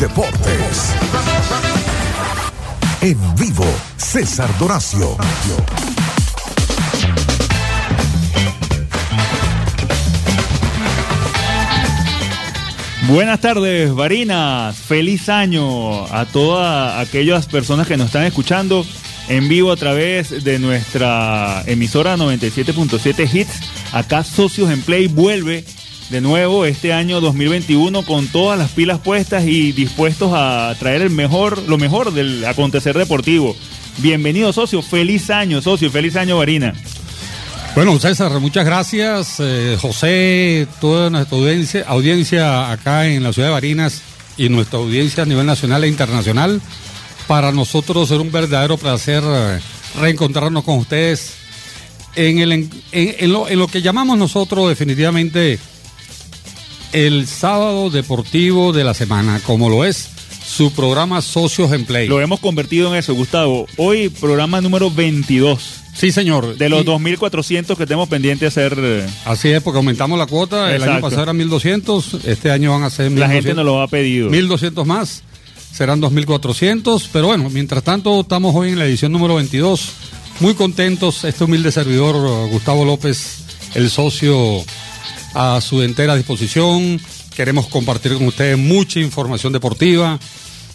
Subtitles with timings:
[0.00, 0.94] deportes.
[3.02, 3.66] En vivo,
[3.98, 5.16] César Doracio.
[13.08, 14.76] Buenas tardes, Varinas.
[14.76, 18.86] Feliz año a todas aquellas personas que nos están escuchando
[19.28, 23.60] en vivo a través de nuestra emisora 97.7 Hits.
[23.92, 25.64] Acá Socios en Play vuelve
[26.10, 31.10] de nuevo este año 2021 con todas las pilas puestas y dispuestos a traer el
[31.10, 33.54] mejor, lo mejor del acontecer deportivo.
[33.98, 34.82] Bienvenido, socio.
[34.82, 35.90] Feliz año, socio.
[35.90, 36.74] Feliz año, Varina.
[37.76, 39.36] Bueno, César, muchas gracias.
[39.38, 44.02] Eh, José, toda nuestra audiencia, audiencia acá en la ciudad de Barinas
[44.36, 46.60] y nuestra audiencia a nivel nacional e internacional.
[47.28, 49.60] Para nosotros será un verdadero placer eh,
[50.00, 51.34] reencontrarnos con ustedes
[52.16, 52.68] en
[53.30, 55.60] lo que llamamos nosotros definitivamente
[56.92, 60.10] el sábado deportivo de la semana, como lo es
[60.44, 62.08] su programa Socios en Play.
[62.08, 63.66] Lo hemos convertido en eso, Gustavo.
[63.76, 65.80] Hoy programa número 22.
[65.94, 66.56] Sí, señor.
[66.56, 68.74] De los 2.400 que tenemos pendiente hacer.
[68.78, 70.74] Eh, Así es, porque aumentamos la cuota.
[70.74, 73.18] El año pasado eran 1.200, este año van a ser 1.200.
[73.18, 74.30] La gente nos lo ha pedido.
[74.30, 75.22] 1.200 más,
[75.72, 77.08] serán 2.400.
[77.12, 79.92] Pero bueno, mientras tanto, estamos hoy en la edición número 22.
[80.40, 84.64] Muy contentos, este humilde servidor, Gustavo López, el socio
[85.34, 87.00] a su entera disposición.
[87.34, 90.18] Queremos compartir con ustedes mucha información deportiva.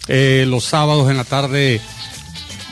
[0.08, 1.80] Eh, los sábados en la tarde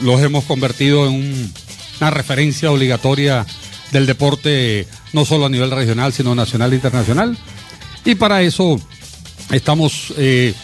[0.00, 1.52] los hemos convertido en un
[2.00, 3.46] una referencia obligatoria
[3.92, 7.38] del deporte, no solo a nivel regional, sino nacional e internacional.
[8.04, 8.80] Y para eso
[9.50, 10.54] estamos eh,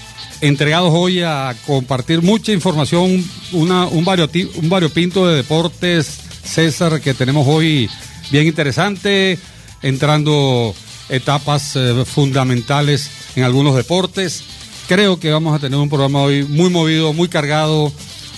[0.40, 7.88] entregados hoy a compartir mucha información, un variopinto de deportes, César, que tenemos hoy
[8.30, 9.38] bien interesante,
[9.82, 10.74] entrando
[11.10, 14.42] etapas eh, fundamentales en algunos deportes.
[14.88, 17.92] Creo que vamos a tener un programa hoy muy movido, muy cargado,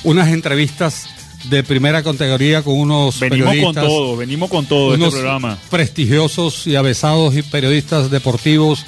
[0.05, 1.07] unas entrevistas
[1.49, 3.85] de primera categoría con unos venimos periodistas.
[3.85, 5.59] con todo, venimos con todo unos este programa.
[5.71, 8.85] prestigiosos y avesados y periodistas deportivos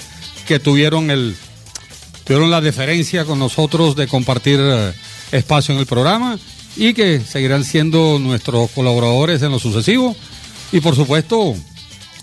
[0.47, 1.37] que tuvieron el
[2.25, 4.93] tuvieron la deferencia con nosotros de compartir eh,
[5.33, 6.39] espacio en el programa
[6.77, 10.15] y que seguirán siendo nuestros colaboradores en lo sucesivo
[10.73, 11.55] y por supuesto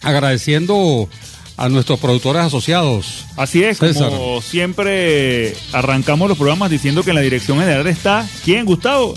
[0.01, 1.07] agradeciendo
[1.57, 3.25] a nuestros productores asociados.
[3.35, 4.09] Así es, César.
[4.09, 9.13] como siempre arrancamos los programas diciendo que en la dirección general está ¿quién, Gustavo?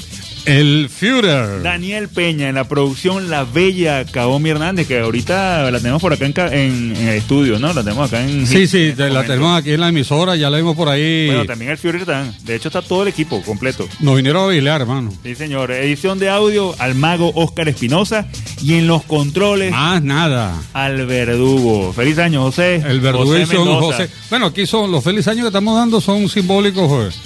[0.47, 1.63] El Führer.
[1.63, 6.27] Daniel Peña en la producción La Bella Kaomi Hernández, que ahorita la tenemos por acá
[6.27, 7.73] en, ca- en- en el estudio, ¿no?
[7.73, 8.47] La tenemos acá en.
[8.47, 9.33] Sí, sí, en la momento.
[9.33, 11.27] tenemos aquí en la emisora, ya la vimos por ahí.
[11.29, 12.31] Bueno, también el Fury está.
[12.43, 13.89] De hecho, está todo el equipo completo.
[14.01, 15.13] Nos vinieron a vigilar, hermano.
[15.23, 15.71] Sí, señor.
[15.73, 18.27] Edición de audio al mago Oscar Espinosa.
[18.63, 20.55] Y en los controles Más nada.
[20.73, 21.93] al verdugo.
[21.93, 22.77] Feliz año, José.
[22.87, 23.69] El verdugo José son.
[23.81, 24.09] José.
[24.31, 27.19] Bueno, aquí son los felices años que estamos dando son simbólicos.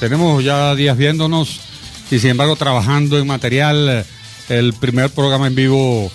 [0.00, 1.60] Tenemos ya días viéndonos
[2.10, 3.88] y sin embargo trabajando en material.
[3.88, 4.04] eh,
[4.48, 6.10] El primer programa en vivo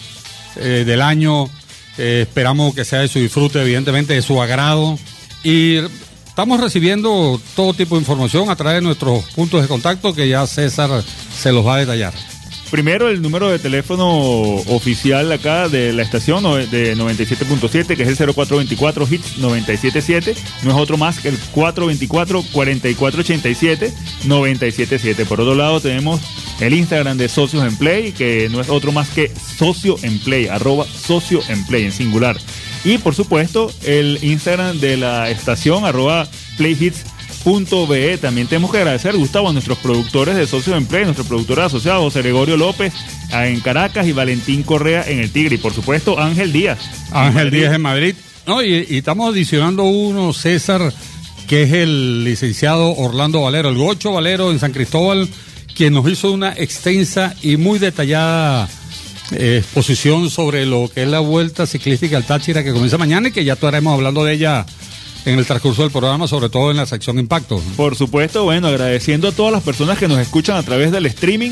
[0.55, 1.49] eh, del año.
[1.97, 4.97] Eh, esperamos que sea de su disfrute, evidentemente de su agrado.
[5.43, 5.77] Y
[6.27, 10.47] estamos recibiendo todo tipo de información a través de nuestros puntos de contacto que ya
[10.47, 11.03] César
[11.37, 12.13] se los va a detallar.
[12.71, 18.33] Primero el número de teléfono oficial acá de la estación de 97.7, que es el
[18.33, 20.35] 0424 hits 977.
[20.63, 23.93] No es otro más que el 424 4487
[24.23, 25.25] 977.
[25.25, 26.21] Por otro lado tenemos
[26.61, 30.47] el Instagram de Socios en Play, que no es otro más que Socio en Play,
[30.47, 32.37] arroba Socio en Play en singular.
[32.85, 37.10] Y por supuesto el Instagram de la estación, arroba Playhits Punto
[37.43, 38.17] BE.
[38.17, 42.03] También tenemos que agradecer, Gustavo, a nuestros productores de Socios en Play, nuestros productores asociados,
[42.03, 42.93] José Gregorio López
[43.31, 45.55] en Caracas y Valentín Correa en el Tigre.
[45.55, 46.79] Y por supuesto, Ángel Díaz.
[47.11, 47.51] Ángel.
[47.51, 48.15] Díaz en Madrid.
[48.47, 50.93] No, y, y estamos adicionando uno, César,
[51.47, 55.27] que es el licenciado Orlando Valero, el Gocho Valero en San Cristóbal,
[55.75, 58.67] quien nos hizo una extensa y muy detallada
[59.31, 63.31] eh, exposición sobre lo que es la vuelta ciclística al Táchira que comienza mañana y
[63.31, 64.65] que ya estaremos hablando de ella
[65.25, 67.61] en el transcurso del programa, sobre todo en la sección Impacto.
[67.77, 71.51] Por supuesto, bueno, agradeciendo a todas las personas que nos escuchan a través del streaming,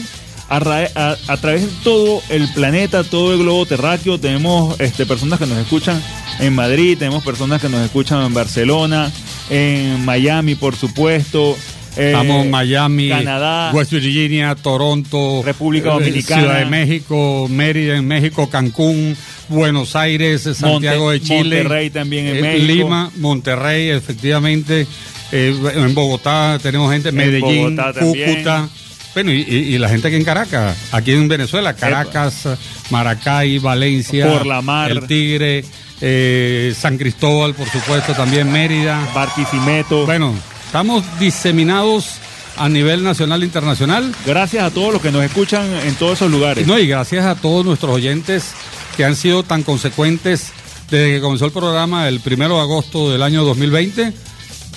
[0.50, 4.20] a, ra- a- a través de todo el planeta, todo el globo terráqueo.
[4.20, 6.02] Tenemos este, personas que nos escuchan
[6.40, 9.12] en Madrid, tenemos personas que nos escuchan en Barcelona,
[9.50, 11.56] en Miami, por supuesto.
[11.98, 13.72] Eh, Estamos en Miami, Canadá.
[13.74, 16.42] West Virginia, Toronto, República eh, Dominicana.
[16.42, 19.16] Ciudad de México, Mérida en México, Cancún,
[19.50, 22.66] Buenos Aires, Santiago Monte- de Chile, Monterrey también en eh, México.
[22.68, 24.88] Lima, Monterrey, efectivamente,
[25.32, 28.00] eh, en Bogotá tenemos gente, Medellín, Bogotá.
[28.00, 28.70] Cúcuta.
[29.16, 32.48] Bueno, y, y- y la gente aquí en Caracas, aquí en Venezuela, Caracas,
[32.92, 34.92] Maracay, Valencia, Por la Mar.
[34.92, 35.66] El Tigre,
[36.00, 39.02] eh, San Cristóbal, por supuesto, también Mérida.
[39.14, 40.06] Barquisimeto.
[40.06, 40.34] Bueno,
[40.70, 42.20] Estamos diseminados
[42.56, 44.14] a nivel nacional e internacional.
[44.24, 46.68] Gracias a todos los que nos escuchan en todos esos lugares.
[46.68, 48.52] No, y gracias a todos nuestros oyentes
[48.96, 50.52] que han sido tan consecuentes
[50.92, 54.14] desde que comenzó el programa el primero de agosto del año 2020,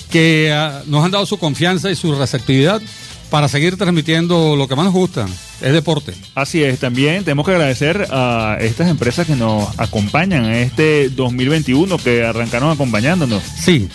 [0.09, 2.81] que uh, nos han dado su confianza y su receptividad
[3.29, 5.27] para seguir transmitiendo lo que más nos gusta,
[5.61, 6.15] es deporte.
[6.33, 11.99] Así es, también tenemos que agradecer a estas empresas que nos acompañan en este 2021,
[11.99, 13.43] que arrancaron acompañándonos.
[13.43, 13.89] Sí,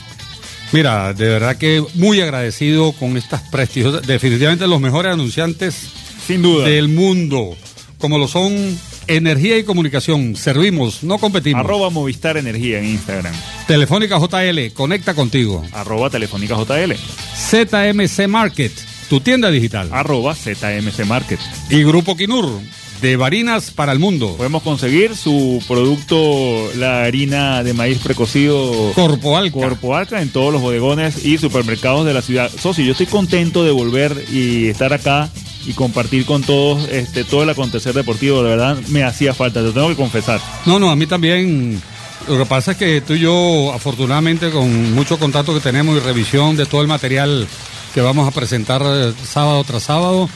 [0.73, 5.89] mira, de verdad que muy agradecido con estas prestigiosas, definitivamente los mejores anunciantes
[6.27, 6.67] Sin duda.
[6.67, 7.57] del mundo,
[7.99, 11.65] como lo son Energía y Comunicación, servimos, no competimos.
[11.65, 13.35] Arroba Movistar Energía en Instagram.
[13.67, 15.65] Telefónica JL, conecta contigo.
[15.73, 16.93] Arroba Telefónica JL.
[17.35, 18.73] ZMC Market,
[19.09, 19.89] tu tienda digital.
[19.93, 21.41] Arroba ZMC Market.
[21.71, 22.61] Y Grupo Quinur,
[23.01, 24.35] de Barinas para el mundo.
[24.37, 29.53] Podemos conseguir su producto, la harina de maíz precocido Corpo Alca.
[29.53, 32.51] Corpo Alca en todos los bodegones y supermercados de la ciudad.
[32.51, 35.31] Socio, yo estoy contento de volver y estar acá
[35.67, 38.43] y compartir con todos este todo el acontecer deportivo.
[38.43, 40.41] De verdad me hacía falta, te tengo que confesar.
[40.67, 41.81] No, no, a mí también.
[42.27, 46.01] Lo que pasa es que tú y yo, afortunadamente, con mucho contacto que tenemos y
[46.01, 47.49] revisión de todo el material
[47.95, 50.29] que vamos a presentar eh, sábado tras sábado,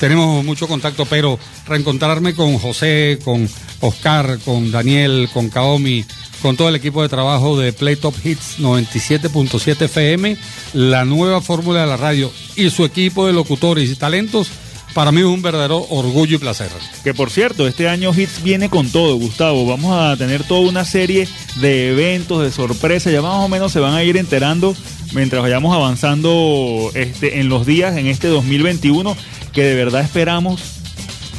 [0.00, 1.38] tenemos mucho contacto, pero
[1.68, 3.48] reencontrarme con José, con
[3.80, 6.04] Oscar, con Daniel, con Kaomi,
[6.40, 10.36] con todo el equipo de trabajo de Play Top Hits 97.7 FM,
[10.72, 14.50] la nueva fórmula de la radio y su equipo de locutores y talentos,
[14.94, 16.70] para mí es un verdadero orgullo y placer.
[17.04, 19.66] Que por cierto, este año Hits viene con todo, Gustavo.
[19.66, 23.12] Vamos a tener toda una serie de eventos, de sorpresas.
[23.12, 24.74] Ya más o menos se van a ir enterando
[25.12, 29.16] mientras vayamos avanzando este, en los días en este 2021,
[29.52, 30.60] que de verdad esperamos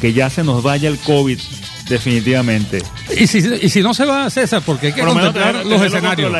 [0.00, 1.38] que ya se nos vaya el COVID
[1.88, 2.82] definitivamente.
[3.16, 6.32] Y si, y si no se va, César, porque hay que Por menos los escenarios.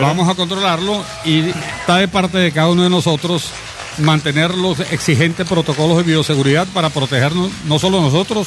[0.00, 1.40] Vamos a controlarlo y
[1.80, 3.50] está de parte de cada uno de nosotros
[3.98, 8.46] mantener los exigentes protocolos de bioseguridad para protegernos, no solo nosotros,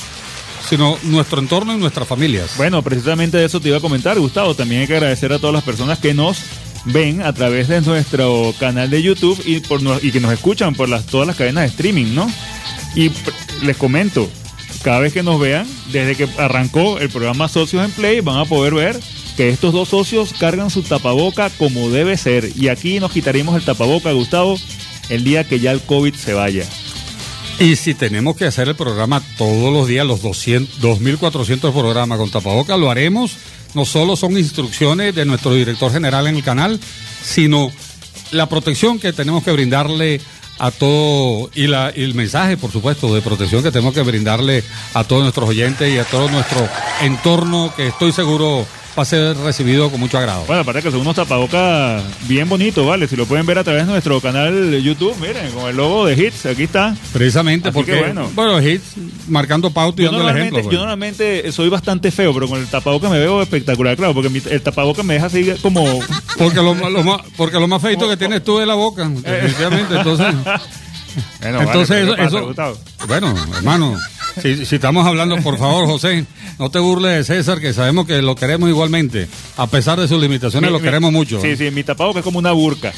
[0.69, 2.51] sino nuestro entorno y nuestras familias.
[2.55, 4.55] Bueno, precisamente de eso te iba a comentar, Gustavo.
[4.55, 6.37] También hay que agradecer a todas las personas que nos
[6.85, 10.89] ven a través de nuestro canal de YouTube y, por, y que nos escuchan por
[10.89, 12.31] las, todas las cadenas de streaming, ¿no?
[12.95, 13.11] Y
[13.63, 14.29] les comento,
[14.83, 18.45] cada vez que nos vean, desde que arrancó el programa Socios en Play, van a
[18.45, 18.99] poder ver
[19.37, 22.51] que estos dos socios cargan su tapaboca como debe ser.
[22.55, 24.57] Y aquí nos quitaremos el tapaboca, Gustavo,
[25.09, 26.65] el día que ya el COVID se vaya.
[27.59, 32.31] Y si tenemos que hacer el programa todos los días, los 200, 2.400 programas con
[32.31, 33.37] tapabocas, lo haremos.
[33.73, 36.79] No solo son instrucciones de nuestro director general en el canal,
[37.23, 37.71] sino
[38.31, 40.21] la protección que tenemos que brindarle
[40.59, 44.63] a todo y, la, y el mensaje, por supuesto, de protección que tenemos que brindarle
[44.93, 46.67] a todos nuestros oyentes y a todo nuestro
[47.01, 48.65] entorno que estoy seguro
[48.97, 50.43] va a ser recibido con mucho agrado.
[50.45, 53.07] Bueno, aparte que son unos tapabocas bien bonitos, ¿vale?
[53.07, 56.05] Si lo pueden ver a través de nuestro canal de YouTube, miren, con el logo
[56.05, 56.95] de Hits, aquí está.
[57.13, 58.29] Precisamente Así porque, que bueno.
[58.35, 58.95] bueno, hits
[59.27, 60.59] marcando pauta y Yo dando el ejemplo.
[60.59, 60.77] yo pues.
[60.77, 64.61] normalmente soy bastante feo, pero con el tapabocas me veo espectacular, claro, porque mi- el
[64.61, 65.83] tapabocas me deja así como...
[66.37, 69.95] Porque lo, lo más, porque lo más feito que tienes tú es la boca, definitivamente.
[69.95, 70.27] Entonces,
[71.41, 72.53] Bueno, entonces vale, eso,
[73.07, 73.97] bueno, hermano,
[74.41, 76.25] si, si estamos hablando, por favor, José,
[76.59, 80.21] no te burles de César, que sabemos que lo queremos igualmente, a pesar de sus
[80.21, 81.41] limitaciones, Mi- lo mi- queremos mucho.
[81.41, 82.93] Sí, sí, mi tapabocas es como una burca,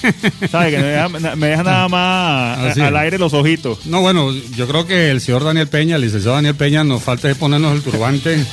[0.51, 0.73] ¿sabes?
[0.75, 3.85] Que me deja, me deja nada más al aire los ojitos.
[3.85, 7.29] No, bueno, yo creo que el señor Daniel Peña, el licenciado Daniel Peña, nos falta
[7.29, 8.43] es ponernos el turbante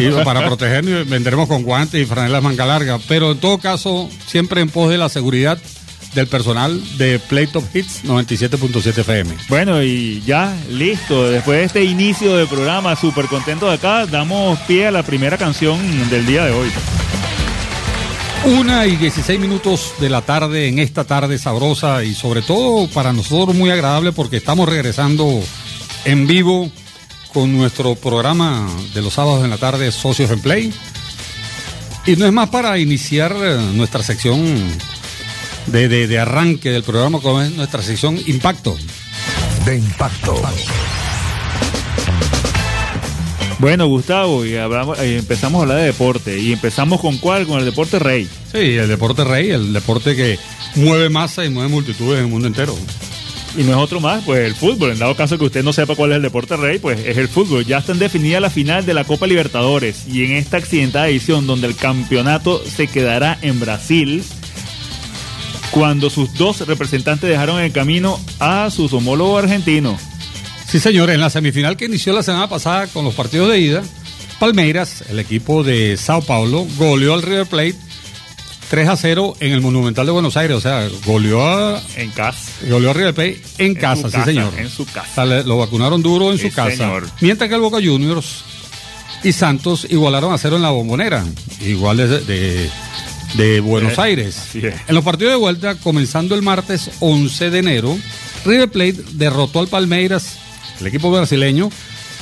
[0.00, 1.08] y para protegernos.
[1.08, 2.98] Vendremos con guantes y franelas manga larga.
[3.08, 5.58] Pero en todo caso, siempre en pos de la seguridad
[6.14, 9.34] del personal de Play Top Hits 97.7 FM.
[9.48, 11.28] Bueno, y ya, listo.
[11.28, 15.36] Después de este inicio del programa, súper contento de acá, damos pie a la primera
[15.36, 15.78] canción
[16.10, 16.70] del día de hoy.
[18.46, 23.12] Una y 16 minutos de la tarde en esta tarde sabrosa y sobre todo para
[23.12, 25.42] nosotros muy agradable porque estamos regresando
[26.04, 26.70] en vivo
[27.32, 30.74] con nuestro programa de los sábados en la tarde Socios en Play.
[32.06, 34.44] Y no es más para iniciar eh, nuestra sección
[35.66, 38.76] de, de- de arranque del programa como es nuestra sección Impacto.
[39.64, 40.40] de impacto.
[43.58, 46.38] Bueno, Gustavo, y hablamos, eh, empezamos a hablar de deporte.
[46.38, 47.46] ¿Y empezamos con cuál?
[47.46, 48.28] Con el deporte rey.
[48.52, 50.38] Sí, el deporte rey, el deporte que
[50.74, 52.76] mueve masa y mueve multitudes en el mundo entero.
[53.56, 54.90] Y no es otro más, pues el fútbol.
[54.90, 57.28] En dado caso que usted no sepa cuál es el deporte rey, pues es el
[57.28, 57.64] fútbol.
[57.64, 60.02] Ya están definidas la final de la Copa Libertadores.
[60.08, 64.24] Y en esta accidentada edición, donde el campeonato se quedará en Brasil,
[65.70, 70.00] cuando sus dos representantes dejaron en el camino a sus homólogos argentinos.
[70.68, 73.82] Sí, señor, en la semifinal que inició la semana pasada con los partidos de ida,
[74.38, 77.76] Palmeiras, el equipo de Sao Paulo, goleó al River Plate
[78.70, 80.56] 3 a 0 en el Monumental de Buenos Aires.
[80.56, 82.50] O sea, goleó a, En casa.
[82.68, 84.52] goleó a River Plate en, En casa, sí señor.
[84.58, 85.24] en su casa.
[85.24, 86.70] Lo vacunaron duro en Sí, su casa.
[86.76, 87.08] señor.
[87.20, 88.42] Mientras que el Boca Juniors
[89.22, 91.24] y Santos igualaron a cero en la bombonera.
[91.60, 92.70] Igual de, de,
[93.34, 94.36] de Buenos Aires.
[94.54, 97.98] En los partidos de vuelta, comenzando el martes 11 de enero,
[98.44, 100.36] River Plate derrotó al Palmeiras,
[100.80, 101.70] el equipo brasileño,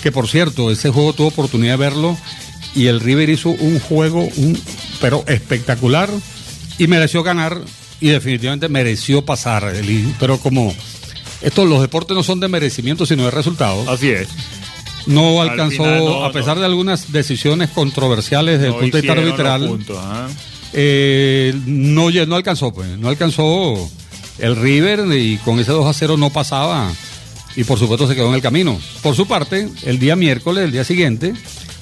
[0.02, 2.16] que por cierto, ese juego tuvo oportunidad de verlo
[2.74, 4.58] y el River hizo un juego, un,
[5.00, 6.08] pero espectacular
[6.78, 7.58] y mereció ganar
[8.00, 9.64] y definitivamente mereció pasar.
[9.74, 10.74] El- pero como
[11.42, 14.28] estos los deportes no son de merecimiento sino de resultados, Así es.
[15.06, 16.60] no Al alcanzó, final no, a pesar no.
[16.60, 20.28] de algunas decisiones controversiales desde el punto de vista arbitral, puntos, ajá.
[20.72, 23.90] Eh, no, no alcanzó, pues, no alcanzó
[24.38, 26.90] el River y con ese 2 a 0 no pasaba
[27.56, 28.78] y por supuesto se quedó en el camino.
[29.02, 31.34] Por su parte, el día miércoles, el día siguiente,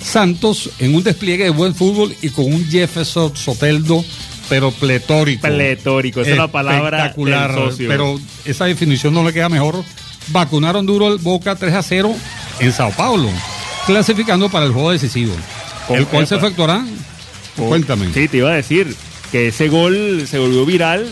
[0.02, 4.04] Santos en un despliegue de buen fútbol y con un Jefferson Soteldo,
[4.48, 5.42] pero pletórico.
[5.46, 7.88] Pletórico, esa es la palabra Espectacular, del socio.
[7.88, 9.84] pero esa definición no le queda mejor.
[10.28, 12.14] Vacunaron duro el Boca 3 a 0
[12.60, 13.28] en Sao Paulo,
[13.86, 15.34] clasificando para el juego decisivo,
[15.90, 16.84] el cual se efectuará.
[17.58, 18.06] Oh, Cuéntame.
[18.14, 18.94] Sí, te iba a decir
[19.32, 21.06] que ese gol se volvió viral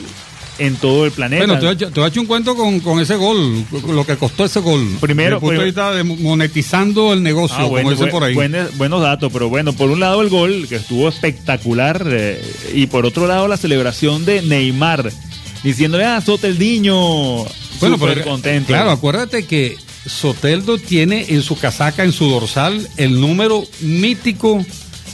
[0.59, 1.45] en todo el planeta.
[1.47, 4.17] Bueno, te a, te voy a echar un cuento con, con ese gol, lo que
[4.17, 4.89] costó ese gol.
[5.01, 8.35] Primero, punto de vista de monetizando el negocio, Ah, bueno, como dicen bu- por ahí.
[8.35, 12.43] buenos- buenos datos, pero bueno, por un lado el gol, que estuvo espectacular, eh,
[12.75, 15.13] y por otro lado la celebración de Neymar,
[15.63, 17.49] diciéndole, ah, Soteldiño, bueno,
[17.97, 18.67] súper pero contento.
[18.67, 19.77] claro, acuérdate que
[20.07, 24.65] Soteldo tiene en su casaca, en su dorsal, el número mítico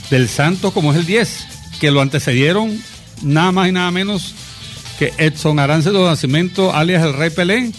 [0.09, 1.47] del Santos como es el 10,
[1.79, 2.77] que lo antecedieron
[3.21, 4.33] nada más y nada menos
[4.99, 7.71] que Edson Arancedo Nacimiento, alias el Rey Pelé,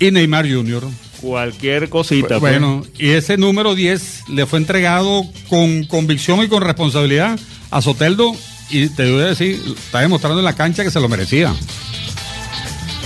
[0.00, 0.82] y Neymar Jr.
[1.20, 2.38] Cualquier cosita.
[2.38, 2.40] pues.
[2.40, 7.38] Bueno, y ese número 10 le fue entregado con convicción y con responsabilidad
[7.70, 8.34] a Soteldo
[8.68, 11.54] y te voy a decir, está demostrando en la cancha que se lo merecía.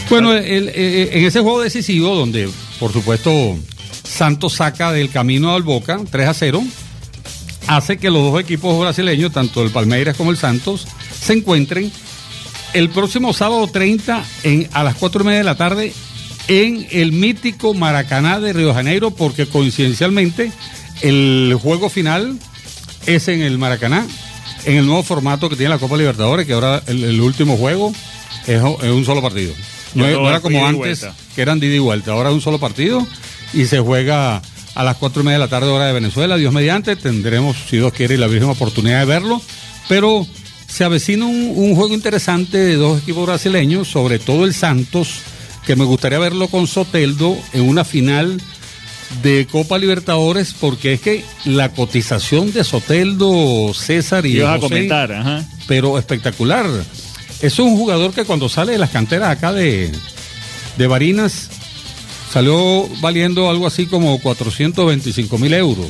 [0.09, 2.49] Bueno, el- eh, en ese juego decisivo, donde
[2.81, 3.57] por supuesto
[4.03, 6.65] Santos saca del camino al Boca 3 a 0,
[7.71, 11.93] hace que los dos equipos brasileños, tanto el Palmeiras como el Santos, se encuentren
[12.75, 15.93] el próximo sábado 30 en, a las 4 y media de la tarde
[16.49, 20.51] en el mítico Maracaná de Río de Janeiro, porque coincidencialmente
[21.03, 22.37] el juego final
[23.07, 24.05] es en el Maracaná,
[24.65, 27.93] en el nuevo formato que tiene la Copa Libertadores, que ahora el, el último juego
[28.49, 29.55] es, es un solo partido.
[29.95, 33.07] No, era como antes, que eran de ida y vuelta, ahora es un solo partido
[33.53, 34.43] y se juega
[34.75, 37.77] a las cuatro y media de la tarde hora de Venezuela, Dios mediante, tendremos, si
[37.77, 39.43] Dios quiere, la misma oportunidad de verlo,
[39.89, 40.27] pero
[40.67, 45.21] se avecina un, un juego interesante de dos equipos brasileños, sobre todo el Santos,
[45.67, 48.41] que me gustaría verlo con Soteldo en una final
[49.23, 54.69] de Copa Libertadores, porque es que la cotización de Soteldo, César y Ibas a José,
[54.69, 55.45] comentar, ajá.
[55.67, 56.67] pero espectacular.
[57.43, 59.91] Es un jugador que cuando sale de las canteras acá de,
[60.77, 61.50] de Barinas,
[62.33, 65.89] salió valiendo algo así como 425 mil euros.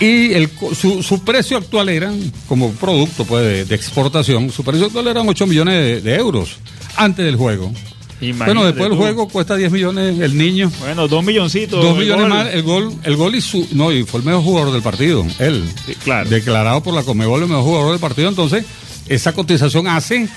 [0.00, 2.12] Y el, su, su precio actual era,
[2.48, 6.56] como producto pues, de, de exportación, su precio actual eran 8 millones de, de euros
[6.96, 7.72] antes del juego.
[8.20, 10.70] Imagínate bueno, después del juego cuesta 10 millones el niño.
[10.80, 11.82] Bueno, dos milloncitos.
[11.82, 12.28] Dos el millones gol.
[12.28, 15.26] más, el gol, el gol y su, no, y fue el mejor jugador del partido,
[15.38, 15.64] él.
[15.86, 16.28] Sí, claro.
[16.28, 18.64] Declarado por la Comebol el mejor jugador del partido, entonces
[19.08, 20.28] esa cotización hace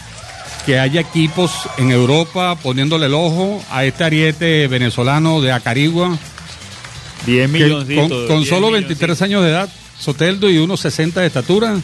[0.67, 6.19] que haya equipos en Europa poniéndole el ojo a este ariete venezolano de Acarigua,
[7.25, 8.09] Diez que milloncitos.
[8.09, 8.99] con, con solo milloncitos.
[8.99, 11.77] 23 años de edad, Soteldo y unos 60 de estatura,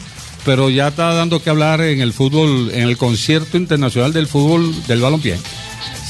[0.44, 4.74] pero ya está dando que hablar en el fútbol, en el concierto internacional del fútbol
[4.86, 5.38] del balompié.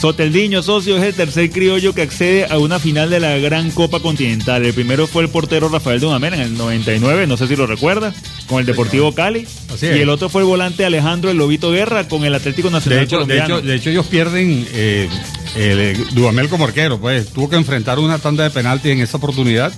[0.01, 4.00] Soteldiño, socio, es el tercer criollo que accede a una final de la Gran Copa
[4.00, 4.65] Continental.
[4.65, 8.15] El primero fue el portero Rafael Dudamel en el 99, no sé si lo recuerda,
[8.53, 9.48] con el Deportivo Cali.
[9.74, 13.00] Así y el otro fue el volante Alejandro El Lobito Guerra con el Atlético Nacional
[13.00, 15.10] De hecho, de hecho, de hecho ellos pierden eh,
[15.55, 17.29] el, Dudamel como arquero, pues.
[17.29, 19.74] Tuvo que enfrentar una tanda de penaltis en esa oportunidad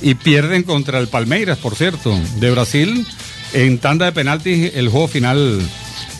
[0.00, 3.06] y pierden contra el Palmeiras, por cierto, de Brasil.
[3.52, 5.60] En tanda de penaltis el juego final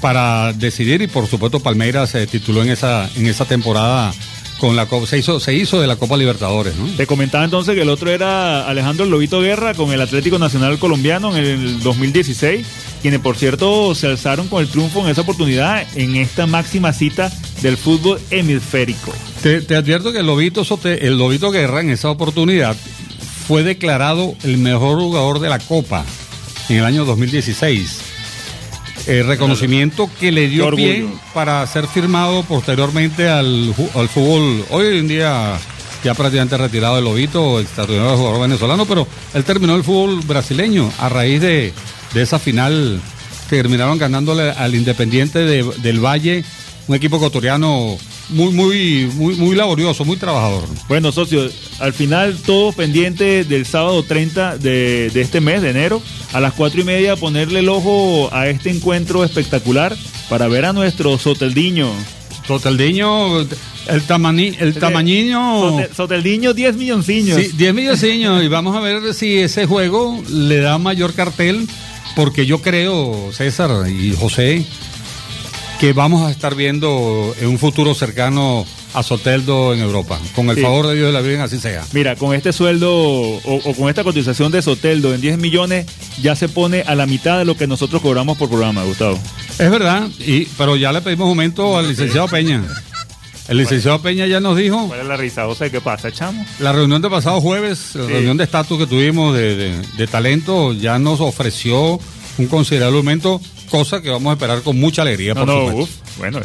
[0.00, 4.12] para decidir y por supuesto Palmeiras se tituló en esa en esa temporada
[4.64, 6.86] con la se hizo se hizo de la Copa Libertadores, ¿no?
[6.96, 11.36] Te comentaba entonces que el otro era Alejandro Lobito Guerra con el Atlético Nacional Colombiano
[11.36, 12.66] en el 2016,
[13.02, 17.30] quienes por cierto se alzaron con el triunfo en esa oportunidad en esta máxima cita
[17.60, 19.12] del fútbol hemisférico.
[19.42, 22.74] Te, te advierto que el Lobito, Sote- el Lobito Guerra en esa oportunidad
[23.46, 26.06] fue declarado el mejor jugador de la Copa
[26.70, 27.98] en el año 2016.
[29.06, 34.64] El reconocimiento que le dio pie para ser firmado posteriormente al, al fútbol.
[34.70, 35.58] Hoy en día
[36.02, 41.08] ya prácticamente retirado el Lobito, extraordinario jugador venezolano, pero él terminó el fútbol brasileño a
[41.08, 41.72] raíz de,
[42.12, 43.00] de esa final
[43.50, 46.44] terminaron ganándole al Independiente de- del Valle,
[46.88, 47.96] un equipo ecuatoriano
[48.30, 50.64] muy, muy, muy, muy laborioso, muy trabajador.
[50.88, 56.02] Bueno, socio, al final todo pendiente del sábado 30 de, de este mes, de enero,
[56.32, 59.96] a las cuatro y media, ponerle el ojo a este encuentro espectacular
[60.28, 61.90] para ver a nuestro Soteldiño.
[62.46, 65.60] Soteldiño, el, tamani, el tamañiño.
[65.80, 67.40] Sote- Soteldiño, 10 millonciños.
[67.40, 71.66] Sí, 10 millonciños y vamos a ver si ese juego le da mayor cartel,
[72.14, 74.64] porque yo creo, César y José,
[75.80, 78.64] que vamos a estar viendo en un futuro cercano
[78.94, 80.18] a Soteldo en Europa.
[80.34, 80.62] Con el Sí.
[80.62, 81.84] favor de Dios de la Virgen, así sea.
[81.92, 85.86] Mira, con este sueldo o, o con esta cotización de Soteldo en 10 millones,
[86.22, 89.18] ya se pone a la mitad de lo que nosotros cobramos por programa, Gustavo.
[89.58, 92.62] Es verdad, y, pero ya le pedimos aumento al licenciado Peña.
[93.48, 95.44] El licenciado Peña ya nos dijo, ¿Cuál es la risa?
[95.44, 96.46] José, ¿qué pasa, chamo?
[96.60, 98.12] la reunión de pasado jueves, la Sí.
[98.12, 101.98] reunión de estatus que tuvimos de, de- de talento, ya nos ofreció
[102.38, 103.40] un considerable aumento,
[103.70, 106.40] cosa que vamos a esperar con mucha alegría, No, por no, uf, bueno.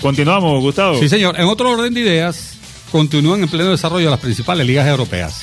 [0.00, 0.98] Continuamos, Gustavo.
[1.00, 1.38] Sí, señor.
[1.40, 2.54] En otro orden de ideas,
[2.92, 5.42] continúan en pleno desarrollo las principales ligas europeas,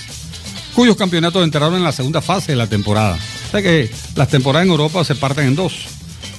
[0.76, 3.18] cuyos campeonatos entraron en la segunda fase de la temporada.
[3.48, 5.74] O sea que las temporadas en Europa se parten en dos.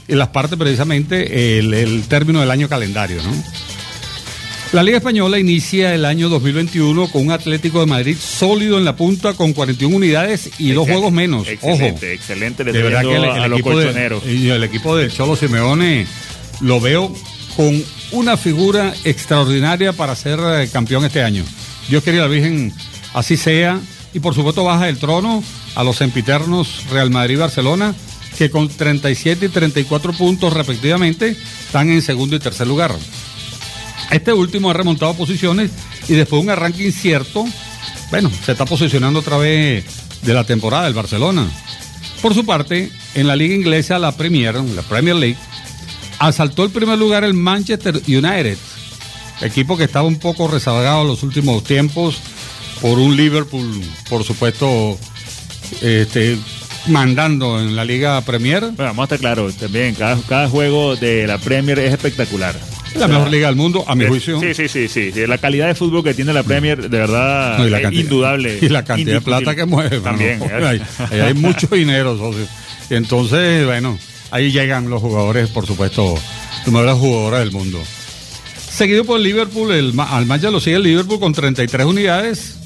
[0.06, 3.30] Y las parte precisamente el, el término del año calendario, ¿no?
[4.75, 8.97] La Liga Española inicia el año 2021 con un Atlético de Madrid sólido en la
[8.97, 11.47] punta con 41 unidades y dos juegos menos.
[11.47, 12.12] Excelente, Ojo.
[12.12, 12.64] excelente.
[12.64, 15.37] Le De verdad que el, viendo el a los equipo de- el equipo del Cholo
[15.37, 16.09] Simeone
[16.61, 17.14] lo veo
[17.57, 21.45] con una figura extraordinaria para ser eh, campeón este año.
[21.88, 22.73] Dios quería la Virgen,
[23.12, 23.81] así sea.
[24.12, 25.45] Y por supuesto baja del trono
[25.76, 27.95] a los sempiternos Real Madrid y Barcelona,
[28.37, 32.93] que con 37 y 34 puntos respectivamente están en segundo y tercer lugar.
[34.11, 35.70] Este último ha remontado posiciones
[36.08, 37.44] y después de un arranque incierto,
[38.11, 39.84] bueno, se está posicionando otra vez
[40.23, 41.49] de la temporada del Barcelona.
[42.23, 45.37] Por su parte, en la liga inglesa, la Premier, la Premier League,
[46.18, 48.56] asaltó el primer lugar el Manchester United,
[49.42, 52.16] equipo que estaba un poco rezagado en los últimos tiempos
[52.80, 54.99] por un Liverpool, por supuesto,
[55.82, 56.38] este,
[56.86, 58.60] mandando en la liga Premier.
[58.60, 59.95] Bueno, vamos a estar claros también.
[59.95, 62.54] Cada, cada juego de la Premier es espectacular.
[62.99, 64.41] La mejor liga del mundo, a mi juicio.
[64.41, 65.13] Sí, sí, sí, sí.
[65.13, 67.83] sí, La calidad de fútbol que tiene la Premier, de verdad, No, y la es
[67.85, 68.59] cantidad- indudable.
[68.61, 70.00] Y la cantidad de plata que mueve.
[70.00, 70.41] También.
[70.43, 70.80] ¿eh?
[71.11, 72.47] Hay, hay mucho dinero, socio.
[72.91, 73.99] Entonces, bueno,
[74.30, 76.15] ahí llegan los jugadores, por supuesto,
[76.65, 77.83] los mejores jugadores del mundo.
[78.71, 82.57] Seguido por Liverpool, el, al Manchester lo sigue el Liverpool con 33 unidades.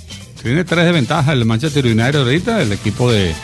[0.43, 3.35] Tiene tres de ventaja el Manchester United ahorita, el equipo de,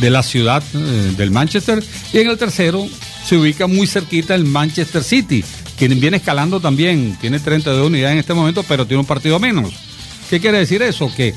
[0.00, 1.82] de la ciudad eh, del Manchester.
[2.12, 2.86] Y en el tercero
[3.24, 5.44] se ubica muy cerquita el Manchester City,
[5.76, 7.16] quien viene escalando también.
[7.20, 9.72] Tiene 32 unidades en este momento, pero tiene un partido menos.
[10.30, 11.10] ¿Qué quiere decir eso?
[11.14, 11.34] Que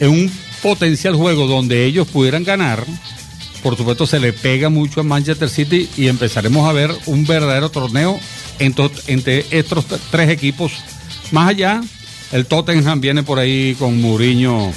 [0.00, 2.84] en un potencial juego donde ellos pudieran ganar,
[3.62, 7.70] por supuesto se le pega mucho a Manchester City y empezaremos a ver un verdadero
[7.70, 8.18] torneo
[8.60, 10.72] ento- entre estos tres equipos.
[11.32, 11.80] Más allá,
[12.32, 14.72] el Tottenham viene por ahí con Mourinho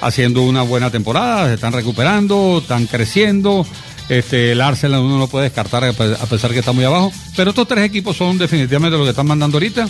[0.00, 3.66] haciendo una buena temporada, se están recuperando, están creciendo.
[4.08, 7.12] Este, el Arsenal uno no puede descartar a pe- a pesar que está muy abajo,
[7.36, 9.86] pero estos tres equipos son definitivamente los que están mandando ahorita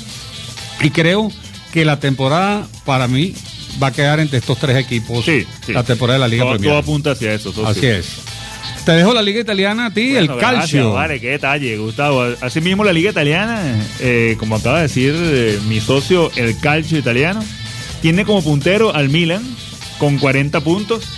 [0.82, 1.30] y creo
[1.72, 3.34] que la temporada para mí
[3.80, 5.24] va a quedar entre estos tres equipos.
[5.24, 5.72] Sí, sí.
[5.72, 6.70] La temporada de la Liga todo, Premier.
[6.70, 7.52] todo apunta hacia eso.
[7.66, 8.06] Así es.
[8.84, 10.92] Te dejo la liga italiana a ti, Bueno, el calcio.
[10.94, 12.22] Vale, qué detalle, Gustavo.
[12.40, 13.60] Así mismo la liga italiana,
[14.00, 17.44] eh, como acaba de decir eh, mi socio, el calcio italiano,
[18.00, 19.42] tiene como puntero al Milan
[19.98, 21.17] con 40 puntos.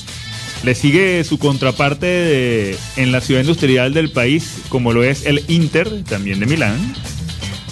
[0.64, 5.42] Le sigue su contraparte de- en la ciudad industrial del país, como lo es el
[5.48, 6.94] Inter, también de Milán,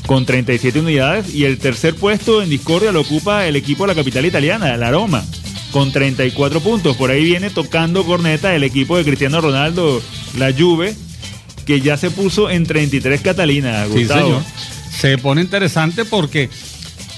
[0.06, 1.34] con 37 unidades.
[1.34, 4.82] Y el tercer puesto en discordia lo ocupa el equipo de la capital italiana, el
[4.82, 5.22] Aroma,
[5.70, 6.96] con 34 puntos.
[6.96, 10.00] Por ahí viene tocando corneta el equipo de Cristiano Ronaldo,
[10.38, 10.96] la Juve,
[11.66, 14.20] que ya se puso en 33 Catalina, Sí, Gustavo.
[14.28, 14.42] señor.
[14.98, 16.48] Se pone interesante porque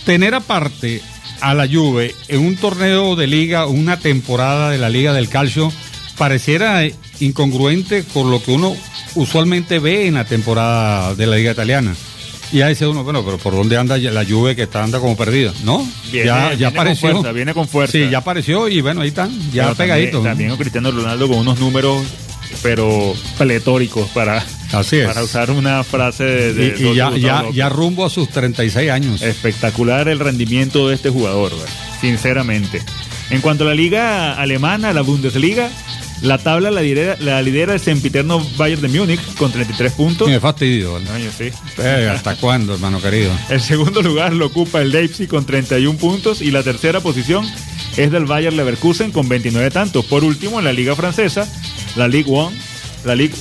[0.05, 1.01] tener aparte
[1.41, 5.73] a la Juve en un torneo de liga, una temporada de la Liga del Calcio,
[6.19, 6.83] pareciera
[7.21, 8.77] incongruente con lo que uno
[9.15, 11.95] usualmente ve en la temporada de la Liga Italiana.
[12.53, 15.17] Y ahí dice uno, bueno, pero ¿por dónde anda la Juve que está anda como
[15.17, 15.53] perdida?
[15.65, 17.11] No, Viene- ya, viene ya con apareció.
[17.13, 17.93] fuerza, viene con fuerza.
[17.93, 20.13] Sí, ya apareció y bueno, ahí están, ya Pero pegaditos.
[20.15, 22.03] También, también con Cristiano Ronaldo con unos números,
[22.63, 25.07] pero pletóricos para, Así es.
[25.07, 28.91] para usar una frase de, de- Y, y ya, ya, ya rumbo a sus 36
[28.91, 29.23] años.
[29.23, 31.53] Espectacular el rendimiento de este jugador,
[32.01, 32.83] sinceramente.
[33.31, 35.71] En cuanto a la liga alemana, la Bundesliga,
[36.23, 40.29] la tabla la lidera, la lidera el sempiterno Bayern de Múnich con 33 puntos.
[40.29, 40.95] Me fastidio.
[40.95, 41.07] ¿vale?
[41.07, 41.51] Coño, sí.
[41.79, 43.31] Eh, ¿Hasta cuándo, hermano querido?
[43.49, 47.47] El segundo lugar lo ocupa el Leipzig con 31 puntos y la tercera posición
[47.97, 50.05] es del Bayer Leverkusen con 29 tantos.
[50.07, 51.49] Por último, en la liga francesa,
[51.97, 52.53] la Ligue 1,
[53.05, 53.35] la Ligue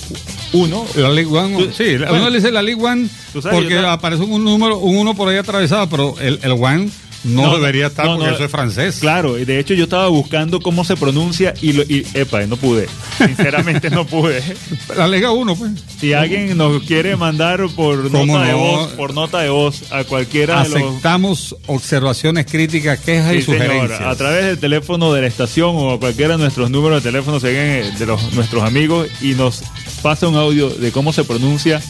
[0.54, 0.86] 1.
[0.96, 2.14] La League One, sí, bueno.
[2.14, 5.38] uno le dice la League One sabes, porque aparece un número, un uno por ahí
[5.38, 6.90] atravesado, pero el, el One
[7.24, 9.00] no, debería estar no, porque no, eso es francés.
[9.00, 12.58] Claro, y de hecho yo estaba buscando cómo se pronuncia y, lo, y epa, no
[12.58, 12.88] pude.
[13.18, 14.42] Sinceramente no pude.
[14.98, 15.72] La Liga 1, pues.
[16.00, 20.04] Si alguien nos quiere mandar por ¿Cómo nota de voz, por nota de voz a
[20.04, 23.64] cualquiera de los Aceptamos observaciones críticas, quejas y Sí, señor.
[23.66, 24.02] sugerencias.
[24.02, 27.40] A través del teléfono de la estación o a cualquiera de nuestros números de teléfono
[27.40, 29.64] ven de los, nuestros amigos y nos
[30.02, 31.82] pasa un audio de cómo se pronuncia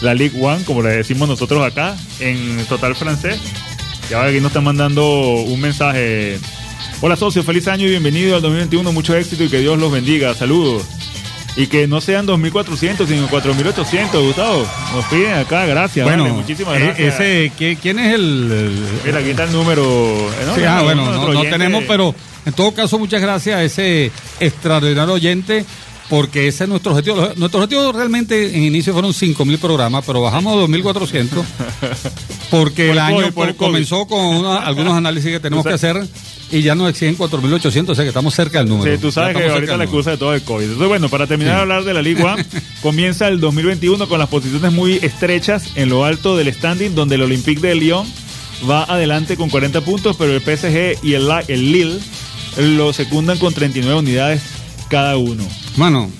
[0.00, 3.38] la Ligue One, como le decimos nosotros acá, en total francés.
[4.10, 6.38] Ya aquí nos están mandando un mensaje.
[7.00, 10.34] Hola socio, feliz año y bienvenido al 2021, mucho éxito y que Dios los bendiga.
[10.34, 10.84] Saludos.
[11.56, 14.66] Y que no sean 2.400, sino 4.800, Gustavo.
[14.94, 16.06] Nos piden acá, gracias.
[16.06, 17.14] bueno, vale, muchísimas e- gracias.
[17.14, 19.82] ese, ¿qué- ¿quién es el, el- Mira, aquí está el número.
[19.84, 20.54] eh, ¿no?
[20.54, 22.14] Sí, ah, bueno, no, tenemos, pero
[22.46, 24.10] en todo caso, muchas gracias a ese
[24.40, 25.66] extraordinario oyente,
[26.12, 27.26] porque ese es nuestro objetivo.
[27.36, 31.42] Nuestro objetivo realmente en inicio fueron 5.000 programas, pero bajamos a 2.400,
[32.50, 35.72] porque Por el el año COVID, por comenzó con una- algunos análisis que tenemos que
[35.72, 36.06] hacer
[36.50, 38.94] y ya nos exigen 4.800, o sea que estamos cerca del número.
[38.94, 40.64] Sí, tú sabes que ahorita la excusa de todo el COVID.
[40.64, 41.56] Entonces, bueno, para terminar Sí.
[41.56, 42.36] de hablar de la Liga
[42.82, 47.22] comienza el 2021 con las posiciones muy estrechas en lo alto del standing, donde el
[47.22, 48.06] Olympique de Lyon
[48.68, 51.98] va adelante con 40 puntos, pero el PSG y el, el Lille
[52.58, 54.42] lo secundan con 39 unidades
[54.90, 55.42] cada uno.
[55.76, 56.10] Mano,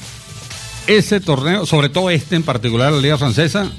[0.87, 3.71] ese torneo, sobre todo este en particular, la Liga Francesa,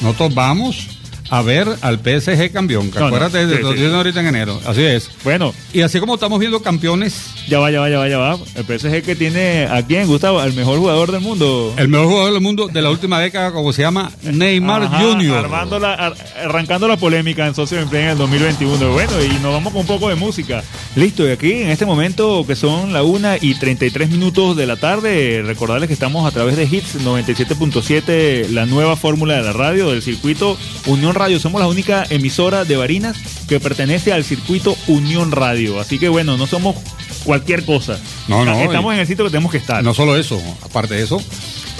[0.00, 0.99] nosotros vamos
[1.30, 2.90] a ver al PSG campeón.
[2.92, 3.74] No, no, acuérdate de sí, lo sí.
[3.76, 4.60] que dicen ahorita en enero.
[4.66, 5.08] Así es.
[5.24, 8.38] Bueno, Y así como estamos viendo campeones, ya va, ya va, ya va, ya va.
[8.56, 11.72] El PSG que tiene a quién, Gustavo, al mejor jugador del mundo.
[11.76, 15.36] el mejor jugador del mundo de la última década, como se llama Neymar Ajá, Jr.
[15.36, 16.14] armando la- ar-
[16.44, 18.92] arrancando la polémica en Socio Empleo en el 2021.
[18.92, 20.62] Bueno, y nos vamos con un poco de música.
[20.96, 24.76] Listo, y aquí en este momento que son la 1 y 33 minutos de la
[24.76, 29.90] tarde, recordarles que estamos a través de Hits 97.7, la nueva fórmula de la radio
[29.90, 31.38] del circuito Unión Radio.
[31.38, 33.16] Somos la única emisora de Barinas
[33.48, 35.78] que pertenece al circuito Unión Radio.
[35.80, 36.76] Así que bueno, no somos
[37.24, 37.98] cualquier cosa.
[38.28, 39.82] No, no, Estamos en el sitio que tenemos que estar.
[39.84, 41.22] No solo eso, aparte de eso,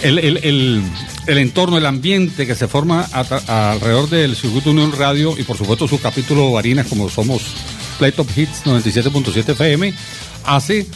[0.03, 0.83] el, el- el-
[1.27, 5.57] el entorno, el ambiente que se forma a alrededor del circuito Unión Radio y por
[5.57, 7.43] supuesto su capítulo Barinas, como somos
[7.99, 9.93] Play Top Hits 97.7 FM,
[10.45, 10.87] hace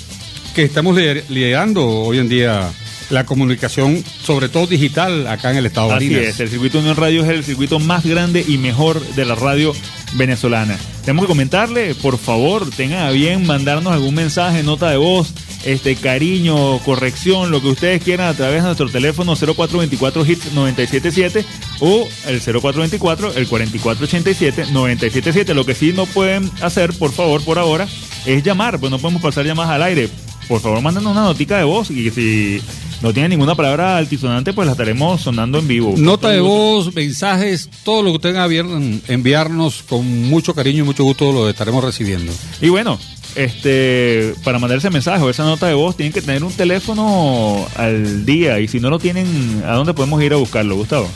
[0.55, 2.71] que estemos lider- liderando hoy en día
[3.15, 6.97] la comunicación, sobre todo digital, acá en el estado de Así es, el circuito Unión
[6.97, 9.73] Radio es el circuito más grande y mejor de la radio
[10.15, 10.77] venezolana.
[11.03, 15.33] Tenemos que comentarle, por favor, tengan a bien mandarnos algún mensaje, nota de voz,
[15.65, 21.45] este cariño, corrección, lo que ustedes quieran a través de nuestro teléfono 0424 hits 977
[21.81, 25.55] o el 0424 el 4487 977.
[25.55, 27.87] Lo que sí no pueden hacer, por favor, por ahora,
[28.27, 30.09] es llamar, pues no podemos pasar llamadas al aire.
[30.49, 32.61] Por favor, mándanos una notica de voz y si
[33.03, 35.95] no tienen ninguna palabra altisonante, pues la estaremos sonando en vivo.
[35.97, 40.87] Nota de voz, mensajes, todo lo que tengan a bien enviarnos con mucho cariño y
[40.87, 42.33] mucho gusto lo estaremos recibiendo.
[42.61, 42.99] Y bueno,
[43.35, 47.67] este, para mandar ese mensaje o esa nota de voz, tienen que tener un teléfono
[47.77, 48.61] al día.
[48.61, 51.09] Y si no lo tienen, ¿a dónde podemos ir a buscarlo, Gustavo?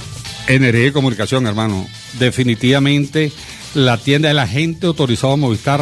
[0.48, 1.86] Energía y comunicación, hermano.
[2.18, 3.30] Definitivamente
[3.74, 5.80] la tienda del agente autorizado a Movistar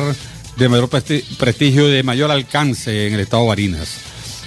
[0.57, 3.89] de mayor presti- prestigio y de mayor alcance en el estado de Barinas.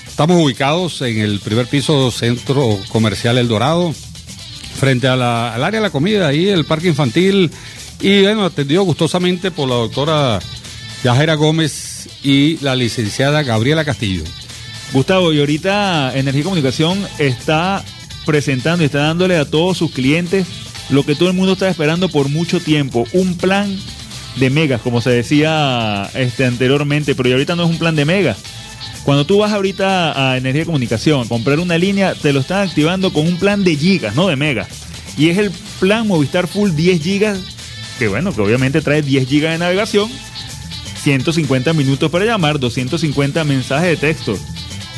[0.07, 3.93] Estamos ubicados en el primer piso Centro Comercial El Dorado,
[4.79, 7.51] frente a la- al área de la comida, ahí el parque infantil,
[8.01, 10.39] y bueno, atendido gustosamente por la doctora
[11.03, 14.23] Yajaira Gómez y la licenciada Gabriela Castillo.
[14.91, 17.83] Gustavo, y ahorita Energía y Comunicación está
[18.25, 20.45] presentando y está dándole a todos sus clientes
[20.89, 23.77] lo que todo el mundo está esperando por mucho tiempo, un plan
[24.35, 28.37] de megas, como se decía este, anteriormente, pero ahorita no es un plan de megas.
[29.03, 33.27] Cuando tú vas ahorita a Energía Comunicación comprar una línea, te lo están activando con
[33.27, 34.67] un plan de gigas, no de megas.
[35.17, 37.39] Y es el plan Movistar Full 10 gigas,
[37.97, 40.09] que bueno, que obviamente trae 10 gigas de navegación,
[41.01, 44.37] 150 minutos para llamar, 250 mensajes de texto.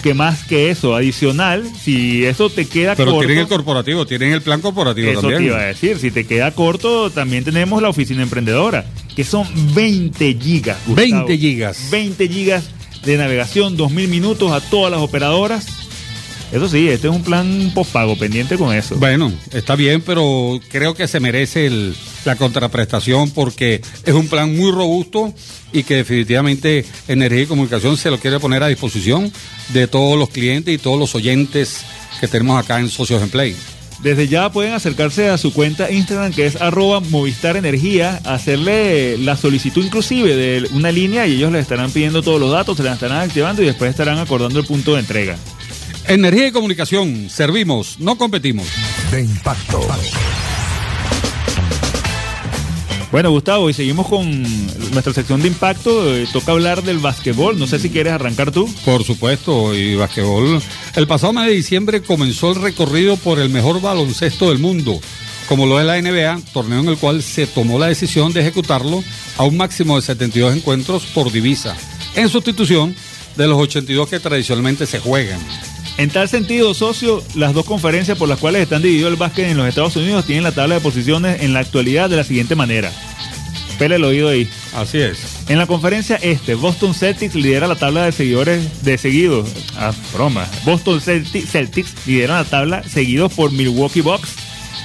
[0.01, 3.27] Que más que eso, adicional, si eso te queda Pero corto.
[3.27, 5.41] tienen el corporativo, tienen el plan corporativo Eso también.
[5.43, 8.85] te iba a decir, si te queda corto, también tenemos la oficina emprendedora,
[9.15, 10.77] que son 20 gigas.
[10.87, 11.27] Gustavo.
[11.27, 11.89] 20 gigas.
[11.91, 12.63] 20 gigas
[13.05, 15.67] de navegación, 2.000 minutos a todas las operadoras.
[16.51, 18.95] Eso sí, este es un plan postpago, pendiente con eso.
[18.95, 24.55] Bueno, está bien, pero creo que se merece el- la contraprestación porque es un plan
[24.55, 25.33] muy robusto
[25.73, 29.31] y que definitivamente Energía y Comunicación se lo quiere poner a disposición
[29.69, 31.81] de todos los clientes y todos los oyentes
[32.19, 33.55] que tenemos acá en Socios en Play.
[34.03, 39.37] Desde ya pueden acercarse a su cuenta Instagram que es arroba Movistar Energía, hacerle la
[39.37, 42.93] solicitud inclusive de una línea y ellos les estarán pidiendo todos los datos, se la
[42.93, 45.37] estarán activando y después estarán acordando el punto de entrega.
[46.07, 48.67] Energía y comunicación, servimos, no competimos.
[49.11, 49.87] De impacto.
[53.11, 54.41] Bueno, Gustavo, y seguimos con
[54.93, 56.15] nuestra sección de impacto.
[56.15, 57.59] Eh, toca hablar del básquetbol.
[57.59, 58.73] No sé si quieres arrancar tú.
[58.85, 60.61] Por supuesto, y básquetbol.
[60.95, 64.97] El pasado mes de diciembre comenzó el recorrido por el mejor baloncesto del mundo,
[65.49, 69.03] como lo es la NBA, torneo en el cual se tomó la decisión de ejecutarlo
[69.37, 71.75] a un máximo de 72 encuentros por divisa,
[72.15, 72.95] en sustitución
[73.35, 75.39] de los 82 que tradicionalmente se juegan.
[75.97, 79.57] En tal sentido, socio, las dos conferencias por las cuales están divididos el básquet en
[79.57, 82.91] los Estados Unidos tienen la tabla de posiciones en la actualidad de la siguiente manera.
[83.77, 84.47] Pele el oído ahí.
[84.73, 85.49] Así es.
[85.49, 89.49] En la conferencia este, Boston Celtics lidera la tabla de seguidores de seguidos.
[89.75, 90.47] Ah, broma.
[90.65, 94.35] Boston Celtics, Celtics lidera la tabla seguidos por Milwaukee Bucks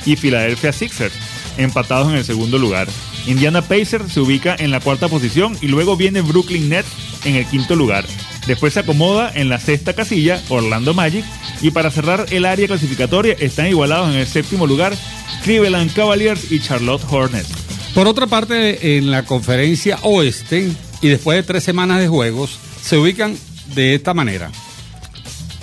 [0.07, 1.14] y Philadelphia Sixers,
[1.59, 2.88] empatados en el segundo lugar.
[3.27, 6.88] Indiana Pacers se ubica en la cuarta posición y luego viene Brooklyn Nets
[7.25, 8.07] en el quinto lugar.
[8.46, 11.24] Después se acomoda en la sexta casilla Orlando Magic
[11.62, 14.96] y para cerrar el área clasificatoria están igualados en el séptimo lugar
[15.42, 17.48] Cleveland Cavaliers y Charlotte Hornets.
[17.94, 22.98] Por otra parte, en la conferencia oeste, y después de tres semanas de juegos, se
[22.98, 23.37] ubican
[23.74, 24.50] de esta manera.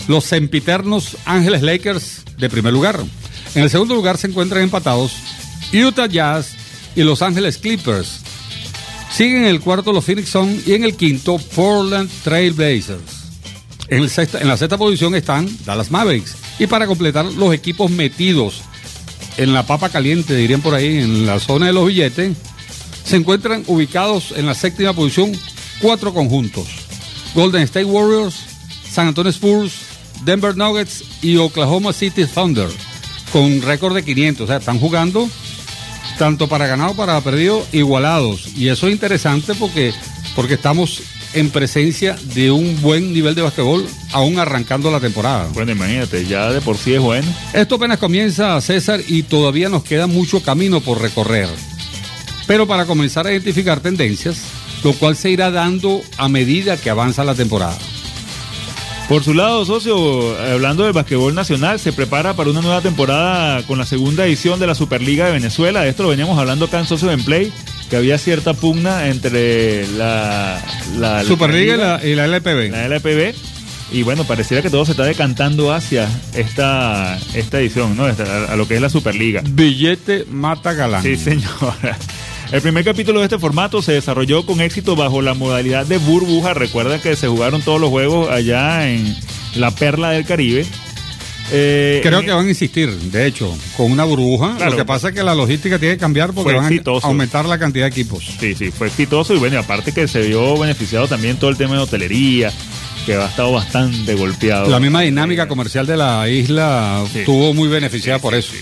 [0.07, 2.99] Los sempiternos Ángeles Lakers de primer lugar.
[3.55, 5.13] En el segundo lugar se encuentran empatados
[5.71, 6.55] Utah Jazz
[6.95, 8.22] y Los Ángeles Clippers.
[9.13, 13.23] Siguen en el cuarto los Phoenix Suns y en el quinto Portland Trail Blazers.
[13.88, 16.36] En, la sexta posición están Dallas Mavericks.
[16.58, 18.62] Y para completar los equipos metidos
[19.38, 22.36] en la papa caliente, dirían por ahí, en la zona de los billetes,
[23.04, 25.32] se encuentran ubicados en la séptima posición
[25.80, 26.67] cuatro conjuntos.
[27.36, 28.36] Golden State Warriors,
[28.89, 29.73] San Antonio Spurs,
[30.26, 32.69] Denver Nuggets y Oklahoma City Thunder,
[33.32, 34.43] con récord de 500.
[34.43, 35.30] O sea, están jugando
[36.17, 38.49] tanto para ganado para perdido igualados.
[38.55, 39.93] Y eso es interesante porque,
[40.35, 45.49] porque estamos en presencia de un buen nivel de basquetbol aún arrancando la temporada.
[45.53, 47.27] Bueno, imagínate, ya de por sí es bueno.
[47.53, 51.49] Esto apenas comienza, César, y todavía nos queda mucho camino por recorrer.
[52.45, 54.37] Pero para comenzar a identificar tendencias,
[54.83, 57.77] lo cual se irá dando a medida que avanza la temporada.
[59.09, 63.77] Por su lado, socio, hablando del basquetbol nacional, se prepara para una nueva temporada con
[63.77, 65.81] la segunda edición de la Superliga de Venezuela.
[65.81, 67.51] De esto lo veníamos hablando acá en Socio en Play,
[67.89, 70.61] que había cierta pugna entre la,
[71.27, 72.71] Superliga y la, y la LPB.
[72.71, 73.35] la LPB.
[73.91, 78.05] Y bueno, pareciera que todo se está decantando hacia esta, esta edición, ¿no?
[78.05, 79.43] A lo que es la Superliga.
[79.47, 81.03] Billete mata galán.
[81.03, 81.97] Sí, señora.
[82.53, 86.53] El primer capítulo de este formato se desarrolló con éxito bajo la modalidad de burbuja.
[86.53, 89.17] Recuerda que se jugaron todos los juegos allá en
[89.55, 90.63] la perla del Caribe.
[91.51, 94.55] Eh, Creo que van a insistir, de hecho, con una burbuja.
[94.57, 94.71] Claro.
[94.71, 97.05] Lo que pasa es que la logística tiene que cambiar porque van exitoso.
[97.07, 98.23] a aumentar la cantidad de equipos.
[98.39, 101.57] Sí, sí, fue exitoso y bueno, y aparte que se vio beneficiado también todo el
[101.57, 102.53] tema de hotelería,
[103.07, 104.69] que ha estado bastante golpeado.
[104.69, 107.19] La misma dinámica comercial de la isla Sí.
[107.19, 108.53] estuvo muy beneficiada por eso.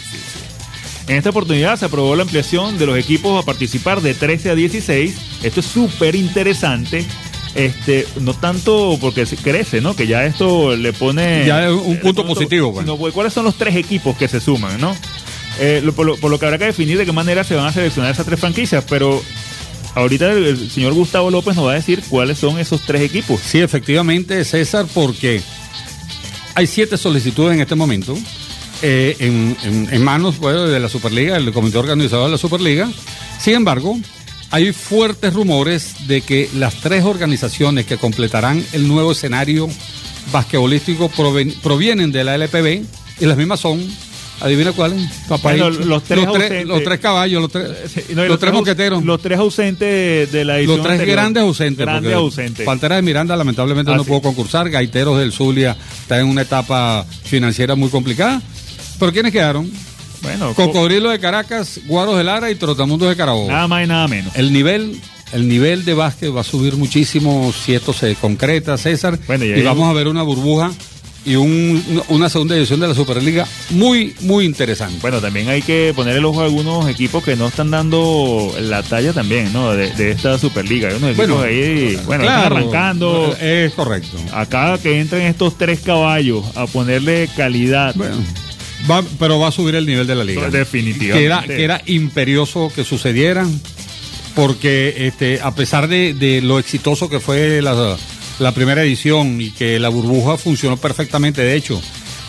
[1.12, 4.56] En esta oportunidad se aprobó la ampliación de los equipos a participar de 13 a
[4.56, 5.14] 16.
[5.44, 7.06] Esto es súper interesante.
[7.54, 9.94] Este, no tanto porque crece, ¿no?
[9.94, 11.46] Que ya esto le pone.
[11.46, 12.86] Ya es un punto positivo, pues.
[12.98, 14.96] pues, ¿Cuáles son los tres equipos que se suman, no?
[15.60, 17.66] Eh, lo- por, lo, por lo que habrá que definir de qué manera se van
[17.66, 19.22] a seleccionar esas tres franquicias, pero
[19.96, 23.42] ahorita el, el señor Gustavo López nos va a decir cuáles son esos tres equipos.
[23.42, 25.42] Sí, efectivamente, César, porque
[26.56, 28.18] hay siete solicitudes en este momento
[28.82, 32.90] eh, en, en- en manos bueno, de la Superliga, del comité organizador de la Superliga.
[33.40, 33.98] Sin embargo,
[34.52, 39.70] hay fuertes rumores de que las tres organizaciones que completarán el nuevo escenario
[40.32, 42.84] basquetbolístico proven- provienen de la LPB
[43.20, 43.82] y las mismas son,
[44.40, 45.50] adivina cuáles, papá.
[45.52, 46.66] Bueno, los tres los, tres, ausentes.
[46.66, 49.04] los tres caballos, los tres, Sí, no, los tres moqueteros.
[49.04, 51.16] Los tres ausentes de la edición Los tres anterior.
[51.18, 51.86] grandes ausentes.
[51.86, 52.66] Grandes ausentes.
[52.66, 54.70] Pantera de Miranda lamentablemente no pudo concursar.
[54.70, 58.42] Gaiteros del Zulia está en una etapa financiera muy complicada.
[59.02, 59.70] Pero ¿quiénes quedaron?
[60.22, 63.50] Bueno, co- Cocodrilo de Caracas, Guaros de Lara y Trotamundos de Carabobo.
[63.50, 64.34] nada más y nada menos.
[64.36, 64.98] El nivel,
[65.34, 69.18] el nivel de básquet va a subir muchísimo si esto se concreta, César.
[69.28, 70.72] Bueno, y y vamos a ver una burbuja
[71.26, 74.98] y un- una segunda edición de la Superliga muy, muy interesante.
[75.02, 78.84] Bueno, también hay que poner el ojo a algunos equipos que no están dando la
[78.84, 79.72] talla también, ¿no?
[79.74, 80.90] De, de esta Superliga.
[80.90, 83.36] Hay unos equipos Bueno, ahí, bueno, están arrancando.
[83.42, 84.18] Es correcto.
[84.34, 87.94] Acá que entren estos tres caballos a ponerle calidad.
[87.96, 88.16] Bueno,
[88.90, 90.50] va- pero va a subir el nivel de la liga.
[90.50, 91.20] Definitivamente.
[91.20, 93.46] Que era, que era imperioso que sucediera,
[94.36, 97.98] porque este, a pesar de, de lo exitoso que fue la,
[98.40, 101.82] la primera edición y que la burbuja funcionó perfectamente, de hecho,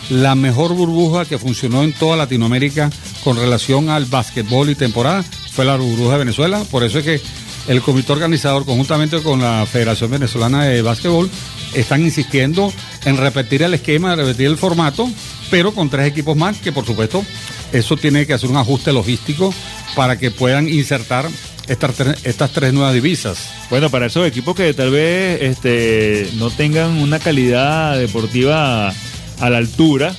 [0.09, 2.89] la mejor burbuja que funcionó en toda Latinoamérica
[3.23, 7.21] con relación al básquetbol y temporada fue la burbuja de Venezuela, por eso es que
[7.69, 11.29] el comité organizador, conjuntamente con la Federación Venezolana de Básquetbol,
[11.73, 12.73] están insistiendo
[13.05, 15.09] en repetir el esquema, repetir el formato,
[15.53, 17.23] pero con tres equipos más, que por supuesto
[17.71, 19.53] eso tiene que hacer un ajuste logístico
[19.95, 21.29] para que puedan insertar
[21.67, 23.37] estas, tres- estas tres nuevas divisas.
[23.69, 29.57] Bueno, para esos equipos que tal vez este, no tengan una calidad deportiva a la
[29.59, 30.15] altura,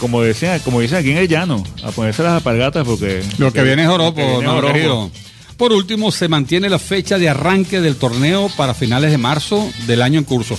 [0.00, 3.22] como dicen, como dicen aquí en el llano, a ponerse las alpargatas porque...
[3.38, 5.10] Lo que viene es que viene no, querido.
[5.56, 10.02] Por último, se mantiene la fecha de arranque del torneo para finales de marzo del
[10.02, 10.58] año en curso.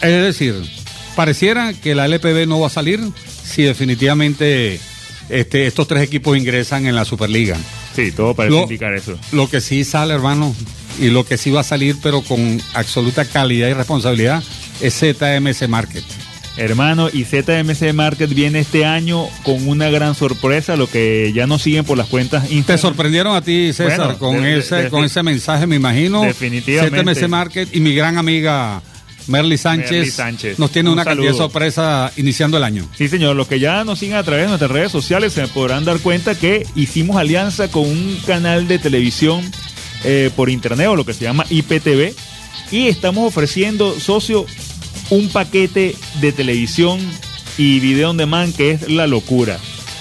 [0.00, 0.54] Es decir,
[1.16, 3.00] pareciera que la LPB no va a salir
[3.48, 4.80] si definitivamente
[5.28, 7.56] este, estos tres equipos ingresan en la Superliga.
[7.94, 9.18] Sí, todo parece Lo- indicar eso.
[9.32, 10.54] Lo que sí sale, hermano,
[11.00, 14.42] y lo que sí va a salir, pero con absoluta calidad y responsabilidad,
[14.80, 16.04] es ZMC Market.
[16.56, 21.62] Hermano, y ZMC Market viene este año con una gran sorpresa, lo que ya nos
[21.62, 22.80] siguen por las cuentas Te Instagram.
[22.80, 26.22] sorprendieron a ti, César, Bueno, con, de- ese, de- con ese mensaje, me imagino.
[26.22, 27.14] Definitivamente.
[27.14, 28.82] ZMC Market y mi gran amiga
[29.28, 30.58] Merly Sánchez, Merly Sánchez.
[30.58, 31.44] nos tiene Un una cantidad de saludo.
[31.44, 32.88] sorpresa iniciando el año.
[32.96, 35.84] Sí, señor, los que ya nos siguen a través de nuestras redes sociales se podrán
[35.84, 39.42] dar cuenta que hicimos alianza con un canal de televisión
[40.04, 42.14] eh, por internet o lo que se llama IPTV
[42.70, 44.46] y estamos ofreciendo, socio,
[45.10, 47.00] un paquete de televisión
[47.56, 49.58] y video on demand que es la locura.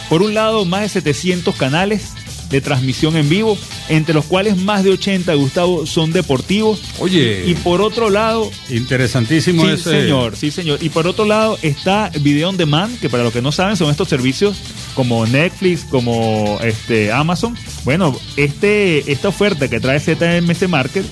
[0.09, 2.11] Por un lado, más de 700 canales
[2.49, 3.57] de transmisión en vivo,
[3.89, 6.81] entre los cuales más de 80, Gustavo, son deportivos.
[6.99, 10.01] Oye, Y por otro lado, interesantísimo Sí, ese.
[10.01, 10.79] señor, sí, señor.
[10.81, 13.89] Y por otro lado está Video on Demand, que para los que no saben son
[13.91, 14.57] estos servicios
[14.95, 17.55] como Netflix, como este Amazon.
[17.83, 21.05] Bueno, este, esta oferta que trae ZMC Market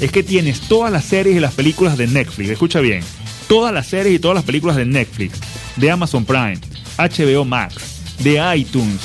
[0.00, 2.50] es que tienes todas las series y las películas de Netflix.
[2.50, 3.00] Escucha bien.
[3.48, 5.38] Todas las series y todas las películas de Netflix,
[5.76, 6.58] de Amazon Prime,
[6.98, 7.74] HBO Max,
[8.20, 9.00] de iTunes,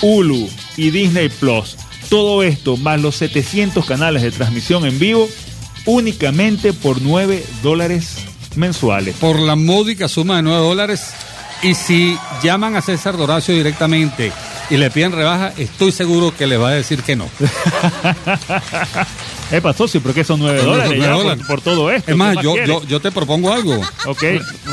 [0.00, 1.76] Hulu y Disney Plus.
[2.08, 5.28] Todo esto más los 700 canales de transmisión en vivo
[5.86, 8.16] únicamente por 9 dólares
[8.56, 9.16] mensuales.
[9.16, 11.14] Por la módica suma de 9 dólares.
[11.62, 14.32] Y si llaman a César Doracio directamente
[14.68, 17.28] y le piden rebaja, estoy seguro que le va a decir que no.
[19.52, 21.44] Epa, socio, ¿pero qué son 9 Son dólares ya por- dólares.
[21.46, 22.10] Por, todo esto?
[22.10, 22.68] Es más, ¿Qué yo, quieres?
[22.68, 23.80] yo, yo te propongo algo.
[24.06, 24.22] Ok.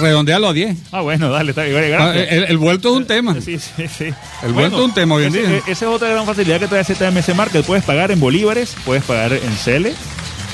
[0.01, 0.77] Redondealo a 10.
[0.91, 1.77] Ah, bueno, dale, está bien.
[1.99, 2.27] Ah, Gracias.
[2.31, 3.35] el, el vuelto es un tema.
[3.41, 4.05] Sí, sí, sí.
[4.43, 5.57] El vuelto es un tema hoy en ese- día.
[5.57, 7.65] e- Esa es otra gran facilidad que trae ZMC Market.
[7.65, 9.93] Puedes pagar en bolívares, puedes pagar en CELE,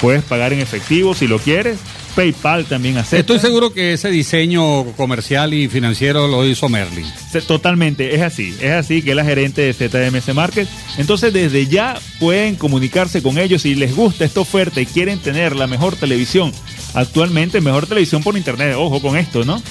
[0.02, 1.78] puedes pagar en efectivo si lo quieres.
[2.16, 3.20] PayPal también acepta.
[3.20, 7.06] Estoy seguro que ese diseño comercial y financiero lo hizo Merlin.
[7.48, 10.68] Totalmente, es así, es así que es la gerente de ZMC Market.
[10.98, 15.56] Entonces desde ya pueden comunicarse con ellos si les gusta esta oferta y quieren tener
[15.56, 16.52] la mejor televisión.
[16.94, 19.62] Actualmente mejor televisión por internet, ojo con esto, ¿no?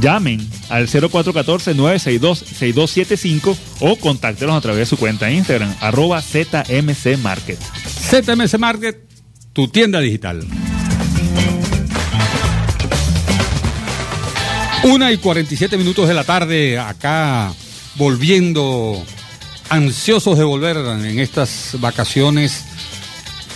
[0.00, 7.58] Llamen al 0414-962-6275 o contáctelos a través de su cuenta de Instagram, arroba ZMC Market.
[7.58, 9.08] ZMC Market,
[9.52, 10.46] tu tienda digital.
[14.88, 17.52] Una y 47 minutos de la tarde, acá
[17.96, 19.04] volviendo,
[19.68, 22.64] ansiosos de volver en estas vacaciones,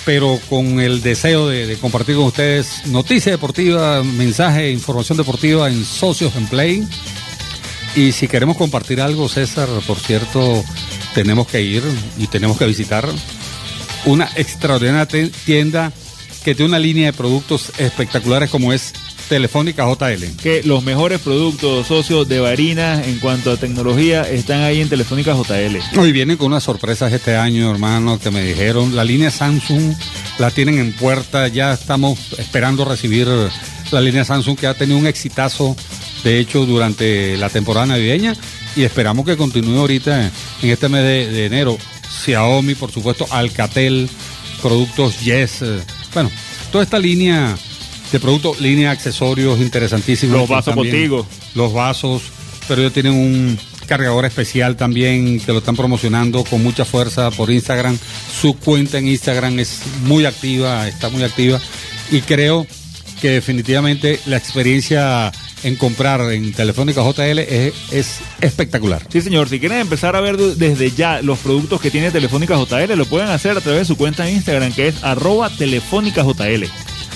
[0.04, 5.86] pero con el deseo de, de compartir con ustedes noticia deportiva, mensaje, información deportiva en
[5.86, 6.86] Socios en Play.
[7.96, 10.62] Y si queremos compartir algo, César, por cierto,
[11.14, 11.82] tenemos que ir
[12.18, 13.08] y tenemos que visitar
[14.04, 15.94] una extraordinaria tienda
[16.44, 18.92] que tiene una línea de productos espectaculares como es
[19.32, 20.36] Telefónica JL.
[20.42, 25.32] Que los mejores productos socios de Varinas en cuanto a tecnología están ahí en Telefónica
[25.34, 25.98] JL.
[25.98, 28.94] Hoy vienen con unas sorpresas este año, hermano, que me dijeron.
[28.94, 29.94] La línea Samsung
[30.38, 33.26] la tienen en puerta, ya estamos esperando recibir
[33.90, 35.74] la línea Samsung que ha tenido un exitazo,
[36.24, 38.34] de hecho, durante la temporada navideña
[38.76, 41.78] y esperamos que continúe ahorita en este mes de, de enero.
[42.22, 44.10] Xiaomi, por supuesto, Alcatel,
[44.60, 45.80] productos Yes, eh,
[46.12, 46.30] bueno,
[46.70, 47.56] toda esta línea
[48.12, 50.36] de productos, línea de accesorios interesantísimos.
[50.38, 51.26] Los vasos También contigo.
[51.54, 52.22] Los vasos,
[52.68, 57.50] pero ellos tienen un cargador especial también que lo están promocionando con mucha fuerza por
[57.50, 57.98] Instagram.
[58.40, 61.60] Su cuenta en Instagram es muy activa, está muy activa
[62.10, 62.66] y creo
[63.20, 65.30] que definitivamente la experiencia
[65.64, 69.06] en comprar en Telefónica JL es, es espectacular.
[69.12, 69.48] Sí, señor.
[69.48, 73.04] Si quieren empezar a ver de- desde ya los productos que tiene Telefónica JL, lo
[73.06, 76.64] pueden hacer a través de su cuenta en Instagram, que es arroba Telefónica JL.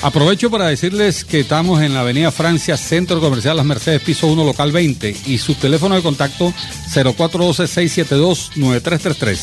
[0.07, 4.45] Aprovecho para decirles que estamos en la Avenida Francia, Centro Comercial Las Mercedes, piso 1,
[4.45, 6.55] local 20, y su teléfono de contacto
[6.95, 9.37] 0412-672-9333.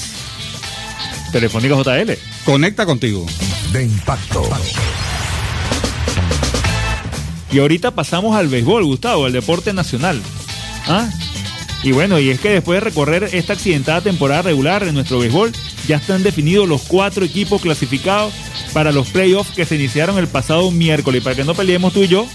[1.33, 2.11] Telefónica JL.
[2.45, 3.25] Conecta contigo.
[3.73, 4.49] de impacto,
[7.51, 10.21] Y ahorita pasamos al béisbol, Gustavo, al deporte nacional.
[10.87, 11.09] ¿Ah?
[11.83, 15.51] Y bueno, y es que después de recorrer esta accidentada temporada regular en nuestro béisbol,
[15.85, 18.33] ya están definidos los cuatro equipos clasificados
[18.71, 21.21] para los playoffs que se iniciaron el pasado miércoles.
[21.23, 22.25] Para que no peleemos tú y yo,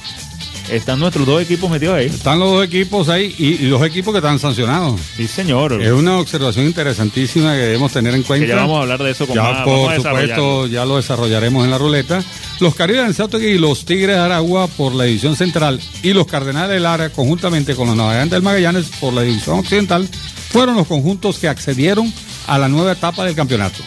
[0.71, 2.07] están nuestros dos equipos metidos ahí.
[2.07, 5.01] Están los dos equipos ahí y, y los equipos que están sancionados.
[5.16, 5.81] Sí, señor.
[5.83, 8.47] Es una observación interesantísima que debemos tener en cuenta.
[8.47, 11.64] Que ya vamos a hablar de eso con Ya, más- por supuesto, ya lo desarrollaremos
[11.64, 12.23] en la ruleta.
[12.61, 16.27] Los Caribes de Anzoátegui y los Tigres de Aragua por la división central y los
[16.27, 20.09] Cardenales del Lara conjuntamente con los Navegantes del Magallanes por la división occidental
[20.51, 22.12] fueron los conjuntos que accedieron
[22.47, 23.79] a la nueva etapa del campeonato.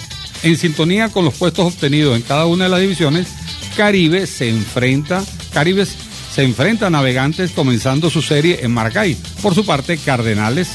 [0.43, 3.27] En sintonía con los puestos obtenidos en cada una de las divisiones,
[3.75, 5.23] Caribe se enfrenta,
[5.53, 5.95] Caribes
[6.31, 9.15] se enfrenta a Navegantes comenzando su serie en Maracay.
[9.41, 10.69] Por su parte, Cardenales,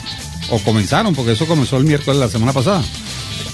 [0.50, 2.82] o comenzaron, porque eso comenzó el miércoles de la semana pasada.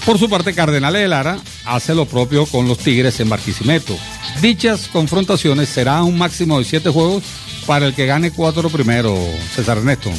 [0.05, 3.97] Por su parte, Cardenales de Lara hace lo propio con los Tigres en Barquisimeto.
[4.41, 7.23] Dichas confrontaciones serán un máximo de siete juegos
[7.65, 9.17] para el que gane cuatro primero,
[9.55, 10.11] César Ernesto.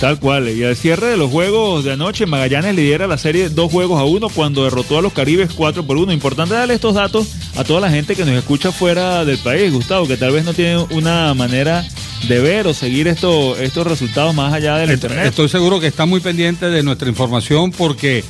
[0.00, 0.48] Tal cual.
[0.50, 4.04] Y al cierre de los juegos de anoche, Magallanes lidera la serie dos juegos a
[4.04, 6.12] uno cuando derrotó a los Caribes 4 por 1.
[6.12, 10.06] Importante darle estos datos a toda la gente que nos escucha fuera del país, Gustavo,
[10.06, 11.86] que tal vez no tiene una manera
[12.28, 15.26] de ver o seguir esto, estos resultados más allá del internet.
[15.26, 18.24] Estoy seguro que está muy pendiente de nuestra información porque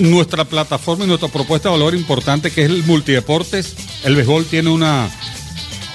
[0.00, 3.74] nuestra plataforma y nuestra propuesta de valor importante que es el multideportes,
[4.04, 5.08] el béisbol tiene una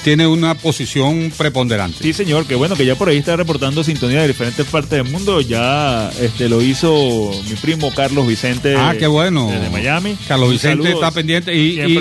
[0.04, 1.98] tiene una posición preponderante.
[2.02, 5.04] Sí, señor, que bueno, que ya por ahí está reportando sintonía de diferentes partes del
[5.12, 5.42] mundo.
[5.42, 8.76] Ya este lo hizo mi primo Carlos Vicente.
[8.78, 9.50] Ah, qué bueno.
[9.52, 10.16] Desde Miami.
[10.28, 11.98] Carlos Vicente está pendiente y, y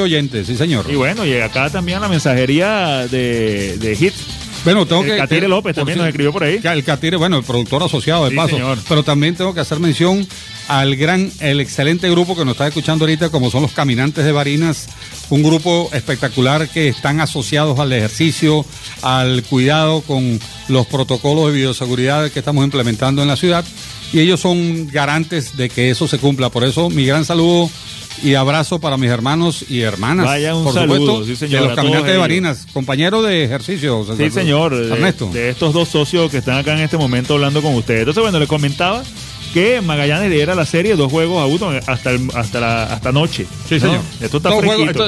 [0.00, 0.86] oyente, sí señor.
[0.90, 4.26] Y bueno, y acá también la mensajería de, de Hits.
[4.64, 5.16] Bueno, tengo El que.
[5.18, 6.58] Catire que- López también nos escribió por ahí.
[6.62, 8.50] El Catire, bueno, el productor asociado de Sí, paso.
[8.56, 8.78] señor.
[8.88, 10.26] Pero también tengo que hacer mención
[10.68, 14.32] al gran, el excelente grupo que nos está escuchando ahorita, como son los Caminantes de
[14.32, 14.88] Barinas,
[15.30, 18.64] un grupo espectacular que están asociados al ejercicio,
[19.02, 23.64] al cuidado con los protocolos de bioseguridad que estamos implementando en la ciudad.
[24.12, 26.48] Y ellos son garantes de que eso se cumpla.
[26.48, 27.68] Por eso, mi gran saludo
[28.22, 30.26] y abrazo para mis hermanos y hermanas.
[30.26, 32.18] Vaya un por saludo, supuesto, sí, señor, de los Caminantes de.
[32.18, 34.06] Barinas, compañeros de ejercicio.
[34.16, 34.74] Sí, señor.
[34.74, 35.30] De, Ernesto.
[35.32, 38.00] de estos dos socios que están acá en este momento hablando con ustedes.
[38.00, 39.02] Entonces, bueno, le comentaba
[39.54, 43.46] que Magallanes lidera la serie dos juegos a uno hasta el, hasta la hasta anoche.
[43.68, 43.80] Sí, ¿no?
[43.80, 44.00] señor.
[44.20, 44.50] Esto está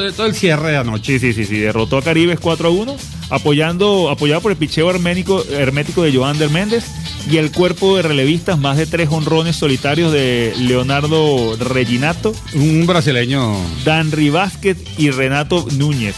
[0.07, 1.19] esto- el cierre de anoche.
[1.19, 1.59] Sí, sí, sí, sí.
[1.59, 2.97] Derrotó a Caribes 4 a 1,
[3.31, 6.85] apoyando, apoyado por el picheo hermético, hermético de Joander Méndez
[7.31, 13.57] y el cuerpo de relevistas, más de tres honrones solitarios de Leonardo Reginato, Un brasileño.
[13.85, 16.15] Danry Vázquez y Renato Núñez.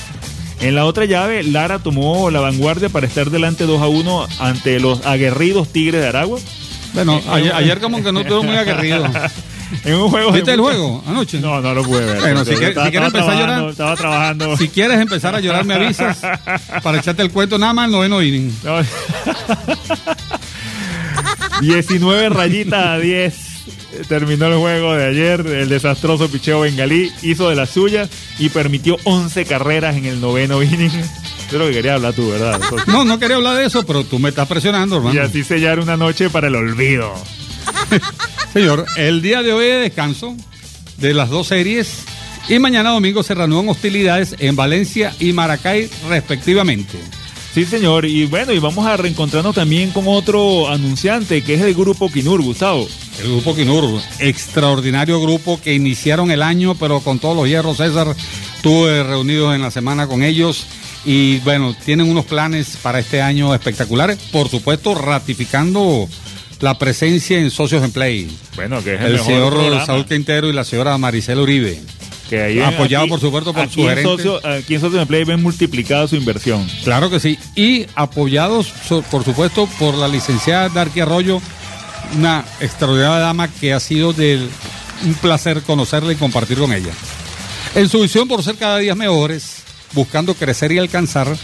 [0.61, 4.81] En la otra llave, Lara tomó la vanguardia para estar delante 2 a 1 ante
[4.81, 6.39] los aguerridos Tigres de Aragua.
[7.05, 9.07] Bueno, ayer, ayer como que no estuvo muy aguerrido.
[9.85, 10.33] En un juego.
[10.33, 11.39] ¿Viste el juego anoche?
[11.41, 12.21] No, no lo pude ver.
[12.21, 13.69] Bueno, si quieres- si empezar a llorar.
[13.69, 14.57] Estaba trabajando.
[14.57, 16.23] Si quieres empezar a llorar, me avisas
[16.83, 18.51] para echarte el cuento nada más noveno inning.
[18.65, 18.79] No.
[21.61, 23.35] 19 rayitas a 10.
[24.09, 25.41] Terminó el juego de ayer.
[25.47, 30.63] El desastroso picheo bengalí hizo de las suyas y permitió 11 carreras en el noveno
[30.63, 30.91] inning.
[31.49, 32.61] Es lo que quería hablar tú, ¿verdad?
[32.87, 35.23] No, no quería hablar de eso, pero tú me estás presionando, Y hermano.
[35.23, 37.13] así sellar una noche para el olvido.
[38.53, 40.35] Señor, el día de hoy de descanso
[40.99, 42.03] de las dos series
[42.49, 46.99] y mañana domingo se reanudan hostilidades en Valencia y Maracay respectivamente.
[47.55, 48.05] Sí, señor.
[48.05, 52.43] Y bueno, y vamos a reencontrarnos también con otro anunciante que es el grupo Kinur,
[52.43, 52.87] Gustavo.
[53.21, 58.15] El grupo Quinur, extraordinario grupo que iniciaron el año, pero con todos los hierros, César,
[58.57, 60.67] estuve reunidos en la semana con ellos
[61.05, 66.09] y bueno, tienen unos planes para este año espectaculares, por supuesto ratificando
[66.61, 68.37] la presencia en Socios en Play.
[68.57, 69.87] Bueno, que es el, El señor programa.
[69.87, 71.81] Saúl Quintero y la señora Maricela Uribe.
[72.29, 74.03] Que ahí Apoyado, aquí- por supuesto, por su en gerente.
[74.11, 76.67] socio, Aquí en Socio de Play ven multiplicada su inversión.
[76.85, 77.39] Claro que sí.
[77.55, 78.67] Y apoyados,
[79.11, 81.41] por supuesto, por la licenciada Darky Arroyo,
[82.17, 84.47] una extraordinaria dama que ha sido de
[85.05, 86.93] un placer conocerla y compartir con ella.
[87.75, 89.58] En su visión por ser cada día mejores,
[89.93, 91.37] buscando crecer y alcanzar,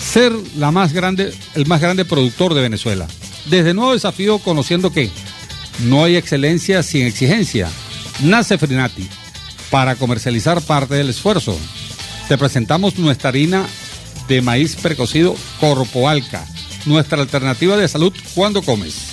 [0.00, 3.06] ser la más grande, el más grande productor de Venezuela.
[3.46, 5.10] Desde nuevo desafío, conociendo que
[5.80, 7.68] no hay excelencia sin exigencia.
[8.22, 9.08] Nace Frinati
[9.70, 11.58] para comercializar parte del esfuerzo.
[12.28, 13.66] Te presentamos nuestra harina
[14.28, 16.46] de maíz precocido Corpoalca,
[16.86, 19.12] nuestra alternativa de salud cuando comes.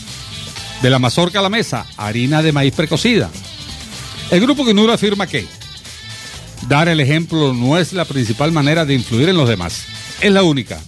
[0.81, 3.29] De la mazorca a la mesa, harina de maíz precocida.
[4.31, 5.47] El grupo Quinura afirma que
[6.67, 9.85] dar el ejemplo no es la principal manera de influir en los demás,
[10.21, 10.79] es la única.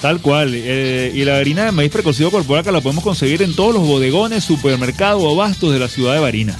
[0.00, 0.52] Tal cual.
[0.54, 4.44] eh, y la harina de maíz precocido corporal la podemos conseguir en todos los bodegones,
[4.44, 6.56] supermercados o abastos de la ciudad de Barinas.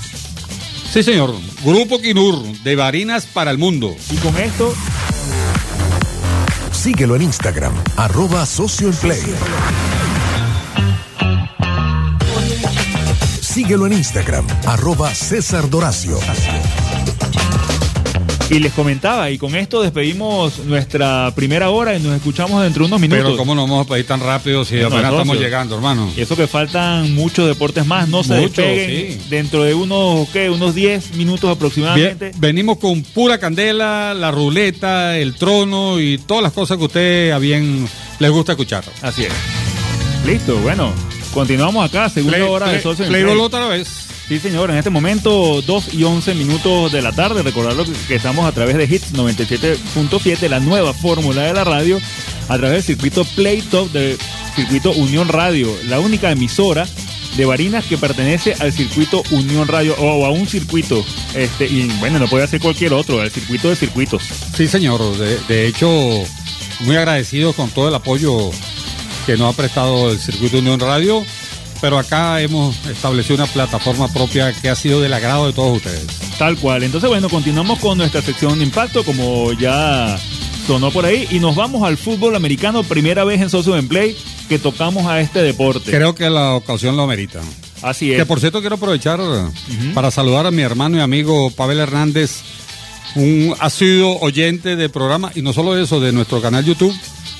[0.92, 1.34] Sí, señor.
[1.62, 3.94] Grupo Quinur, de Barinas para el mundo.
[4.10, 4.74] Y con esto,
[6.72, 9.22] Síguelo en Instagram, arroba Socio en Play.
[13.40, 16.18] Síguelo en Instagram, arroba César Doracio.
[18.48, 22.86] Y les comentaba, y con esto despedimos nuestra primera hora y nos escuchamos dentro de
[22.86, 23.24] unos minutos.
[23.24, 25.42] Pero ¿cómo nos vamos a pedir tan rápido si Bueno, apenas estamos socio.
[25.42, 26.12] llegando, hermano?
[26.16, 29.26] Y eso que faltan muchos deportes más, no se Muchos, despeguen sí.
[29.30, 30.48] dentro de unos, ¿qué?
[30.48, 32.30] Unos 10 minutos Bien, aproximadamente.
[32.38, 37.30] venimos con pura candela, la ruleta, el trono y todas las cosas que a usted
[37.32, 37.88] a bien
[38.20, 38.84] les gusta escuchar.
[39.02, 39.32] Así es.
[40.24, 40.92] Listo, bueno,
[41.34, 43.36] continuamos acá, segunda Play- hora de play- Socio en play Play.
[43.38, 43.88] otra vez.
[44.28, 47.42] Sí, señor, en este momento 2 y 11 minutos de la tarde.
[47.44, 52.00] Recordarlo que, estamos a través de Hits 97.7, la nueva fórmula de la radio,
[52.48, 54.18] a través del circuito Play Top del
[54.56, 56.88] circuito Unión Radio, la única emisora
[57.36, 61.04] de Barinas que pertenece al circuito Unión Radio o a un circuito,
[61.34, 64.24] este y bueno, no puede ser cualquier otro, al circuito de circuitos.
[64.56, 65.00] Sí, señor.
[65.46, 65.88] De, hecho,
[66.80, 68.50] muy agradecidos con todo el apoyo
[69.24, 71.24] que nos ha prestado el Circuito Unión Radio.
[71.80, 76.06] Pero acá hemos establecido una plataforma propia que ha sido del agrado de todos ustedes.
[76.38, 76.82] Tal cual.
[76.82, 80.18] Entonces, bueno, continuamos con nuestra sección de impacto, como ya
[80.66, 84.16] sonó por ahí, y nos vamos al fútbol americano, primera vez en Socio en Play
[84.48, 85.90] que tocamos a este deporte.
[85.90, 87.40] Creo que la ocasión lo amerita.
[87.82, 88.18] Así es.
[88.18, 89.20] Que por cierto quiero aprovechar
[89.94, 92.42] para saludar a mi hermano y amigo Pavel Hernández,
[93.16, 96.94] un asiduo oyente del programa y no solo eso, de nuestro canal YouTube,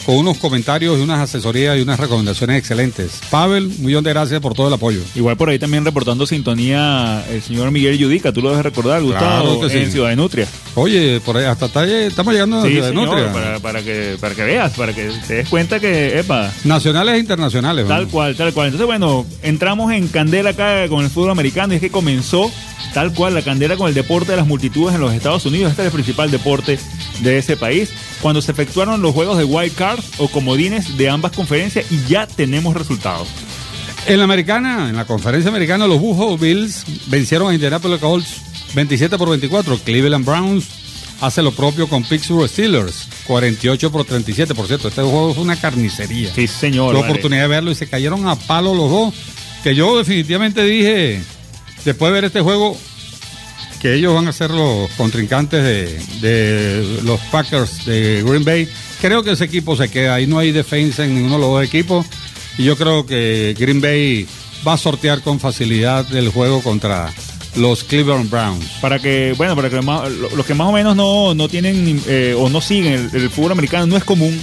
[0.07, 3.21] con unos comentarios y unas asesorías y unas recomendaciones excelentes.
[3.29, 5.01] Pavel, un millón de gracias por todo el apoyo.
[5.17, 9.59] Igual por ahí también reportando sintonía el señor Miguel Yudica, tú lo debes recordar, Gustavo,
[9.59, 9.79] Claro que sí.
[9.79, 10.47] en Ciudad de Nutria.
[10.77, 13.33] Oye, por ahí hasta Talle, estamos llegando a Sí, Ciudad de Nutria.
[13.33, 17.19] para, para que, para que veas, para que te des cuenta que, epa, Nacionales e
[17.19, 17.89] internacionales.
[17.89, 18.69] Tal cual, tal cual.
[18.69, 22.51] Entonces, bueno, entramos en candela acá con el fútbol americano y es que comenzó
[22.95, 25.71] tal cual la candela con el deporte de las multitudes en los Estados Unidos.
[25.71, 26.79] Este es el principal deporte
[27.23, 27.91] de ese país.
[28.23, 32.27] Cuando se efectuaron los juegos de wild card o comodines de ambas conferencias y ya
[32.27, 33.29] tenemos resultados.
[34.07, 38.41] En la americana, en la conferencia americana, los Buffalo Bills vencieron a Indianapolis Colts
[38.75, 39.79] 27 por 24.
[39.79, 40.67] Cleveland Browns
[41.21, 44.55] hace lo propio con Pittsburgh Steelers 48 por 37.
[44.55, 46.33] Por cierto, este juego fue una carnicería.
[46.33, 46.95] Sí, señor.
[46.95, 47.09] Vale.
[47.09, 49.15] oportunidad de verlo y se cayeron a palo los dos.
[49.65, 51.21] Que yo definitivamente dije,
[51.85, 52.79] después de ver este juego,
[53.95, 55.63] ellos van a ser los contrincantes
[56.21, 58.69] de, los Packers de Green Bay.
[59.01, 60.15] Creo que ese equipo se queda.
[60.15, 62.07] Ahí no hay defensa en ninguno de los dos equipos.
[62.59, 64.27] Y yo creo que Green Bay
[64.67, 67.13] va a sortear con facilidad el juego contra
[67.57, 68.67] los Cleveland Browns.
[68.81, 72.49] Para que, bueno, para que los que más o menos no, no tienen eh, o
[72.49, 74.39] no siguen el fútbol americano, no es común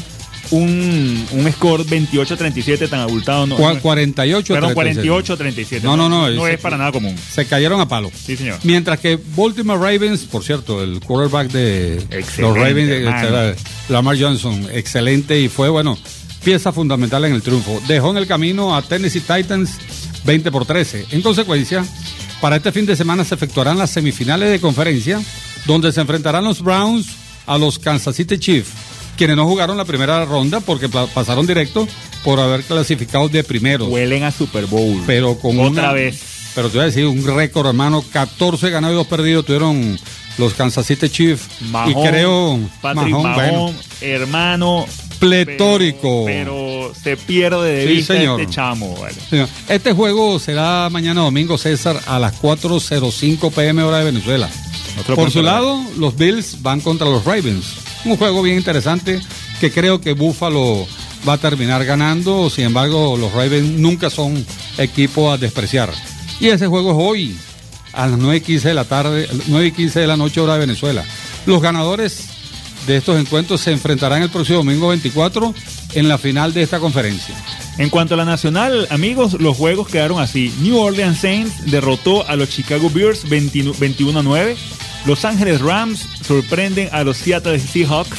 [0.51, 3.47] un, un score 28-37 tan abultado.
[3.47, 5.09] No, Cua- no es- 48 Perdón, 37.
[5.09, 5.81] 48-37.
[5.83, 7.15] No, no, no, No es- es para nada común.
[7.17, 8.11] Se cayeron a palo.
[8.13, 8.59] Sí, señor.
[8.63, 13.55] Mientras que Baltimore Ravens, por cierto, el quarterback de Excelente, los Ravens, de-
[13.89, 15.97] Lamar Johnson, excelente y fue, bueno,
[16.43, 17.81] pieza fundamental en el triunfo.
[17.87, 19.71] Dejó en el camino a Tennessee Titans
[20.25, 21.05] 20 por 13.
[21.11, 21.85] En consecuencia,
[22.41, 25.21] para este fin de semana se efectuarán las semifinales de conferencia,
[25.65, 27.07] donde se enfrentarán los Browns
[27.45, 28.69] a los Kansas City Chiefs,
[29.17, 31.87] quienes no jugaron la primera ronda porque pasaron directo
[32.23, 33.85] por haber clasificado de primero.
[33.87, 35.01] Huelen a Super Bowl.
[35.05, 36.21] Pero con Otra una- vez.
[36.55, 38.03] Pero te voy a decir, un récord, hermano.
[38.11, 39.97] 14 ganados y 2 perdidos tuvieron
[40.37, 41.47] los Kansas City Chiefs.
[41.87, 42.59] Y creo.
[42.81, 44.85] Patrick Mahón, bueno, hermano.
[45.19, 46.23] Pletórico.
[46.25, 48.39] Pero, pero se pierde de Sí, vista señor.
[48.41, 49.15] este chamo, vale.
[49.29, 49.47] señor.
[49.67, 54.49] Este juego será mañana domingo, César, a las 4.05 pm hora de Venezuela.
[55.15, 57.65] Por su lado, los Bills van contra los Ravens.
[58.05, 59.21] Un juego bien interesante
[59.59, 60.85] que creo que Buffalo
[61.27, 62.49] va a terminar ganando.
[62.49, 64.45] Sin embargo, los Ravens nunca son
[64.77, 65.91] equipo a despreciar.
[66.39, 67.37] Y ese juego es hoy,
[67.93, 70.53] a las 9 y 15 de la tarde, 9 y 15 de la noche, hora
[70.53, 71.03] de Venezuela.
[71.45, 72.25] Los ganadores
[72.87, 75.53] de estos encuentros se enfrentarán el próximo domingo 24
[75.93, 77.35] en la final de esta conferencia.
[77.77, 80.53] En cuanto a la nacional, amigos, los juegos quedaron así.
[80.59, 84.57] New Orleans Saints derrotó a los Chicago Bears 20 21 a 9.
[85.05, 88.17] Los Ángeles Rams sorprenden a los Seattle Seahawks,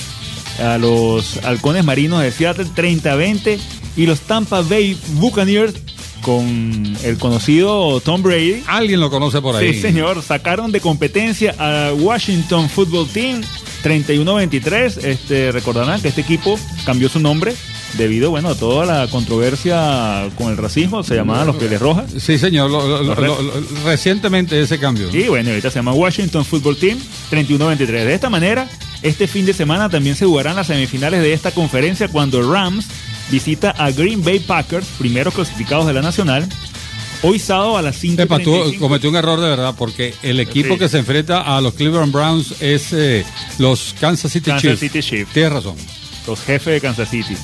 [0.60, 3.58] a los Halcones Marinos de Seattle 30 a 20
[3.96, 5.74] y los Tampa Bay Buccaneers
[6.20, 8.62] con el conocido Tom Brady.
[8.66, 9.74] Alguien lo conoce por ahí.
[9.74, 13.42] Sí, señor, sacaron de competencia a Washington Football Team
[13.82, 15.04] 31-23.
[15.04, 17.54] Este, recordarán que este equipo cambió su nombre
[17.96, 22.06] debido, bueno, a toda la controversia con el racismo, se llamaban los Pieles Rojas.
[22.18, 22.70] Sí, señor.
[22.70, 23.42] lo- lo- lo- Correcto.
[23.42, 25.08] lo- recientemente ese cambio.
[25.12, 26.98] Y bueno, ahorita se llama Washington Football Team
[27.30, 28.04] 31-23.
[28.04, 28.68] De esta manera,
[29.02, 32.86] este fin de semana también se jugarán las semifinales de esta conferencia cuando Rams
[33.30, 36.46] visita a Green Bay Packers, primeros clasificados de la Nacional,
[37.22, 38.20] hoy sábado a las 5.
[38.22, 40.78] Epa, tú cometió un error de verdad porque el equipo Sí.
[40.80, 43.24] que se enfrenta a los Cleveland Browns es eh,
[43.58, 44.80] los Kansas City Kansas Chiefs.
[44.80, 45.32] City Chiefs.
[45.32, 45.74] Tienes razón.
[46.26, 47.36] los jefes de Kansas City.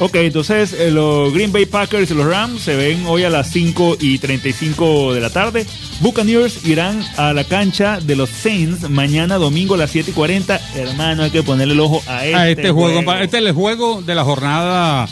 [0.00, 3.50] Ok, entonces eh, los Green Bay Packers y los Rams se ven hoy a las
[3.50, 5.66] 5 y 35 de la tarde.
[6.00, 10.60] Buccaneers irán a la cancha de los Saints mañana domingo a las 7 y 40.
[10.74, 13.12] Hermano, hay que ponerle el ojo a este, a este juego.
[13.12, 15.08] Este es el juego de la jornada.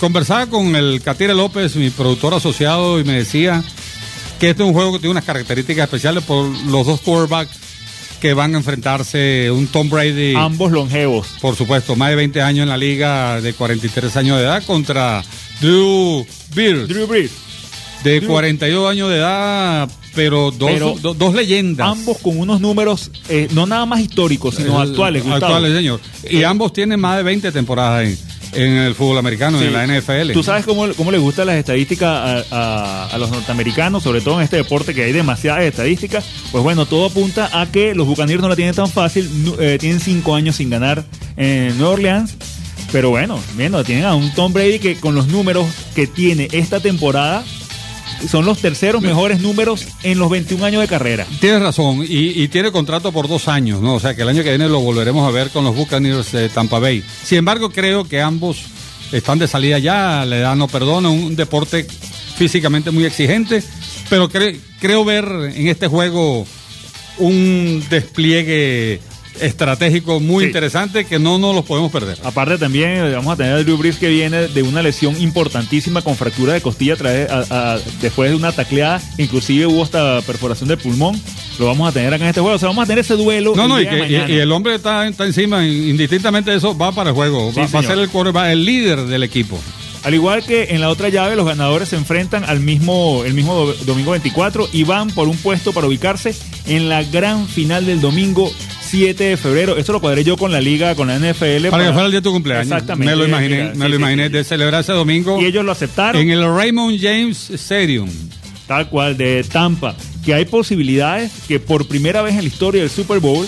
[0.00, 3.62] Conversaba con el Catire López, mi productor asociado, y me decía
[4.40, 7.67] que este es un juego que tiene unas características especiales por los dos quarterbacks
[8.20, 10.34] que van a enfrentarse un Tom Brady.
[10.34, 11.28] Ambos longevos.
[11.40, 15.22] Por supuesto, más de 20 años en la liga, de 43 años de edad, contra
[15.60, 16.88] Drew Brees.
[16.88, 17.30] Drew Brees.
[18.04, 21.88] De 42 años de edad, pero dos, dos leyendas.
[21.88, 25.26] Ambos con unos números, eh, no nada más históricos, sino actuales.
[25.26, 26.00] Actuales, señor.
[26.30, 29.86] Y eh, ambos tienen más de 20 temporadas ahí en el fútbol americano, en la
[29.86, 30.32] NFL.
[30.32, 34.56] ¿Tú sabes cómo, cómo les gustan las estadísticas a, los norteamericanos, sobre todo en este
[34.56, 36.24] deporte que hay demasiadas estadísticas?
[36.52, 39.28] Pues bueno, todo apunta a que los Bucaneros no la tienen tan fácil,
[39.58, 41.04] eh, tienen cinco años sin ganar
[41.36, 42.36] en Nueva Orleans.
[42.90, 46.80] Pero bueno, viendo, tienen a un Tom Brady que con los números que tiene esta
[46.80, 47.44] temporada
[48.26, 51.26] son los terceros mejores números en los 21 años de carrera.
[51.40, 53.94] Tienes razón, y, tiene contrato por dos años, ¿no?
[53.94, 56.48] O sea que el año que viene lo volveremos a ver con los Buccaneers de
[56.48, 57.04] Tampa Bay.
[57.24, 58.62] Sin embargo, creo que ambos
[59.12, 61.86] están de salida ya, le dan no perdona, un deporte
[62.36, 63.62] físicamente muy exigente,
[64.08, 66.46] pero creo ver en este juego
[67.18, 69.00] un despliegue
[69.40, 72.18] estratégico muy interesante que no nos los podemos perder.
[72.24, 76.02] Aparte también eh, vamos a tener a Drew Brees que viene de una lesión importantísima
[76.02, 76.96] con fractura de costilla
[78.00, 81.20] después de una tacleada, inclusive hubo hasta perforación del pulmón.
[81.58, 83.54] Lo vamos a tener acá en este juego, o sea, vamos a tener ese duelo.
[83.56, 87.64] No, no, y, el hombre está, encima, indistintamente de eso, va para el juego, va,
[87.64, 88.08] a ser el,
[88.50, 89.58] el líder del equipo.
[90.04, 93.66] Al igual que en la otra llave, los ganadores se enfrentan al mismo, el mismo
[93.84, 96.34] domingo 24 y van por un puesto para ubicarse
[96.66, 98.50] en la gran final del domingo
[98.88, 99.76] 7 de febrero.
[99.76, 101.68] Esto lo cuadré yo con la liga, con la NFL.
[101.68, 102.66] Para, que fuera el día de tu cumpleaños.
[102.66, 103.10] Exactamente.
[103.10, 105.40] Me lo imaginé, me lo imaginé de celebrar ese domingo.
[105.40, 106.20] Y ellos lo aceptaron.
[106.20, 108.08] En el Raymond James Stadium.
[108.66, 109.94] Tal cual, de Tampa.
[110.24, 113.46] Que hay posibilidades que por primera vez en la historia del Super Bowl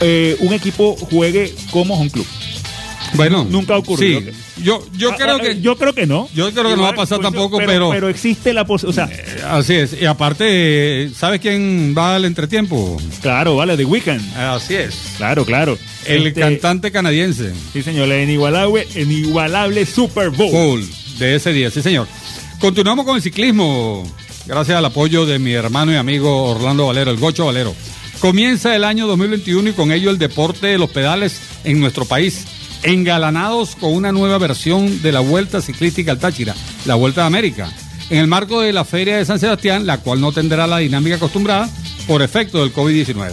[0.00, 2.26] eh, un equipo juegue como un club.
[3.14, 4.20] Bueno, nunca ha ocurrido.
[4.20, 4.62] Sí.
[4.62, 5.60] Yo, yo ah, creo ah, que.
[5.60, 6.28] Yo creo que no.
[6.34, 9.10] Yo creo que no va a pasar pues, tampoco, pero, pero, existe la posibilidad.
[9.10, 10.00] Eh, así es.
[10.00, 13.00] Y aparte, ¿sabes quién va al entretiempo?
[13.22, 14.36] Claro, vale, The Weeknd.
[14.36, 15.14] Así es.
[15.16, 15.78] Claro, claro.
[16.06, 17.52] El este, cantante canadiense.
[17.72, 18.10] Sí, señor.
[18.10, 20.84] El inigualable, inigualable Super Bowl.
[21.18, 22.08] de ese día, sí, señor.
[22.58, 24.04] Continuamos con el ciclismo.
[24.46, 27.74] Gracias al apoyo de mi hermano y amigo Orlando Valero, el Gocho Valero.
[28.20, 32.46] Comienza el año 2021 y con ello el deporte de los pedales en nuestro país
[32.84, 36.54] engalanados con una nueva versión de la Vuelta Ciclística al Táchira,
[36.84, 37.72] la Vuelta de América,
[38.10, 41.16] en el marco de la Feria de San Sebastián, la cual no tendrá la dinámica
[41.16, 41.68] acostumbrada
[42.06, 43.32] por efecto del COVID-19.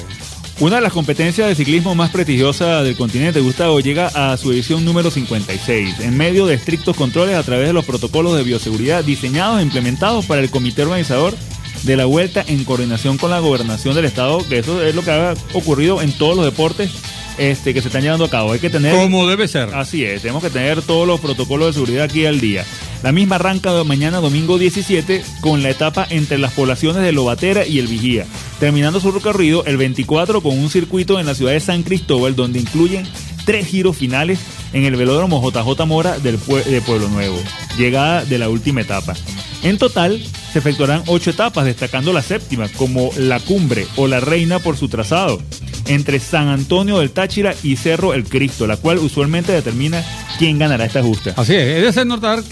[0.61, 4.85] Una de las competencias de ciclismo más prestigiosas del continente, Gustavo, llega a su edición
[4.85, 9.59] número 56, en medio de estrictos controles a través de los protocolos de bioseguridad diseñados
[9.59, 11.35] e implementados para el comité organizador
[11.83, 15.11] de la vuelta en coordinación con la gobernación del estado, que eso es lo que
[15.11, 16.91] ha ocurrido en todos los deportes
[17.37, 18.51] este, que se están llevando a cabo.
[18.51, 18.95] Hay que tener.
[18.95, 19.73] Como debe ser.
[19.73, 22.65] Así es, tenemos que tener todos los protocolos de seguridad aquí al día.
[23.03, 27.65] La misma arranca de mañana, domingo 17, con la etapa entre las poblaciones de Lobatera
[27.65, 28.27] y El Vigía,
[28.59, 32.59] terminando su recorrido el 24 con un circuito en la ciudad de San Cristóbal, donde
[32.59, 33.07] incluyen
[33.43, 34.39] tres giros finales
[34.73, 37.37] en el velódromo JJ Mora del de Pueblo Nuevo,
[37.75, 39.15] llegada de la última etapa.
[39.63, 40.23] En total,
[40.53, 44.89] se efectuarán ocho etapas, destacando la séptima como la cumbre o la reina por su
[44.89, 45.41] trazado
[45.87, 50.03] entre San Antonio del Táchira y Cerro El Cristo, la cual usualmente determina
[50.37, 51.33] quién ganará esta justa.
[51.37, 52.43] Así es, es de ser notar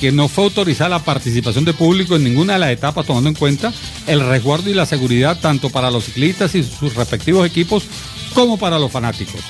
[0.00, 3.36] que no fue autorizada la participación de público en ninguna de las etapas, tomando en
[3.36, 3.72] cuenta
[4.06, 7.84] el resguardo y la seguridad tanto para los ciclistas y sus respectivos equipos
[8.34, 9.40] como para los fanáticos,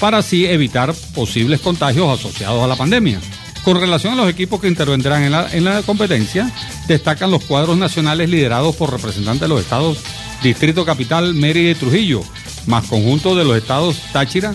[0.00, 3.20] para así evitar posibles contagios asociados a la pandemia.
[3.64, 6.52] Con relación a los equipos que intervendrán en la, en la competencia,
[6.86, 9.98] destacan los cuadros nacionales liderados por representantes de los estados
[10.42, 12.22] Distrito Capital, Mérida y Trujillo,
[12.66, 14.54] más conjunto de los estados Táchira,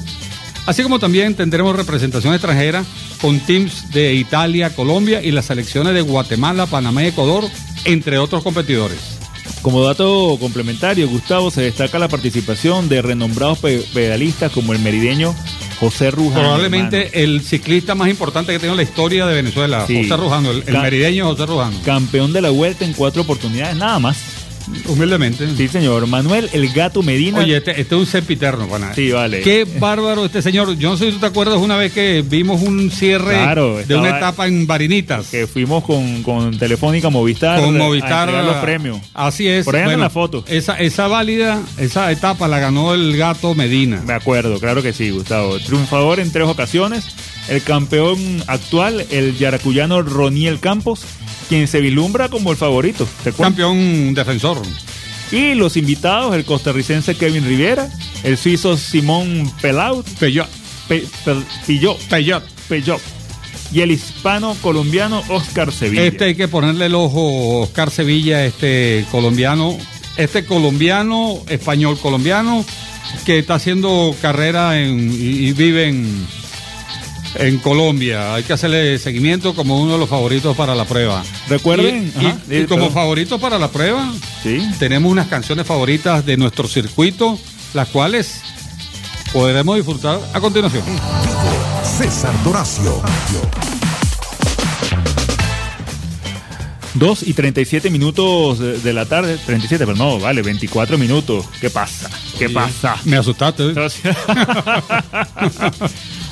[0.65, 2.83] así como también tendremos representación extranjera
[3.21, 7.43] con teams de Italia, Colombia y las selecciones de Guatemala, Panamá y Ecuador,
[7.85, 9.19] entre otros competidores.
[9.61, 15.35] Como dato complementario, Gustavo, se destaca la participación de renombrados pedalistas como el merideño
[15.79, 16.41] José Rujano.
[16.41, 20.77] Probablemente el ciclista más importante que tiene la historia de Venezuela, José Rujano, el, el
[20.77, 21.77] merideño José Rujano.
[21.83, 24.17] Campeón de la vuelta en cuatro oportunidades, nada más
[24.87, 25.47] Humildemente.
[25.55, 26.07] Sí, señor.
[26.07, 27.39] Manuel El Gato Medina.
[27.39, 28.93] Oye, este, este es un sempiterno, pana.
[28.93, 29.41] Sí, vale.
[29.41, 30.77] Qué bárbaro este señor.
[30.77, 33.95] Yo no sé si tú te acuerdas una vez que vimos un cierre Claro, de
[33.95, 35.27] una etapa en Barinitas.
[35.29, 37.59] que fuimos con, con Telefónica Movistar.
[37.61, 38.97] con a Movistar entregar los premios.
[39.13, 39.65] Así es.
[39.65, 40.43] Por ahí andan las fotos.
[40.47, 44.01] Esa, esa válida, esa etapa la ganó el gato Medina.
[44.05, 45.59] Me acuerdo, claro que sí, Gustavo.
[45.59, 47.05] Triunfador en tres ocasiones.
[47.49, 51.01] El campeón actual, el yaracuyano Roniel Campos,
[51.49, 53.07] quien se vislumbra como el favorito.
[53.37, 54.61] Campeón defensor.
[55.31, 57.89] Y los invitados, el costarricense Kevin Rivera,
[58.23, 60.47] el suizo Simón Pelaut, Peyot.
[60.87, 62.43] Pe- Pel- Pillot, Peyot.
[62.67, 63.01] Pellot,
[63.71, 66.03] y el hispano colombiano Oscar Sevilla.
[66.03, 69.77] Este hay que ponerle el ojo, Oscar Sevilla, este colombiano,
[70.17, 72.65] este colombiano, español colombiano,
[73.25, 76.27] que está haciendo carrera en, y, y vive en,
[77.35, 78.33] en Colombia.
[78.35, 81.23] Hay que hacerle seguimiento como uno de los favoritos para la prueba.
[81.47, 82.93] Recuerden, Y, y- ajá, y como perdón.
[82.93, 84.11] favorito para la prueba,
[84.43, 84.61] Sí.
[84.79, 87.37] tenemos unas canciones favoritas de nuestro circuito,
[87.73, 88.41] las cuales
[89.31, 90.83] podremos disfrutar a continuación.
[91.97, 93.01] César Doracio.
[96.95, 99.37] 2 y 37 minutos de, de la tarde.
[99.45, 101.45] 37, pero no, vale, 24 minutos.
[101.61, 102.09] ¿Qué pasa?
[102.37, 102.97] ¿Qué pasa?
[103.05, 103.69] Me asustaste.
[103.69, 103.73] ¿eh?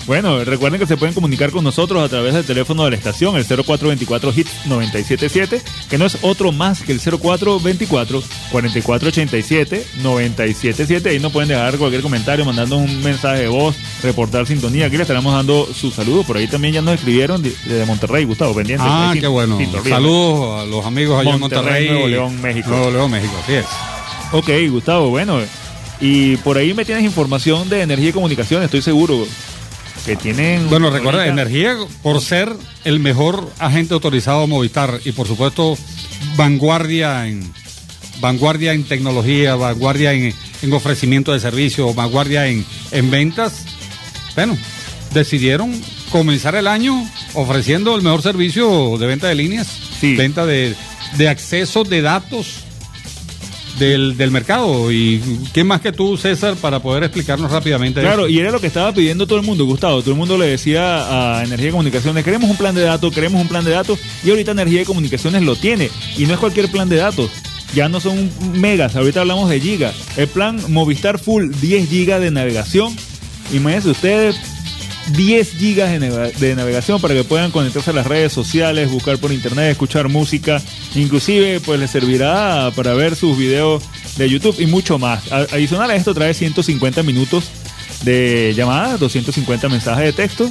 [0.08, 3.36] Bueno, recuerden que se pueden comunicar con nosotros a través del teléfono de la estación,
[3.36, 11.10] el 0424 HIT 977, que no es otro más que el 0424 4487 977.
[11.10, 14.86] Ahí nos pueden dejar cualquier comentario, mandando un mensaje de voz, reportar sintonía.
[14.86, 16.24] Aquí le estaremos dando su saludo.
[16.24, 18.86] Por ahí también ya nos escribieron de, de Monterrey, Gustavo, pendiente.
[18.88, 19.60] Ah, qué bueno.
[19.84, 21.90] Saludos a los amigos allá Monterrey, en Monterrey.
[21.90, 22.70] Nuevo León, México.
[22.70, 23.66] Nuevo León, México, así es.
[24.32, 25.42] Ok, Gustavo, bueno.
[26.00, 29.28] Y por ahí me tienes información de energía y comunicación, estoy seguro.
[30.06, 30.70] Que tienen.
[30.70, 32.50] Bueno, recuerda, Energía, por ser
[32.86, 35.78] el mejor agente autorizado Movistar y por supuesto
[36.38, 37.44] vanguardia en
[38.20, 43.66] vanguardia en tecnología, vanguardia en, en ofrecimiento de servicios, vanguardia en, en ventas,
[44.36, 44.58] bueno,
[45.14, 45.80] decidieron
[46.12, 49.68] comenzar el año ofreciendo el mejor servicio de venta de líneas,
[50.00, 50.16] Sí.
[50.16, 50.76] venta de,
[51.18, 52.64] de acceso de datos
[53.78, 54.92] del, del mercado.
[54.92, 55.22] ¿Y
[55.54, 58.02] qué más que tú, César, para poder explicarnos rápidamente?
[58.02, 58.30] Claro, eso?
[58.30, 60.02] y era lo que estaba pidiendo todo el mundo, Gustavo.
[60.02, 63.42] Todo el mundo le decía a Energía y Comunicaciones, queremos un plan de datos, queremos
[63.42, 64.00] un plan de datos.
[64.24, 65.90] Y ahorita Energía y Comunicaciones lo tiene.
[66.18, 67.30] Y no es cualquier plan de datos.
[67.74, 69.96] Ya no son megas, ahorita hablamos de gigas.
[70.16, 72.96] El plan Movistar Full, 10 gigas de navegación.
[73.52, 74.36] Imagínense ustedes,
[75.14, 79.18] 10 gigas de, navega- de navegación para que puedan conectarse a las redes sociales, buscar
[79.18, 80.62] por internet, escuchar música.
[80.96, 83.84] Inclusive, pues les servirá para ver sus videos
[84.18, 85.32] de YouTube y mucho más.
[85.32, 87.46] Adicional a esto trae 150 minutos
[88.04, 90.50] de llamadas, 250 mensajes de texto.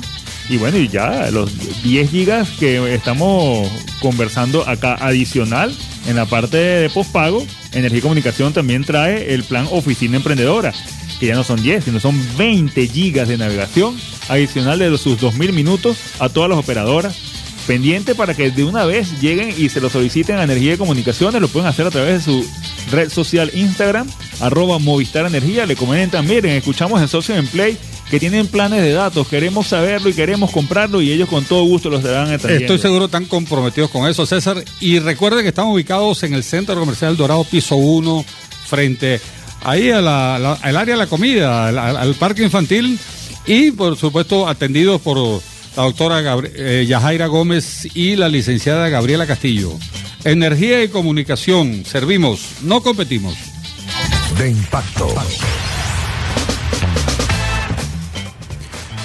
[0.49, 1.51] Y bueno, y ya los
[1.83, 3.69] 10 gigas que estamos
[4.01, 5.75] conversando acá adicional
[6.07, 10.73] en la parte de postpago, Energía y Comunicación también trae el plan Oficina Emprendedora,
[11.19, 13.97] que ya no son 10, sino son 20 gigas de navegación
[14.29, 17.17] adicional de sus 2.000 minutos a todas las operadoras.
[17.67, 21.41] Pendiente para que de una vez lleguen y se lo soliciten a Energía y Comunicaciones,
[21.41, 22.49] lo pueden hacer a través de su
[22.93, 27.77] red social Instagram, arroba Movistar Energía, le comentan, miren, escuchamos en Socio en Play
[28.11, 31.91] que tienen planes de datos, queremos saberlo y queremos comprarlo y ellos con todo gusto
[31.91, 32.65] los darán atendiendo.
[32.75, 34.63] Estoy seguro están comprometidos con eso, César.
[34.81, 38.25] Y recuerde que estamos ubicados en el Centro Comercial Dorado, piso 1,
[38.67, 39.21] frente
[39.65, 42.99] ahí a la- la- al área de la comida, al, al- al parque infantil.
[43.47, 45.19] Y por supuesto, atendidos por
[45.77, 49.73] la doctora Gabri- eh, Yajaira Gómez y la licenciada Gabriela Castillo.
[50.25, 53.35] Energía y comunicación, servimos, no competimos.
[54.39, 55.09] De impacto.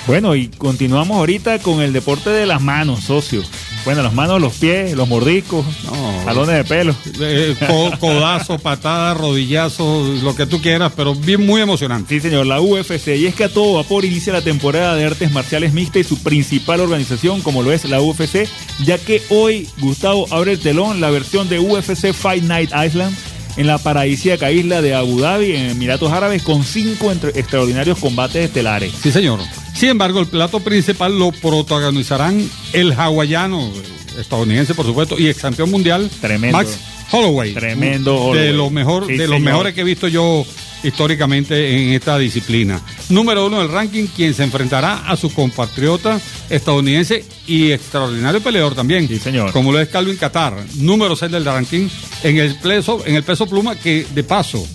[0.07, 3.43] Bueno, y continuamos ahorita con el deporte de las manos, socio.
[3.85, 6.23] Bueno, las manos, los pies, los mordiscos, No.
[6.25, 6.95] jalones de pelo.
[7.19, 12.15] Eh, co- codazo, patada, rodillazo, lo que tú quieras, pero bien muy emocionante.
[12.15, 13.15] Sí, señor, la UFC.
[13.17, 16.17] Y es que a todo vapor inicia la temporada de artes marciales mixtas y su
[16.21, 18.47] principal organización, como lo es la UFC,
[18.83, 23.15] ya que hoy Gustavo abre el telón la versión de UFC Fight Night Island
[23.57, 28.45] en la paradisíaca isla de Abu Dhabi, en Emiratos Árabes, con cinco entre- extraordinarios combates
[28.45, 28.91] estelares.
[29.01, 29.39] Sí, señor.
[29.73, 33.71] Sin embargo, el plato principal lo protagonizarán el hawaiano,
[34.19, 36.57] estadounidense, por supuesto, y ex campeón mundial, Tremendo.
[36.57, 36.77] Max
[37.11, 37.53] Holloway.
[37.53, 38.53] Tremendo De Holloway.
[38.53, 39.41] los mejor, Sí, de los señor.
[39.41, 40.45] mejores que he visto yo
[40.83, 42.81] históricamente en esta disciplina.
[43.09, 46.19] Número uno del ranking, quien se enfrentará a su compatriota
[46.49, 49.07] estadounidense y extraordinario peleador también.
[49.07, 49.51] Sí, señor.
[49.51, 50.53] Como lo es Calvin Qatar.
[50.75, 51.87] Número 6 del ranking
[52.23, 54.65] en el peso, en el peso pluma, que de paso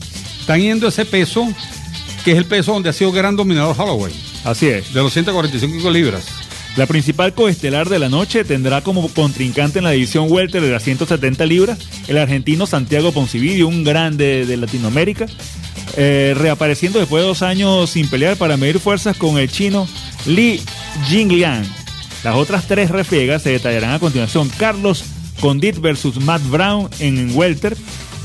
[0.40, 1.46] están yendo ese peso,
[2.24, 4.12] que es el peso donde ha sido gran dominador Holloway
[4.44, 4.92] Así es.
[4.94, 6.24] de los 145 libras.
[6.76, 10.82] La principal coestelar de la noche tendrá como contrincante en la división welter de las
[10.82, 15.26] 170 libras el argentino Santiago Poncividio, un grande de Latinoamérica,
[15.97, 19.88] eh, reapareciendo después de dos años sin pelear para medir fuerzas con el chino
[20.26, 20.61] Li
[21.09, 21.64] Jingliang.
[22.24, 24.51] Las otras tres refriegas se detallarán a continuación.
[24.59, 25.05] Carlos
[25.40, 27.76] Condit versus Matt Brown en welter.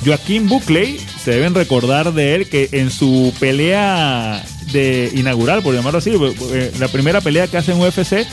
[0.04, 6.00] Joaquín Buckley, se deben recordar de él que en su pelea de inaugural, por llamarlo
[6.00, 6.12] así,
[6.54, 8.26] eh, la primera pelea que hace en UFC,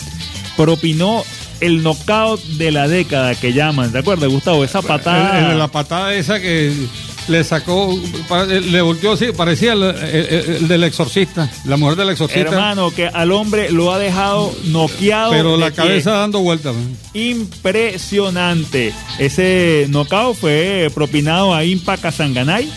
[0.56, 1.24] propinó
[1.60, 4.64] el knockout de la década que llaman, ¿de acuerdo, Gustavo?
[4.64, 5.40] Esa patada.
[5.40, 6.72] El- el- la patada esa que
[7.28, 7.94] le sacó,
[8.28, 12.50] pa- le volteó así, parecía el, el- el del exorcista, la mujer del exorcista.
[12.50, 15.30] Hermano, que al hombre lo ha dejado noqueado.
[15.30, 15.76] pero la pie.
[15.76, 16.74] cabeza dando vueltas.
[17.14, 18.92] impresionante.
[19.18, 22.68] Ese knockout fue propinado a Impa Kasanganay.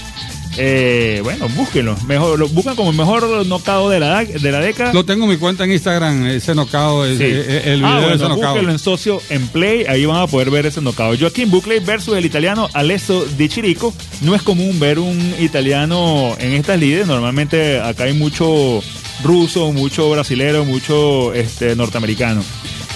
[0.64, 1.96] Eh, bueno, búsquenlo.
[2.06, 4.94] Mejor, lo buscan como el mejor knockout de la, de la década.
[4.94, 7.14] Lo tengo en mi cuenta en Instagram, ese nocao, Sí.
[7.24, 8.46] el video Ah, de bueno, ese knockout.
[8.50, 11.20] búsquenlo en socio en Play, ahí van a poder ver ese knockout.
[11.20, 13.92] Joaquín Buckley versus el italiano Alesso Di Chirico.
[14.22, 17.08] No es común ver un italiano en estas lides.
[17.08, 18.84] Normalmente acá hay mucho
[19.24, 22.44] ruso, mucho brasilero, mucho este, norteamericano.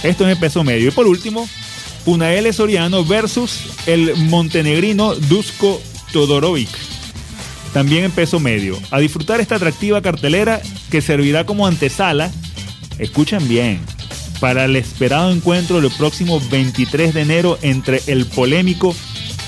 [0.03, 0.89] Esto es en peso medio.
[0.89, 1.49] Y por último,
[2.05, 5.81] Unaele Soriano versus el montenegrino Dusko
[6.13, 6.69] Todorovic
[7.75, 8.79] también en peso medio.
[8.89, 12.31] A disfrutar esta atractiva cartelera que servirá como antesala,
[12.99, 13.81] escuchen bien,
[14.39, 18.95] para el esperado encuentro del próximo 23 de enero entre el polémico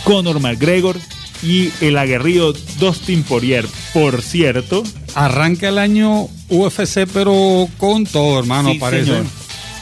[0.03, 0.97] Conor McGregor
[1.41, 3.65] y el aguerrido Dustin Poirier.
[3.93, 4.83] Por cierto,
[5.15, 8.73] Arranca el año UFC, pero con todo, hermano.
[8.73, 9.25] Sí, parece, señor.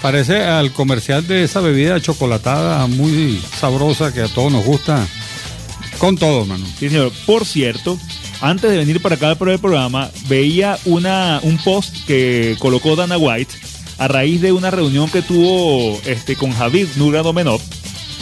[0.03, 5.07] parece al comercial de esa bebida chocolatada muy sabrosa que a todos nos gusta.
[5.97, 6.65] Con todo, hermano.
[6.79, 7.11] Sí, señor.
[7.25, 7.97] Por cierto,
[8.45, 13.17] antes de venir para acá por el programa, veía una, un post que colocó Dana
[13.17, 13.55] White
[13.97, 17.59] a raíz de una reunión que tuvo este, con Javid Nurmagomedov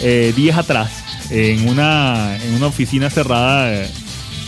[0.00, 0.90] eh, días atrás
[1.30, 3.90] en una, en una oficina cerrada eh,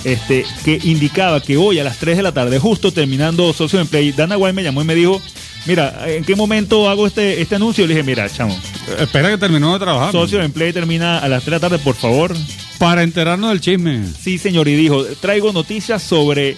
[0.05, 3.87] este, que indicaba que hoy a las 3 de la tarde, justo terminando Socio en
[3.87, 5.21] Play, Dana White me llamó y me dijo,
[5.67, 7.85] mira, ¿en qué momento hago este, este anuncio?
[7.85, 8.59] Y le dije, mira, chamo,
[8.99, 10.13] Espera que terminó de trabajar.
[10.13, 12.35] Socio en Play termina a las 3 de la tarde, por favor,
[12.79, 14.03] Para enterarnos del chisme.
[14.21, 16.57] Sí, señor, y dijo, traigo noticias sobre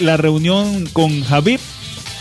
[0.00, 1.60] la reunión con Javib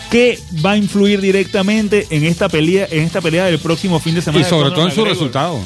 [0.10, 4.22] que va a influir directamente en esta pelea, en esta pelea del próximo fin de
[4.22, 4.46] semana.
[4.46, 5.60] Y sobre todo en su resultado.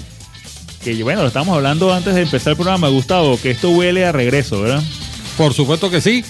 [0.84, 4.11] Que bueno, lo estamos hablando antes de empezar el programa, Gustavo, que esto huele a
[4.11, 4.84] regreso, ¿verdad?
[5.38, 6.26] Por supuesto que sí.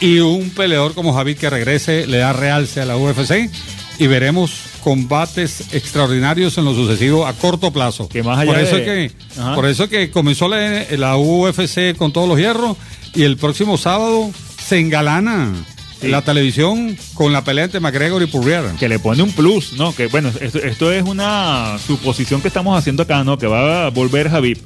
[0.00, 3.50] Y un peleador como Javid que regrese le da realce a la UFC
[3.98, 4.52] y veremos
[4.86, 8.08] combates extraordinarios en lo sucesivo a corto plazo.
[8.08, 9.10] Que más allá por eso de- que
[9.40, 9.54] Ajá.
[9.56, 12.76] por eso que comenzó la, la UFC con todos los hierros
[13.12, 14.30] y el próximo sábado
[14.64, 15.52] se engalana
[16.00, 16.06] Sí.
[16.08, 18.62] la televisión con la pelea entre McGregor y Poirier.
[18.78, 19.92] Que le pone un plus, ¿no?
[19.92, 23.38] Que bueno, esto, esto es una suposición que estamos haciendo acá, ¿no?
[23.38, 24.58] Que va a volver Javib.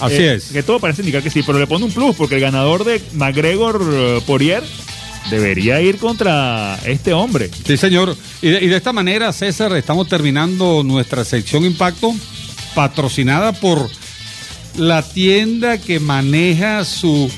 [0.00, 0.44] Así Eh, es.
[0.46, 3.00] Que todo parece indicar que sí, pero le pone un plus porque el ganador de
[3.14, 4.64] McGregor Poirier
[5.30, 7.50] debería ir contra este hombre.
[7.66, 8.16] Sí, señor.
[8.42, 12.14] Y de, y de esta manera, César, estamos terminando nuestra sección Impacto,
[12.74, 13.88] patrocinada por
[14.76, 17.30] la tienda que maneja su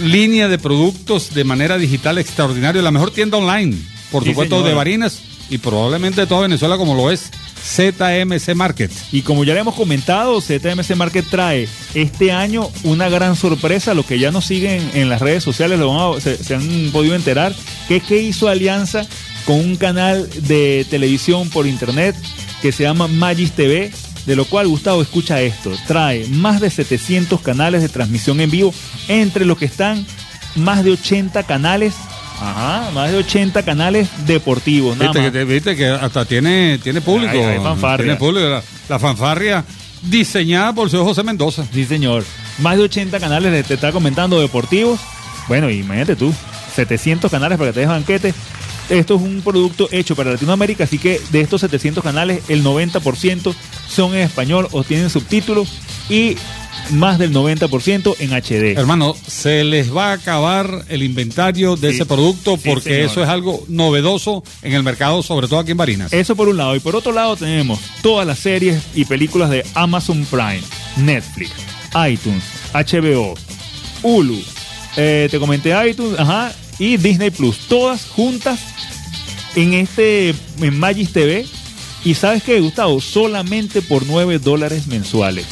[0.00, 3.76] línea de productos de manera digital extraordinaria, la mejor tienda online,
[4.12, 5.20] por Sí, supuesto, de Barinas
[5.50, 7.30] y probablemente de toda Venezuela como lo es
[7.64, 8.90] ZMC Market.
[9.12, 13.94] Y como ya le hemos comentado, ZMC Market trae este año una gran sorpresa.
[13.94, 17.54] Los que ya nos siguen en las redes sociales lo se han podido enterar,
[17.86, 19.06] que es que hizo alianza
[19.44, 22.14] con un canal de televisión por internet
[22.60, 23.90] que se llama Magis TV,
[24.26, 25.72] de lo cual Gustavo escucha esto.
[25.86, 28.74] Trae más de 700 canales de transmisión en vivo,
[29.08, 30.06] entre los que están
[30.54, 31.94] más de 80 canales.
[32.40, 34.96] Ajá, más de 80 canales deportivos.
[34.96, 35.32] Nada Viste más.
[35.32, 37.32] que, viste que hasta tiene, tiene público.
[37.32, 38.04] Hay- hay fanfarria.
[38.04, 38.48] Tiene público.
[38.48, 39.64] La, la fanfarria
[40.02, 41.64] diseñada por el señor José Mendoza.
[41.72, 42.24] Sí, señor.
[42.58, 45.00] Más de 80 canales te está comentando deportivos.
[45.48, 46.32] Bueno, imagínate tú,
[46.76, 48.34] 700 canales para que te des banquete.
[48.88, 53.54] Esto es un producto hecho para Latinoamérica, así que de estos 700 canales, el 90%
[53.88, 55.68] son en español o tienen subtítulos
[56.08, 56.36] y
[56.90, 58.78] más del 90% en HD.
[58.78, 61.96] Hermano, se les va a acabar el inventario de Sí.
[61.96, 66.10] ese producto porque eso es algo novedoso en el mercado, sobre todo aquí en Barinas.
[66.14, 66.74] Eso por un lado.
[66.74, 70.62] Y por otro lado tenemos todas las series y películas de Amazon Prime,
[70.96, 71.50] Netflix,
[72.08, 73.34] iTunes, HBO,
[74.02, 74.40] Hulu.
[74.96, 77.58] eh, te comenté iTunes, ajá, y Disney Plus.
[77.68, 78.60] Todas juntas
[79.56, 81.46] en este en Magis TV.
[82.04, 85.46] Y sabes qué, Gustavo, solamente por 9 dólares mensuales.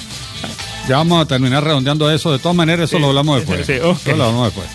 [0.88, 2.30] Ya vamos a terminar redondeando eso.
[2.32, 3.66] De todas maneras, eso Sí, lo hablamos después.
[3.66, 3.98] sí, ok.
[4.06, 4.68] Eso lo hablamos después.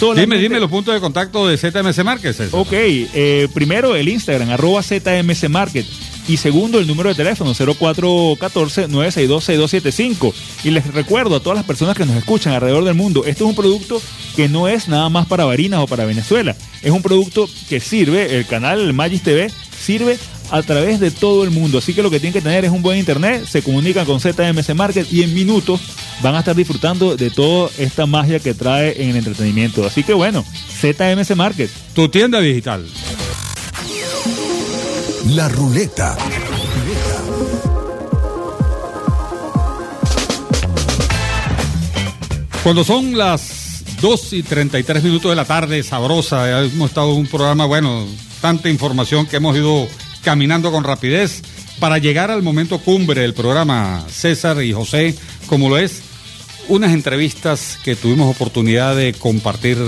[0.00, 2.36] Solamente- Dime, dime los puntos de contacto de ZMC Márquez.
[2.36, 2.60] César.
[2.60, 5.86] Ok, eh, primero el Instagram, arroba ZMC Market.
[6.28, 10.32] Y segundo, el número de teléfono 0414-962-6275.
[10.64, 13.50] Y les recuerdo a todas las personas que nos escuchan alrededor del mundo, esto es
[13.50, 14.02] un producto
[14.34, 16.56] que no es nada más para Barinas o para Venezuela.
[16.82, 19.50] Es un producto que sirve, el canal Magis TV
[19.80, 20.18] sirve
[20.50, 21.78] a través de todo el mundo.
[21.78, 24.74] Así que lo que tienen que tener es un buen internet, se comunican con ZMC
[24.74, 25.80] Market y en minutos
[26.22, 29.86] van a estar disfrutando de toda esta magia que trae en el entretenimiento.
[29.86, 30.44] Así que bueno,
[30.80, 31.70] ZMC Market.
[31.94, 32.86] Tu tienda digital.
[35.34, 36.16] La ruleta.
[42.62, 47.26] Cuando son las 2 y 33 minutos de la tarde, sabrosa, hemos estado en un
[47.26, 48.06] programa, bueno,
[48.40, 49.88] tanta información que hemos ido
[50.22, 51.42] caminando con rapidez
[51.80, 55.16] para llegar al momento cumbre del programa César y José,
[55.48, 56.02] como lo es
[56.68, 59.78] unas entrevistas que tuvimos oportunidad de compartir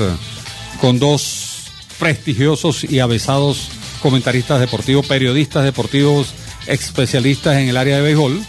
[0.80, 1.64] con dos
[1.98, 6.28] prestigiosos y avesados comentaristas deportivos, periodistas deportivos,
[6.66, 8.40] especialistas en el área de béisbol,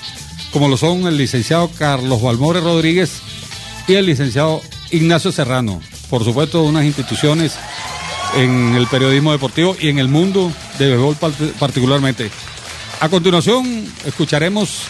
[0.51, 3.21] como lo son el licenciado Carlos Balmore Rodríguez
[3.87, 5.81] y el licenciado Ignacio Serrano.
[6.09, 7.55] Por supuesto, unas instituciones
[8.35, 11.15] en el periodismo deportivo y en el mundo de béisbol
[11.59, 12.29] particularmente.
[12.99, 14.83] A continuación, escucharemos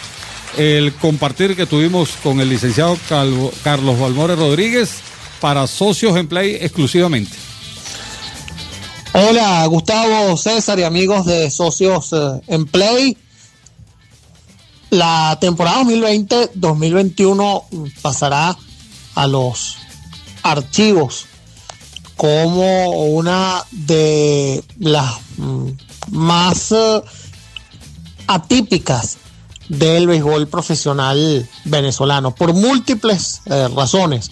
[0.57, 4.97] el compartir que tuvimos con el licenciado Carlos Balmore Rodríguez
[5.39, 7.48] para socios en Play exclusivamente.
[9.11, 13.17] Hola, Gustavo, César y amigos de Socios eh, en Play.
[14.91, 18.55] La temporada 2020-2021 pasará
[19.15, 19.77] a los
[20.43, 21.25] archivos
[22.17, 25.69] como una de las mm,
[26.11, 27.01] más eh,
[28.27, 29.17] atípicas
[29.69, 34.29] del béisbol profesional venezolano por múltiples eh, razones.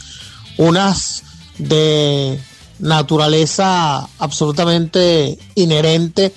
[0.58, 1.24] Unas
[1.58, 2.40] de
[2.80, 6.34] naturaleza absolutamente inherente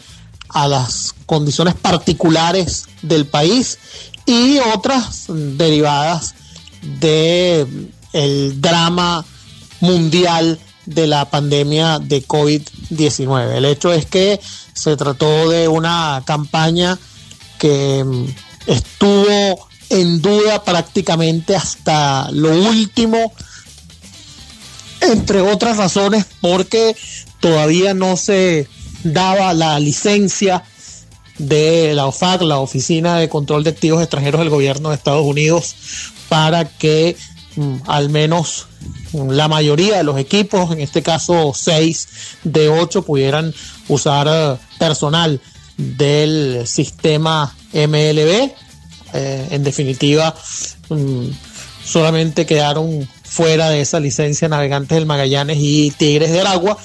[0.48, 3.78] a las condiciones particulares del país
[4.26, 6.34] y otras derivadas
[7.00, 7.66] de
[8.12, 9.24] el drama
[9.80, 13.56] mundial de la pandemia de COVID-19.
[13.56, 14.40] El hecho es que
[14.72, 16.98] se trató de una campaña
[17.58, 18.24] que mm,
[18.66, 23.32] estuvo en duda prácticamente hasta lo último,
[25.00, 26.96] entre otras razones porque
[27.40, 28.68] todavía no se
[29.04, 30.62] daba la licencia
[31.38, 35.74] de la OFAC, la Oficina de Control de Activos Extranjeros del Gobierno de Estados Unidos,
[36.28, 37.16] para que
[37.56, 38.66] mm, al menos
[39.12, 42.08] la mayoría de los equipos, en este caso seis
[42.44, 43.54] de ocho, pudieran
[43.88, 45.40] usar eh, personal
[45.76, 48.52] del sistema MLB.
[49.12, 50.34] Eh, en definitiva,
[50.90, 51.26] mm,
[51.84, 56.76] solamente quedaron fuera de esa licencia Navegantes del Magallanes y Tigres de Aragua.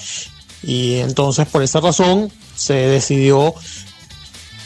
[0.62, 3.52] Y entonces por esa razón se decidió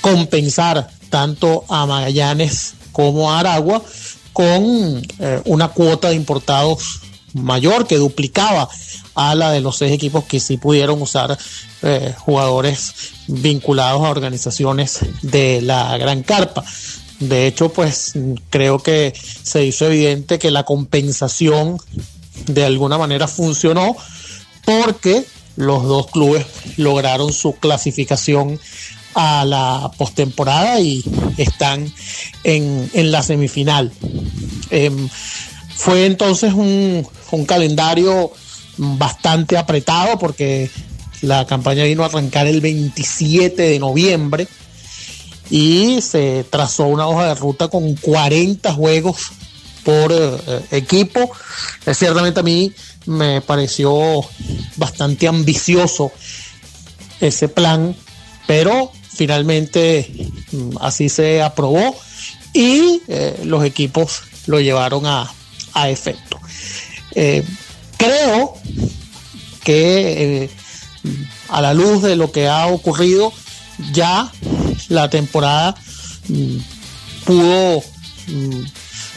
[0.03, 3.83] compensar tanto a Magallanes como a Aragua
[4.33, 7.01] con eh, una cuota de importados
[7.33, 8.69] mayor que duplicaba
[9.15, 11.37] a la de los seis equipos que sí pudieron usar
[11.83, 12.93] eh, jugadores
[13.27, 16.65] vinculados a organizaciones de la Gran Carpa.
[17.21, 18.15] De hecho, pues
[18.49, 19.13] creo que
[19.43, 21.79] se hizo evidente que la compensación
[22.47, 23.95] de alguna manera funcionó
[24.65, 25.25] porque
[25.57, 26.47] los dos clubes
[26.79, 28.59] lograron su clasificación
[29.15, 31.05] a la postemporada y
[31.37, 31.93] están
[32.43, 33.93] en, la semifinal.
[34.71, 35.09] Em,
[35.77, 38.33] fue entonces un, un calendario
[38.79, 40.71] bastante apretado porque
[41.21, 44.49] la campaña vino a arrancar el 27 de noviembre
[45.51, 49.33] y se trazó una hoja de ruta con 40 juegos
[49.85, 51.31] por eh, equipo.
[51.93, 52.73] ciertamente a mí
[53.07, 54.21] me pareció
[54.77, 56.13] bastante ambicioso
[57.21, 57.97] ese plan,
[58.47, 61.97] pero finalmente mm, así se aprobó
[62.53, 65.33] y eh, los equipos lo llevaron a,
[65.89, 66.39] efecto.
[67.15, 67.45] Eh,
[67.97, 68.55] creo
[69.65, 70.51] que
[71.49, 73.33] a la luz de lo que ha ocurrido,
[73.93, 74.31] ya
[74.89, 75.75] la temporada
[76.29, 76.57] mm,
[77.25, 77.83] pudo,
[78.29, 78.63] mm,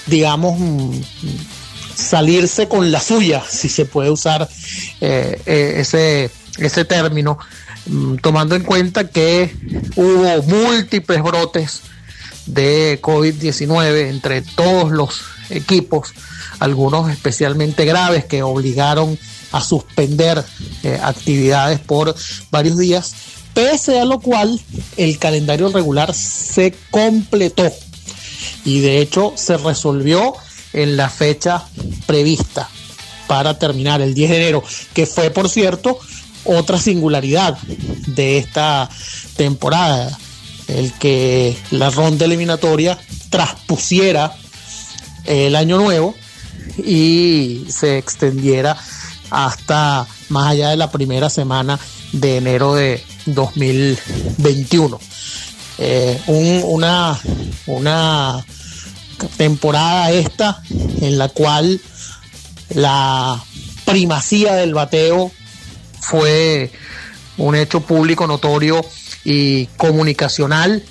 [0.07, 1.01] digamos, mm,
[1.95, 4.49] salirse con la suya, si se puede usar
[5.01, 7.37] eh, eh, ese, ese término,
[8.21, 9.55] tomando en cuenta que
[9.95, 11.81] hubo múltiples brotes
[12.45, 16.13] de COVID-19 entre todos los equipos,
[16.59, 19.17] algunos especialmente graves que obligaron
[19.51, 20.43] a suspender
[20.83, 22.15] eh, actividades por
[22.51, 23.13] varios días
[23.53, 24.59] pese a lo cual
[24.97, 27.71] el calendario regular se completó
[28.65, 30.33] y de hecho se resolvió
[30.73, 31.63] en la fecha
[32.05, 32.69] prevista
[33.27, 35.99] para terminar el 10 de enero, que fue por cierto
[36.45, 37.57] otra singularidad
[38.07, 38.89] de esta
[39.35, 40.17] temporada.
[40.67, 42.97] el que la ronda eliminatoria
[43.29, 44.33] traspusiera
[45.25, 46.15] el año nuevo
[46.77, 48.77] y se extendiera
[49.29, 51.79] hasta más allá de la primera semana
[52.13, 54.99] de enero de 2021.
[55.79, 57.19] Eh, una,
[57.65, 58.45] una
[59.37, 60.61] temporada esta
[61.01, 61.81] en la cual
[62.69, 63.43] la
[63.85, 65.31] primacía del bateo
[65.99, 66.71] fue
[67.37, 68.85] un hecho público notorio
[69.23, 70.83] y comunicacional.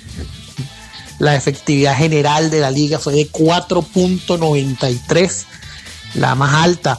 [1.19, 5.45] La efectividad general de la liga fue de 4.93,
[6.15, 6.97] la más alta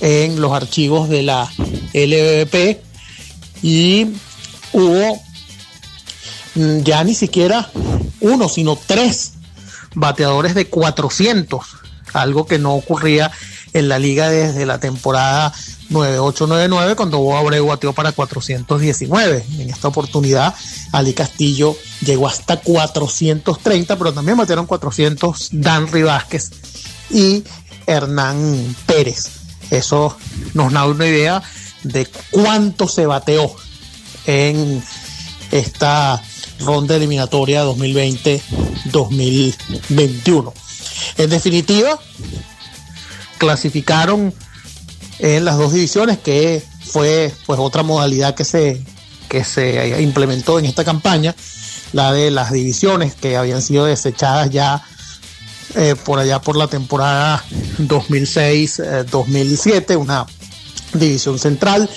[0.00, 1.50] en los archivos de la
[1.92, 2.82] LVP.
[3.64, 4.08] Y
[4.74, 5.22] hubo
[6.54, 7.70] mm, ya ni siquiera
[8.20, 9.32] uno, sino tres
[9.94, 11.64] bateadores de 400,
[12.12, 13.30] algo que no ocurría
[13.72, 15.50] en la liga desde la temporada
[15.88, 19.46] 9899 cuando Boa Abreu bateó para 419.
[19.58, 20.54] En esta oportunidad,
[20.92, 26.50] Ali Castillo llegó hasta 430, pero también batearon 400 Dan Vázquez
[27.08, 27.44] y
[27.86, 29.30] Hernán Pérez.
[29.70, 30.18] Eso
[30.52, 31.42] nos da una idea
[31.84, 33.54] de cuánto se bateó
[34.26, 34.82] en
[35.50, 36.22] esta
[36.60, 40.52] ronda eliminatoria 2020-2021.
[41.18, 41.98] En definitiva,
[43.38, 44.34] clasificaron
[45.18, 48.82] en las dos divisiones, que fue pues otra modalidad que se,
[49.28, 51.36] que se implementó en esta campaña,
[51.92, 54.84] la de las divisiones que habían sido desechadas ya
[55.76, 57.42] eh, por allá por la temporada
[57.78, 60.26] 2006-2007, eh, una
[60.94, 61.88] división central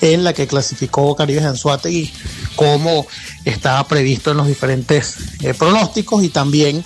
[0.00, 2.12] en la que clasificó Caribe Anzuategui
[2.54, 3.06] como
[3.44, 6.84] estaba previsto en los diferentes eh, pronósticos y también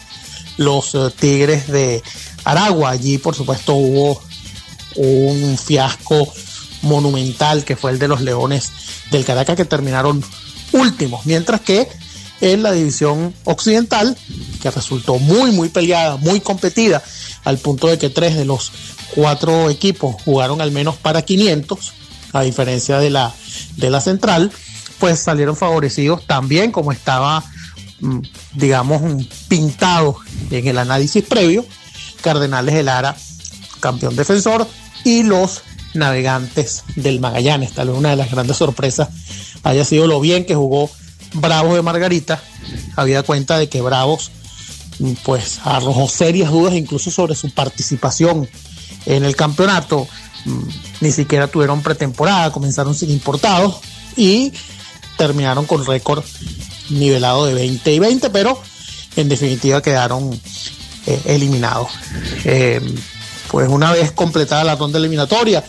[0.56, 2.02] los Tigres de
[2.44, 2.90] Aragua.
[2.90, 4.20] Allí, por supuesto, hubo
[4.96, 6.32] un fiasco
[6.82, 8.72] monumental que fue el de los Leones
[9.10, 10.22] del Caracas que terminaron
[10.72, 11.88] últimos, mientras que
[12.40, 14.16] en la división occidental,
[14.62, 17.02] que resultó muy, muy peleada, muy competida,
[17.44, 18.72] al punto de que tres de los
[19.14, 21.92] cuatro equipos jugaron al menos para 500,
[22.32, 23.34] a diferencia de la,
[23.76, 24.50] de la central,
[24.98, 27.42] pues salieron favorecidos también como estaba,
[28.00, 28.20] mm,
[28.54, 30.16] digamos, pintado
[30.50, 31.64] en el análisis previo,
[32.20, 33.16] Cardenales de Lara,
[33.80, 34.68] campeón defensor,
[35.04, 35.62] y los
[35.94, 37.72] navegantes del Magallanes.
[37.72, 39.08] Tal vez una de las grandes sorpresas
[39.62, 40.90] haya sido lo bien que jugó
[41.34, 42.42] Bravos de Margarita.
[42.96, 44.30] Había cuenta de que Bravos
[45.24, 48.48] pues arrojó serias dudas incluso sobre su participación
[49.06, 50.06] en el campeonato.
[50.44, 50.68] Mm,
[51.00, 53.80] ni siquiera tuvieron pretemporada, comenzaron sin importados
[54.16, 54.52] y
[55.16, 56.24] terminaron con récord
[56.90, 58.60] nivelado de 20 y 20, pero
[59.16, 60.38] en definitiva quedaron
[61.06, 61.88] eh, eliminados.
[62.44, 62.80] Eh,
[63.50, 65.64] pues una vez completada la ronda eliminatoria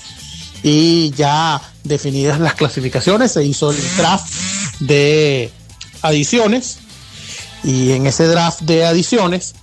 [0.63, 4.31] y ya definidas las clasificaciones, se hizo el draft
[4.81, 5.51] de
[6.01, 6.79] adiciones
[7.63, 9.55] y en ese draft de adiciones,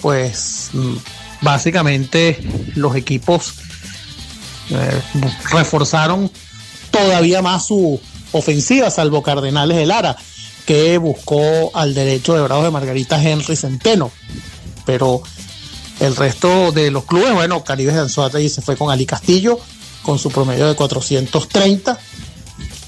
[0.00, 0.94] pues mm,
[1.42, 2.38] básicamente
[2.74, 3.54] los equipos
[4.70, 5.02] eh,
[5.50, 6.30] reforzaron
[6.90, 8.00] todavía más su
[8.32, 10.16] ofensiva, salvo Cardenales de Lara,
[10.66, 14.10] que buscó al derecho de Bravos de Margarita Henry Centeno.
[14.86, 15.22] Pero
[16.00, 19.60] el resto de los clubes, bueno, Caribe de y se fue con Ali Castillo
[20.04, 21.98] con su promedio de 430.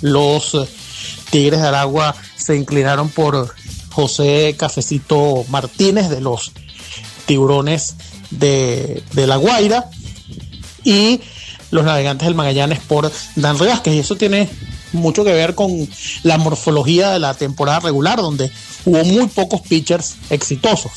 [0.02, 0.68] Los eh,
[1.30, 3.54] Tigres de Aragua se inclinaron por
[3.90, 6.52] José Cafecito Martínez de los
[7.26, 7.96] Tiburones
[8.30, 9.90] de, La Guaira
[10.84, 11.20] y
[11.70, 13.94] los Navegantes del Magallanes por Dan Vázquez.
[13.94, 14.48] Y eso tiene
[14.92, 15.88] mucho que ver con
[16.22, 18.50] la morfología de la temporada regular, donde
[18.84, 20.92] hubo muy pocos pitchers exitosos.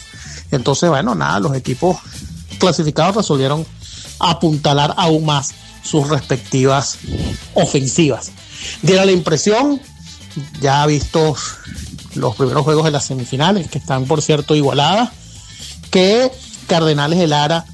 [0.51, 1.97] Entonces, bueno, nada, los equipos
[2.59, 3.65] clasificados resolvieron
[4.19, 5.53] apuntalar aún más
[5.83, 6.97] sus respectivas
[7.53, 8.31] ofensivas.
[8.81, 9.81] Diera la impresión,
[10.61, 11.35] ya visto
[12.15, 15.09] los primeros juegos de las semifinales, que están por cierto igualadas,
[15.91, 16.31] que
[16.67, 17.65] Cardenales de Lara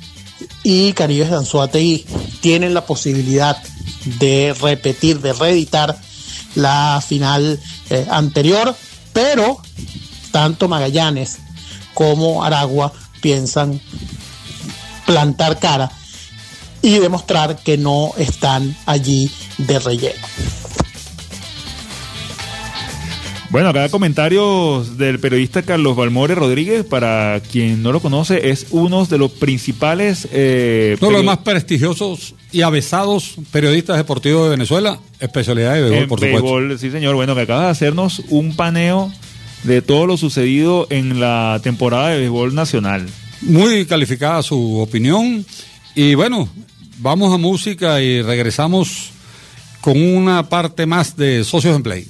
[0.63, 2.05] y Caribes de Anzuategui
[2.41, 3.57] tienen la posibilidad
[4.19, 5.97] de repetir, de reeditar
[6.55, 8.75] la final eh, anterior,
[9.13, 9.61] pero
[10.31, 11.37] tanto Magallanes
[11.93, 13.81] como Aragua piensan
[15.05, 15.91] plantar cara
[16.81, 20.27] y demostrar que no están allí de relleno.
[23.49, 29.05] Bueno, acá comentarios del periodista Carlos Balmore Rodríguez, para quien no lo conoce, es uno
[29.05, 30.27] de los principales...
[30.31, 36.07] Eh, uno de los más prestigiosos y avesados periodistas deportivos de Venezuela, especialidad de béisbol,
[36.07, 36.77] por supuesto.
[36.77, 39.11] Sí, señor, bueno, que acaba de hacernos un paneo
[39.63, 43.05] de todo lo sucedido en la temporada de béisbol nacional.
[43.41, 45.45] Muy calificada su opinión.
[45.93, 46.49] Y bueno,
[46.97, 49.11] vamos a música y regresamos
[49.81, 52.07] con una parte más de Socios en Play.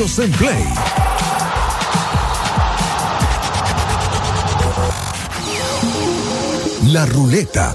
[0.00, 0.64] En Play.
[6.86, 7.74] La ruleta.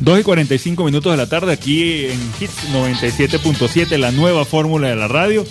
[0.00, 4.96] 2 y 45 minutos de la tarde aquí en Hits 97.7, la nueva fórmula de
[4.96, 5.46] la radio.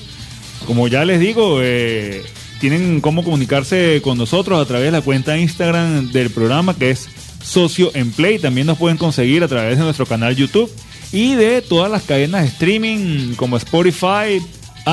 [0.67, 2.21] Como ya les digo, eh,
[2.59, 7.09] tienen cómo comunicarse con nosotros a través de la cuenta Instagram del programa que es
[7.43, 8.39] Socio en Play.
[8.39, 10.71] También nos pueden conseguir a través de nuestro canal YouTube
[11.11, 14.41] y de todas las cadenas de streaming como Spotify,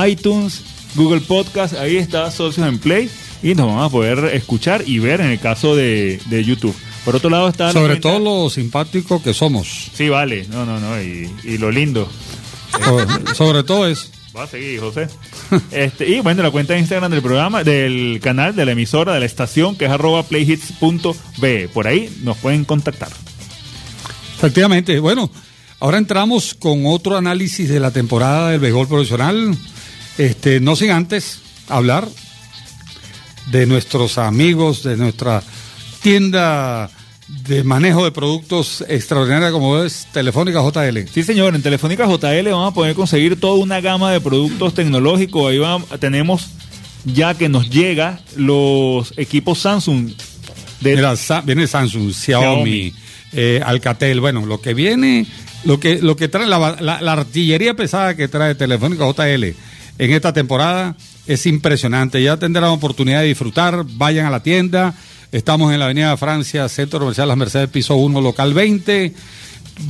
[0.06, 0.62] iTunes,
[0.94, 1.74] Google Podcast.
[1.74, 3.08] Ahí está Socios en Play
[3.42, 6.74] y nos van a poder escuchar y ver en el caso de, de YouTube.
[7.04, 7.72] Por otro lado está...
[7.72, 9.90] Sobre todo lo simpático que somos.
[9.94, 10.46] Sí, vale.
[10.50, 11.00] No, no, no.
[11.00, 12.06] Y, y lo lindo.
[12.84, 14.10] Sobre, sobre todo es.
[14.36, 15.08] Va a seguir, José.
[15.72, 19.20] Este, y bueno, la cuenta de Instagram del programa, del canal, de la emisora, de
[19.20, 21.68] la estación, que es arroba playhits.be.
[21.68, 23.10] Por ahí nos pueden contactar.
[24.36, 24.98] Efectivamente.
[25.00, 25.30] Bueno,
[25.80, 29.56] ahora entramos con otro análisis de la temporada del béisbol profesional.
[30.18, 32.08] Este, no sin antes hablar
[33.50, 35.42] de nuestros amigos, de nuestra
[36.02, 36.90] tienda
[37.46, 41.08] de manejo de productos extraordinaria como es Telefónica JL.
[41.12, 45.50] Sí, señor, en Telefónica JL vamos a poder conseguir toda una gama de productos tecnológicos.
[45.50, 46.48] Ahí va- tenemos
[47.04, 50.10] ya que nos llega los equipos Samsung.
[50.80, 52.94] De, Mira, Sa- viene Samsung, Xiaomi, Xiaomi.
[53.32, 54.20] eh, Alcatel.
[54.20, 55.26] Bueno, lo que viene,
[55.64, 59.54] lo que, lo que trae la, la- la artillería pesada que trae Telefónica JL
[59.98, 60.96] en esta temporada
[61.26, 62.22] es impresionante.
[62.22, 63.84] Ya tendrán oportunidad de disfrutar.
[63.86, 64.94] Vayan a la tienda.
[65.32, 69.14] Estamos en la Avenida Francia, Centro Comercial Las Mercedes, piso 1, local 20.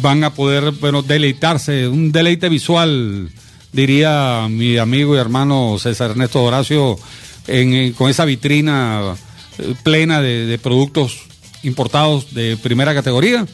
[0.03, 3.31] Van a poder, bueno, deleitarse, un deleite visual,
[3.73, 6.99] diría mi amigo y hermano César Ernesto Horacio,
[7.47, 9.17] en- con esa vitrina
[9.59, 11.21] eh, plena de productos
[11.63, 13.47] importados de primera categoría.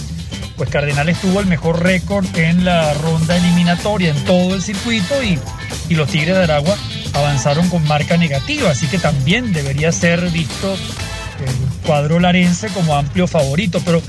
[0.57, 5.36] pues Cardenales tuvo el mejor récord en la ronda eliminatoria en todo el circuito y,
[5.89, 6.77] y los Tigres de Aragua
[7.15, 13.27] avanzaron con marca negativa, así que también debería ser visto el cuadro larense como amplio
[13.27, 14.01] favorito, pero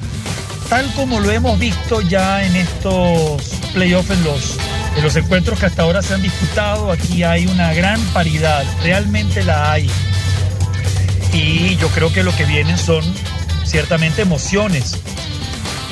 [0.70, 4.58] tal como lo hemos visto ya en estos playoffs, en los,
[4.96, 9.44] en los encuentros que hasta ahora se han disputado, aquí hay una gran paridad, realmente
[9.44, 9.90] la hay.
[11.34, 13.04] Y yo creo que lo que vienen son
[13.66, 15.00] ciertamente emociones.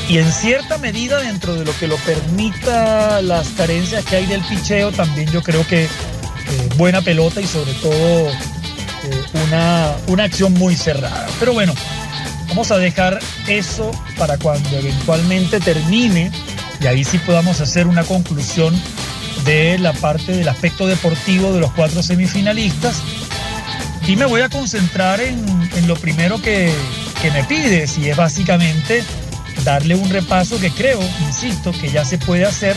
[0.07, 4.41] Y en cierta medida, dentro de lo que lo permita las carencias que hay del
[4.41, 5.89] picheo, también yo creo que eh,
[6.77, 11.27] buena pelota y sobre todo eh, una, una acción muy cerrada.
[11.39, 11.73] Pero bueno,
[12.49, 16.31] vamos a dejar eso para cuando eventualmente termine
[16.81, 18.73] y ahí sí podamos hacer una conclusión
[19.45, 23.01] de la parte del aspecto deportivo de los cuatro semifinalistas.
[24.07, 26.73] Y me voy a concentrar en, en lo primero que,
[27.21, 29.03] que me pides y es básicamente
[29.63, 32.75] darle un repaso que creo, insisto, que ya se puede hacer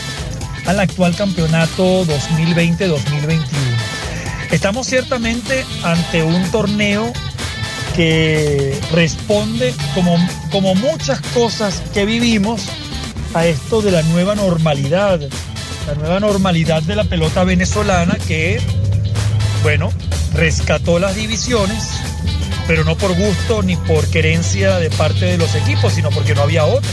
[0.67, 3.39] al actual campeonato 2020-2021.
[4.51, 7.11] Estamos ciertamente ante un torneo
[7.95, 10.17] que responde, como,
[10.51, 12.69] como muchas cosas que vivimos,
[13.35, 15.19] a esto de la nueva normalidad,
[15.87, 18.61] la nueva normalidad de la pelota venezolana que,
[19.61, 19.91] bueno,
[20.33, 21.83] rescató las divisiones,
[22.65, 26.43] pero no por gusto ni por querencia de parte de los equipos, sino porque no
[26.43, 26.89] había otra.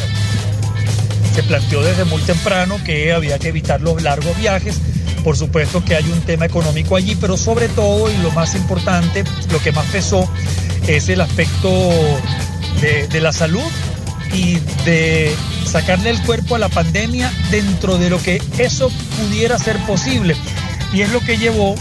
[1.32, 4.80] Se planteó desde muy temprano que había que evitar los largos viajes.
[5.22, 9.22] Por supuesto que hay un tema económico allí, pero sobre todo y lo más importante,
[9.52, 10.28] lo que más pesó
[10.88, 11.70] es el aspecto
[12.80, 13.62] de, de la salud
[14.32, 15.34] y de
[15.64, 20.36] sacarle el cuerpo a la pandemia dentro de lo que eso pudiera ser posible.
[20.92, 21.74] Y es lo que llevó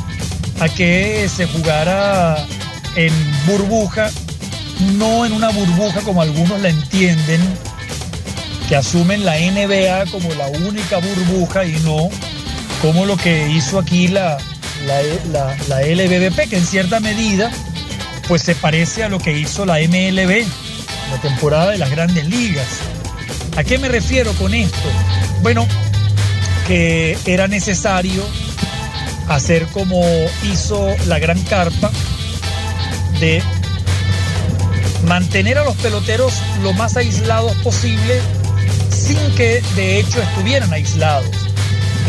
[0.60, 2.46] a que se jugara
[2.96, 3.14] en
[3.46, 4.10] burbuja,
[4.98, 7.42] no en una burbuja como algunos la entienden,
[8.70, 12.10] que asumen la NBA como la única burbuja y no
[12.82, 14.38] como lo que hizo aquí la,
[14.88, 17.52] la, LBBP, que en cierta medida
[18.28, 20.46] pues se parece a lo que hizo la MLB,
[21.12, 22.68] la temporada de las grandes ligas.
[23.58, 24.90] ¿A qué me refiero con esto?
[25.42, 25.68] Bueno,
[26.68, 28.24] que era necesario
[29.28, 30.02] hacer como
[30.44, 31.92] hizo la gran carpa
[33.20, 33.42] de
[35.06, 36.34] mantener a los peloteros
[36.64, 38.22] lo más aislados posible
[38.90, 41.30] sin que de hecho estuvieran aislados.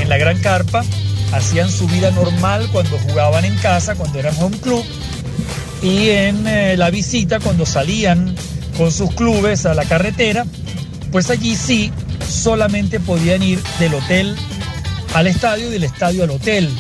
[0.01, 0.85] En la gran carpa
[1.33, 4.85] hacían su vida normal cuando jugaban en casa, cuando eran home club,
[5.83, 8.35] y en eh, la visita cuando salían
[8.77, 10.45] con sus clubes a la carretera,
[11.11, 11.93] pues allí sí
[12.29, 14.37] solamente podían ir del hotel
[15.15, 16.71] al estadio y del estadio al hotel.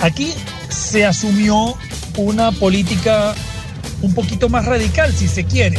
[0.00, 0.32] Aquí
[0.68, 1.76] se asumió
[2.16, 3.34] una política
[4.02, 5.78] un poquito más radical, si se quiere,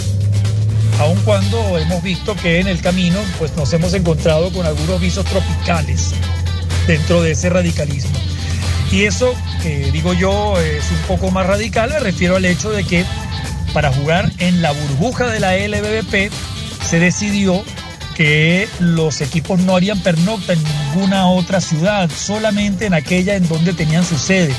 [0.99, 5.25] aun cuando hemos visto que en el camino pues nos hemos encontrado con algunos visos
[5.25, 6.11] tropicales
[6.87, 8.17] dentro de ese radicalismo.
[8.91, 9.33] Y eso,
[9.91, 13.03] digo yo, es un poco más radical, me refiero al hecho de que
[13.75, 16.31] para jugar en la burbuja de la LBBP
[16.81, 17.61] se decidió
[18.15, 23.73] que los equipos no harían pernocta en ninguna otra ciudad, solamente en aquella en donde
[23.73, 24.55] tenían su sede.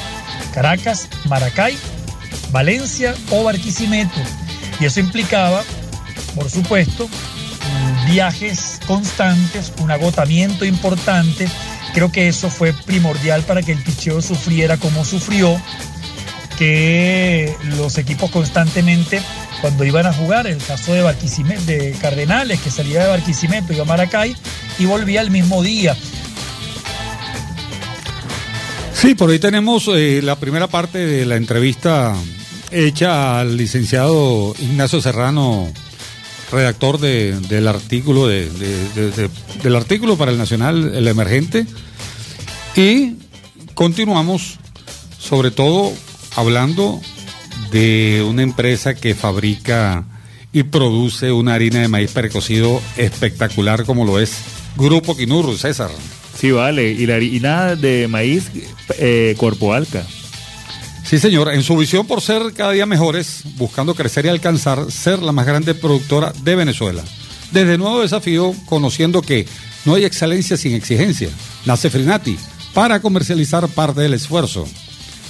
[0.52, 1.78] Caracas, Maracay,
[2.50, 4.20] Valencia o Barquisimeto.
[4.80, 5.64] Y eso implicaba,
[6.34, 7.08] por supuesto,
[8.04, 11.48] viajes constantes, un agotamiento importante.
[11.94, 15.58] Creo que eso fue primordial para que el picheo sufriera como sufrió,
[16.58, 19.20] que los equipos constantemente,
[19.60, 23.82] cuando iban a jugar, el caso de, Barquisimeto, de Cardenales, que salía de Barquisimeto, iba
[23.82, 24.36] a Maracay
[24.78, 25.96] y volvía el mismo día.
[28.92, 32.14] Sí, por ahí tenemos eh, la primera parte de la entrevista
[32.70, 35.70] hecha al licenciado Ignacio Serrano,
[36.50, 39.30] redactor de, del artículo de, de,
[39.62, 41.66] del artículo para el Nacional El Emergente
[42.76, 43.14] y
[43.74, 44.58] continuamos
[45.18, 45.92] sobre todo
[46.36, 47.00] hablando
[47.70, 50.04] de una empresa que fabrica
[50.52, 54.38] y produce una harina de maíz precocido espectacular como lo es
[54.76, 55.90] Grupo Quinurro, César.
[56.38, 56.90] Sí, vale.
[56.90, 58.50] Y la harina de maíz
[58.98, 60.06] eh, Corpo Alca.
[61.04, 61.52] Sí, señor.
[61.52, 65.46] En su visión por ser cada día mejores, buscando crecer y alcanzar ser la más
[65.46, 67.02] grande productora de Venezuela.
[67.52, 69.46] Desde nuevo desafío, conociendo que
[69.84, 71.28] no hay excelencia sin exigencia.
[71.64, 72.36] Nace Frinati
[72.74, 74.66] para comercializar parte del esfuerzo.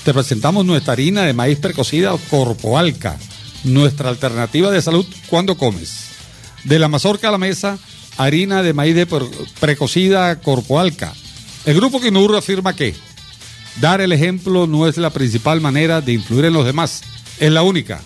[0.07, 3.19] Te presentamos nuestra harina de maíz precocida Corpo Alca,
[3.65, 6.11] nuestra alternativa de salud cuando comes.
[6.63, 7.77] De la mazorca a la mesa,
[8.17, 9.09] harina de maíz de
[9.59, 11.13] precocida Corpoalca.
[11.65, 12.95] El grupo Quinur afirma que
[13.81, 17.03] dar el ejemplo no es la principal manera de influir en los demás,
[17.41, 18.01] es la única.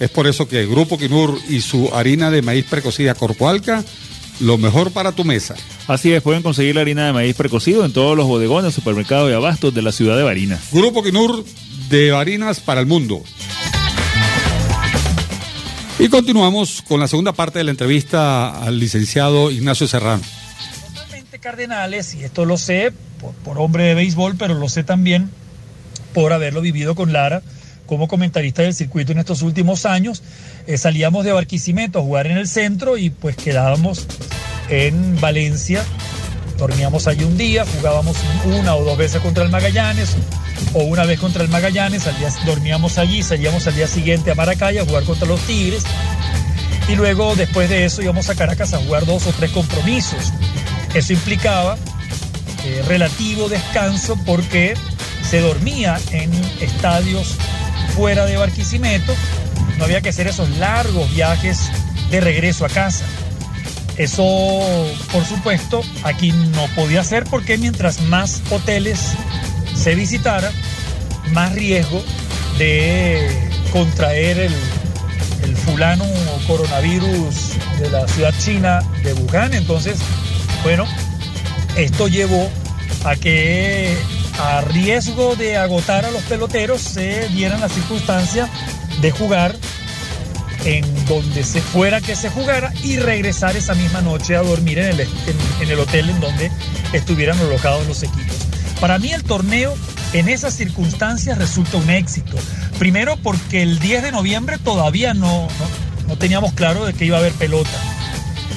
[0.00, 3.84] Es por eso que el grupo Quinur y su harina de maíz precocida Corpoalca,
[4.40, 5.54] lo mejor para tu mesa.
[5.86, 9.34] Así es, pueden conseguir la harina de maíz precocido en todos los bodegones, supermercados y
[9.34, 10.60] abastos de la ciudad de Barinas.
[10.72, 11.44] Grupo Quinur
[11.88, 13.22] de Barinas para el mundo.
[16.00, 20.22] Y continuamos con la segunda parte de la entrevista al licenciado Ignacio Serrano.
[20.94, 22.92] Totalmente Cardenales, y esto lo sé
[23.44, 25.28] por, hombre de béisbol, pero lo sé también
[26.14, 27.42] por haberlo vivido con Lara
[27.86, 30.22] como comentarista del circuito en estos últimos años.
[30.68, 34.06] Eh, salíamos de Barquisimeto a jugar en el centro y pues quedábamos
[34.68, 35.82] en Valencia.
[36.58, 40.14] Dormíamos allí un día, jugábamos una o dos veces contra el Magallanes,
[40.74, 42.02] o una vez contra el Magallanes,
[42.44, 45.84] dormíamos allí, salíamos al día siguiente a Maracay a jugar contra los Tigres
[46.86, 50.34] y luego después de eso íbamos a Caracas a jugar dos o tres compromisos.
[50.92, 51.78] Eso implicaba
[52.66, 54.74] eh, relativo descanso porque
[55.22, 56.30] se dormía en
[56.60, 57.36] estadios
[57.96, 59.14] fuera de Barquisimeto,
[59.78, 61.70] no había que hacer esos largos viajes
[62.10, 63.04] de regreso a casa.
[63.96, 64.22] Eso,
[65.12, 69.12] por supuesto, aquí no podía ser porque mientras más hoteles
[69.74, 70.52] se visitara,
[71.32, 72.02] más riesgo
[72.58, 73.28] de
[73.72, 74.54] contraer el,
[75.42, 76.04] el fulano
[76.46, 79.54] coronavirus de la ciudad china de Wuhan.
[79.54, 79.98] Entonces,
[80.62, 80.86] bueno,
[81.76, 82.50] esto llevó
[83.04, 83.96] a que
[84.38, 88.48] a riesgo de agotar a los peloteros se dieran las circunstancias
[89.00, 89.56] de jugar
[90.64, 94.86] en donde se fuera que se jugara y regresar esa misma noche a dormir en
[94.86, 96.50] el, en, el hotel en donde
[96.92, 98.36] estuvieran alojados los equipos.
[98.80, 99.74] Para mí el torneo
[100.12, 102.36] en esas circunstancias resulta un éxito.
[102.78, 107.16] Primero porque el 10 de noviembre todavía no, no, no teníamos claro de que iba
[107.16, 107.70] a haber pelota.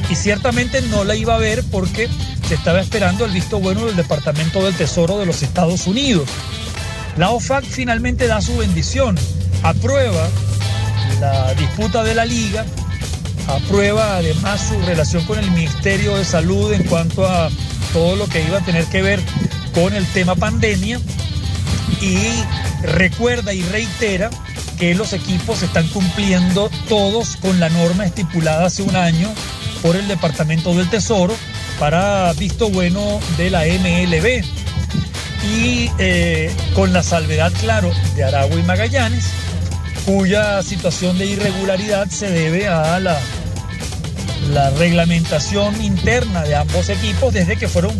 [0.09, 2.09] Y ciertamente no la iba a haber porque
[2.47, 6.27] se estaba esperando el visto bueno del Departamento del Tesoro de los Estados Unidos.
[7.17, 9.17] La OFAC finalmente da su bendición,
[9.63, 10.29] aprueba
[11.21, 12.65] la disputa de la liga,
[13.47, 17.49] aprueba además su relación con el Ministerio de Salud en cuanto a
[17.93, 19.21] todo lo que iba a tener que ver
[19.71, 20.99] con el tema pandemia
[22.01, 22.17] y
[22.81, 24.31] recuerda y reitera
[24.79, 29.31] que los equipos están cumpliendo todos con la norma estipulada hace un año
[29.83, 31.35] por el Departamento del Tesoro
[31.79, 34.43] para visto bueno de la MLB.
[35.43, 39.25] Y eh, con la salvedad, claro, de Aragua y Magallanes,
[40.05, 43.19] cuya situación de irregularidad se debe a la,
[44.49, 47.93] la reglamentación interna de ambos equipos desde que fueron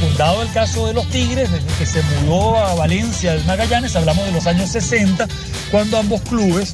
[0.00, 4.26] fundado el caso de los Tigres, desde que se mudó a Valencia el Magallanes, hablamos
[4.26, 5.26] de los años 60,
[5.70, 6.72] cuando ambos clubes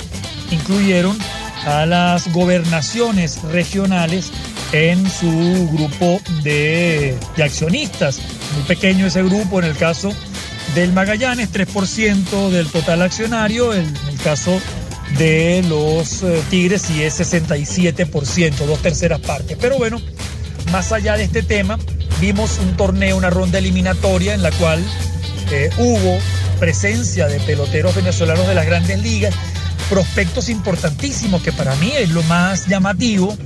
[0.50, 1.16] incluyeron
[1.64, 4.30] a las gobernaciones regionales
[4.72, 8.20] en su grupo de, de, accionistas.
[8.54, 10.12] Muy pequeño ese grupo en el caso
[10.74, 14.60] del Magallanes, 3% del total accionario, en el caso
[15.18, 19.56] de los eh, Tigres y es 67%, dos terceras partes.
[19.60, 20.00] Pero bueno,
[20.70, 21.78] más allá de este tema,
[22.20, 24.82] vimos un torneo, una ronda eliminatoria en la cual
[25.50, 26.18] eh, hubo
[26.58, 29.34] presencia de peloteros venezolanos de las grandes ligas,
[29.90, 33.36] prospectos importantísimos que para mí es lo más llamativo,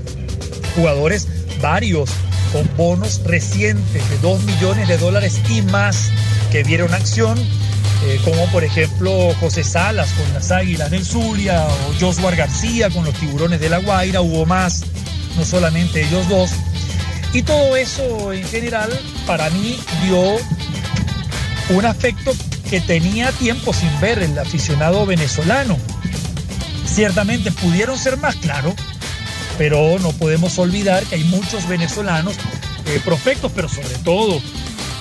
[0.76, 1.26] jugadores
[1.60, 2.10] varios
[2.52, 6.10] con bonos recientes de 2 millones de dólares y más
[6.50, 7.38] que vieron acción,
[8.04, 13.04] eh, como por ejemplo José Salas con las Águilas del Zulia o Josuar García con
[13.04, 14.84] los Tiburones de la Guaira, hubo más,
[15.36, 16.50] no solamente ellos dos.
[17.32, 18.90] Y todo eso en general
[19.26, 20.36] para mí dio
[21.70, 22.32] un aspecto
[22.70, 25.76] que tenía tiempo sin ver el aficionado venezolano.
[26.84, 28.74] Ciertamente pudieron ser más claros,
[29.58, 32.34] pero no podemos olvidar que hay muchos venezolanos
[32.86, 34.40] eh, prospectos, pero sobre todo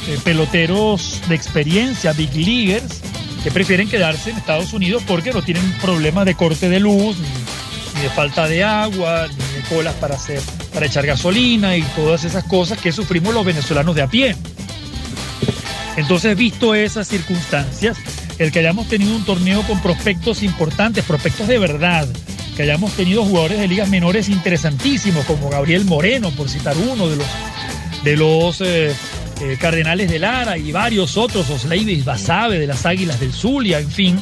[0.08, 3.02] eh, peloteros de experiencia, big leaguers,
[3.44, 8.02] que prefieren quedarse en Estados Unidos porque no tienen problemas de corte de luz, ni,
[8.02, 10.42] de falta de agua, ni de colas para hacer
[10.74, 14.36] para echar gasolina y todas esas cosas que sufrimos los venezolanos de a pie.
[15.96, 17.98] Entonces, visto esas circunstancias,
[18.38, 22.08] el que hayamos tenido un torneo con prospectos importantes, prospectos de verdad,
[22.56, 27.18] que hayamos tenido jugadores de ligas menores interesantísimos, como Gabriel Moreno, por citar uno de
[27.18, 27.28] los,
[28.04, 28.96] de los eh,
[29.42, 33.92] eh, Cardenales de Lara y varios otros, Osleivis Basabe de las Águilas del Zulia, en
[33.92, 34.22] fin,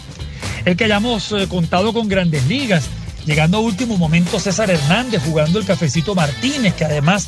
[0.66, 2.86] el que hayamos eh, contado con grandes ligas,
[3.26, 7.28] llegando a último momento César Hernández jugando el cafecito Martínez, que además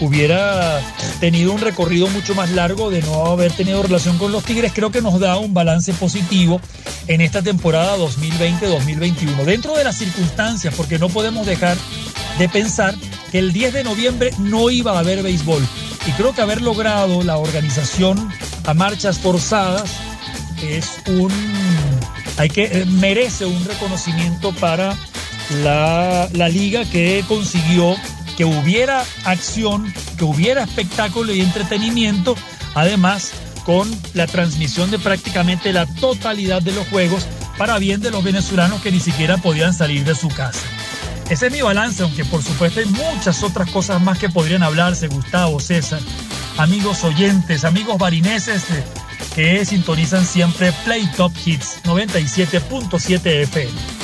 [0.00, 0.80] hubiera
[1.20, 4.90] tenido un recorrido mucho más largo de no haber tenido relación con los Tigres, creo
[4.90, 6.60] que nos da un balance positivo
[7.06, 9.44] en esta temporada 2020-2021.
[9.44, 11.76] Dentro de las circunstancias, porque no podemos dejar
[12.38, 12.94] de pensar
[13.30, 15.66] que el 10 de noviembre no iba a haber béisbol.
[16.06, 18.30] Y creo que haber logrado la organización
[18.64, 19.90] a marchas forzadas
[20.62, 21.32] es un
[22.38, 24.94] hay que merece un reconocimiento para
[25.62, 27.96] la, la liga que consiguió
[28.36, 32.36] que hubiera acción, que hubiera espectáculo y entretenimiento,
[32.74, 33.32] además
[33.64, 37.26] con la transmisión de prácticamente la totalidad de los juegos
[37.58, 40.60] para bien de los venezolanos que ni siquiera podían salir de su casa.
[41.28, 45.08] Ese es mi balance, aunque por supuesto hay muchas otras cosas más que podrían hablarse,
[45.08, 46.00] Gustavo, César,
[46.56, 48.64] amigos oyentes, amigos barineses
[49.34, 53.95] que sintonizan siempre Play Top Hits 97.7 FM.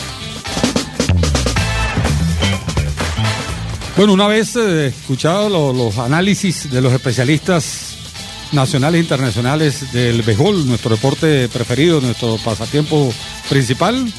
[3.96, 7.96] Bueno, una vez eh, escuchado lo, los análisis de los especialistas
[8.52, 13.12] nacionales e internacionales del béisbol, nuestro deporte preferido, nuestro pasatiempo
[13.50, 14.12] principal,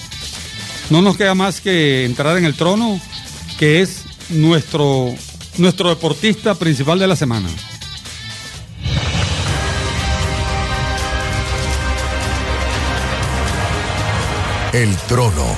[0.90, 3.00] no nos queda más que entrar en el trono,
[3.58, 5.14] que es nuestro,
[5.58, 7.50] nuestro deportista principal de la semana.
[14.72, 15.56] El trono.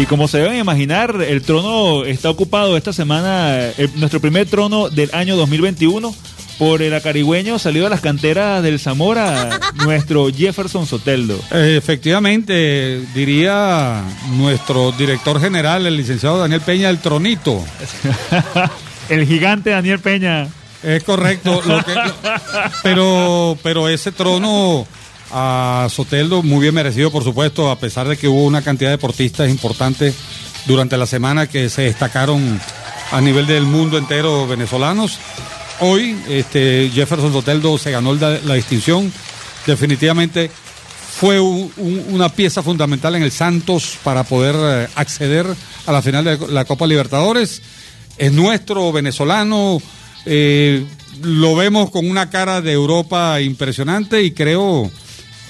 [0.00, 4.88] Y como se deben imaginar, el trono está ocupado esta semana, el- nuestro primer trono
[4.88, 6.14] del año 2021,
[6.58, 9.50] por el acarigüeño salido de las canteras del Zamora,
[9.84, 11.38] nuestro Jefferson Soteldo.
[11.52, 14.02] Eh, Efectivamente, diría
[14.36, 17.62] nuestro director general, el licenciado Daniel Peña, el tronito.
[19.10, 20.48] el gigante Daniel Peña.
[20.82, 22.14] Es correcto, lo que- lo-
[22.82, 24.86] pero, pero ese trono
[25.32, 28.96] a Soteldo, muy bien merecido, por supuesto, a pesar de que hubo una cantidad de
[28.96, 30.14] deportistas importantes
[30.66, 32.60] durante la semana que se destacaron
[33.12, 35.18] a nivel del mundo entero venezolanos.
[35.80, 39.12] Hoy, este, Jefferson Soteldo se ganó la, distinción.
[39.66, 40.50] Definitivamente
[41.18, 45.46] fue un- un- una pieza fundamental en el Santos para poder eh, acceder
[45.86, 47.62] a la final de la Copa Libertadores.
[48.18, 49.80] Es nuestro venezolano,
[50.26, 50.84] eh,
[51.22, 54.90] lo vemos con una cara de Europa impresionante y creo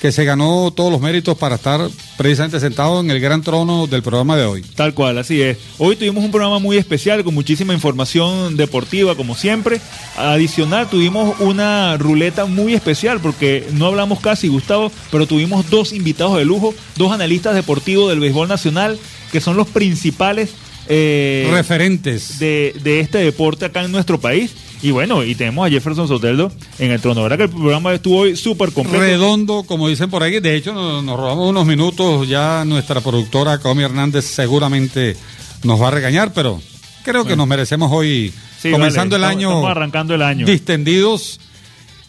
[0.01, 4.03] que se ganó todos los méritos para estar precisamente sentado en el gran trono del
[4.03, 4.63] programa de hoy.
[4.75, 5.59] Tal cual, así es.
[5.79, 9.81] Hoy tuvimos un programa muy especial con muchísima información deportiva, como siempre.
[10.17, 16.39] Adicional, tuvimos una ruleta muy especial porque no hablamos casi, Gustavo, pero tuvimos dos invitados
[16.39, 18.99] de lujo, dos analistas deportivos del béisbol nacional,
[19.31, 20.51] que son los principales
[20.89, 22.39] eh, Referentes.
[22.39, 24.53] de, de este deporte acá en nuestro país.
[24.83, 27.23] Y bueno, y tenemos a Jefferson Soteldo en el trono.
[27.23, 29.01] ¿Verdad que el programa estuvo hoy súper completo?
[29.01, 30.41] Redondo, como dicen por ahí.
[30.41, 32.27] De hecho, nos, nos robamos unos minutos.
[32.29, 35.17] Ya nuestra productora, Comi Hernández, seguramente
[35.65, 36.63] nos va a regañar, pero
[37.05, 40.47] creo que nos merecemos hoy, Sí, comenzando el estamos- año, estamos arrancando el año.
[40.47, 41.41] distendidos.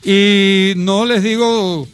[0.04, 1.88] Y no les digo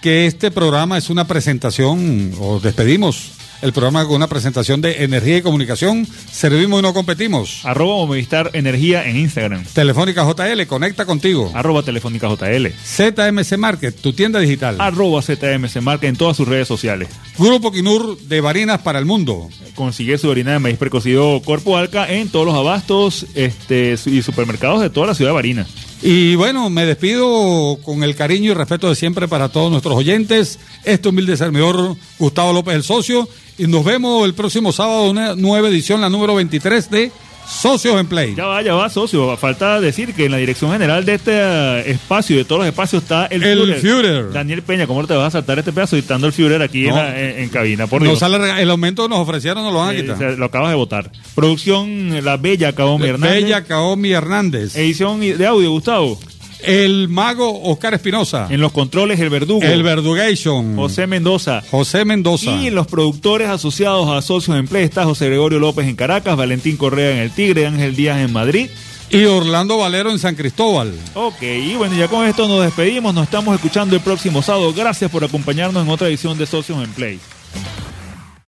[0.00, 3.32] que este programa es una presentación, o despedimos
[3.62, 6.06] el programa con una presentación de energía y comunicación.
[6.30, 7.64] Servimos y no competimos.
[7.64, 9.64] Arroba Movistar Energía en Instagram.
[9.72, 11.50] Telefónica JL, conecta contigo.
[11.54, 12.68] Arroba Telefónica JL.
[12.84, 14.76] ZMC Market, tu tienda digital.
[14.80, 17.08] Arroba ZMC Marca en todas sus redes sociales.
[17.38, 19.48] Grupo Quinur de Barinas para el Mundo.
[19.74, 24.82] Consigue su harina de maíz precocido Corpo Alca en todos los abastos este, y supermercados
[24.82, 25.68] de toda la ciudad de Barinas.
[26.02, 30.58] Y bueno, me despido con el cariño y respeto de siempre para todos nuestros oyentes.
[30.82, 33.28] Este humilde servidor Gustavo López el Socio.
[33.58, 37.12] Y nos vemos el próximo sábado, una nueva edición, la número 23 de
[37.46, 38.34] Socios en Play.
[38.34, 39.36] Ya va, ya va, socio.
[39.36, 43.02] Falta decir que en la dirección general de este eh, espacio, de todos los espacios,
[43.02, 44.32] está el, El Führer.
[44.32, 46.96] Daniel Peña, ¿cómo te vas a saltar este pedazo estando el Führer aquí en, No.
[46.96, 47.86] la- en- en cabina?
[47.88, 50.38] Por sale el aumento nos ofrecieron, nos lo van a Eh, quitar.
[50.38, 51.10] lo acabas de votar.
[51.34, 53.42] Producción La Bella Caomi Hernández.
[53.42, 54.76] Bella Kaomi Hernández.
[54.76, 56.18] Edición de audio, Gustavo.
[56.62, 58.46] El mago Oscar Espinosa.
[58.50, 59.62] En los controles, El Verdugo.
[59.62, 60.76] El Verdugation.
[60.76, 61.62] José Mendoza.
[61.70, 62.52] José Mendoza.
[62.56, 66.76] Y los productores asociados a Socios en Play está José Gregorio López en Caracas, Valentín
[66.76, 68.68] Correa en El Tigre, Ángel Díaz en Madrid.
[69.10, 70.90] Y Orlando Valero en San Cristóbal.
[71.14, 74.72] Ok, y bueno, ya con esto nos despedimos, nos estamos escuchando el próximo sábado.
[74.72, 77.20] Gracias por acompañarnos en otra edición de Socios en Play.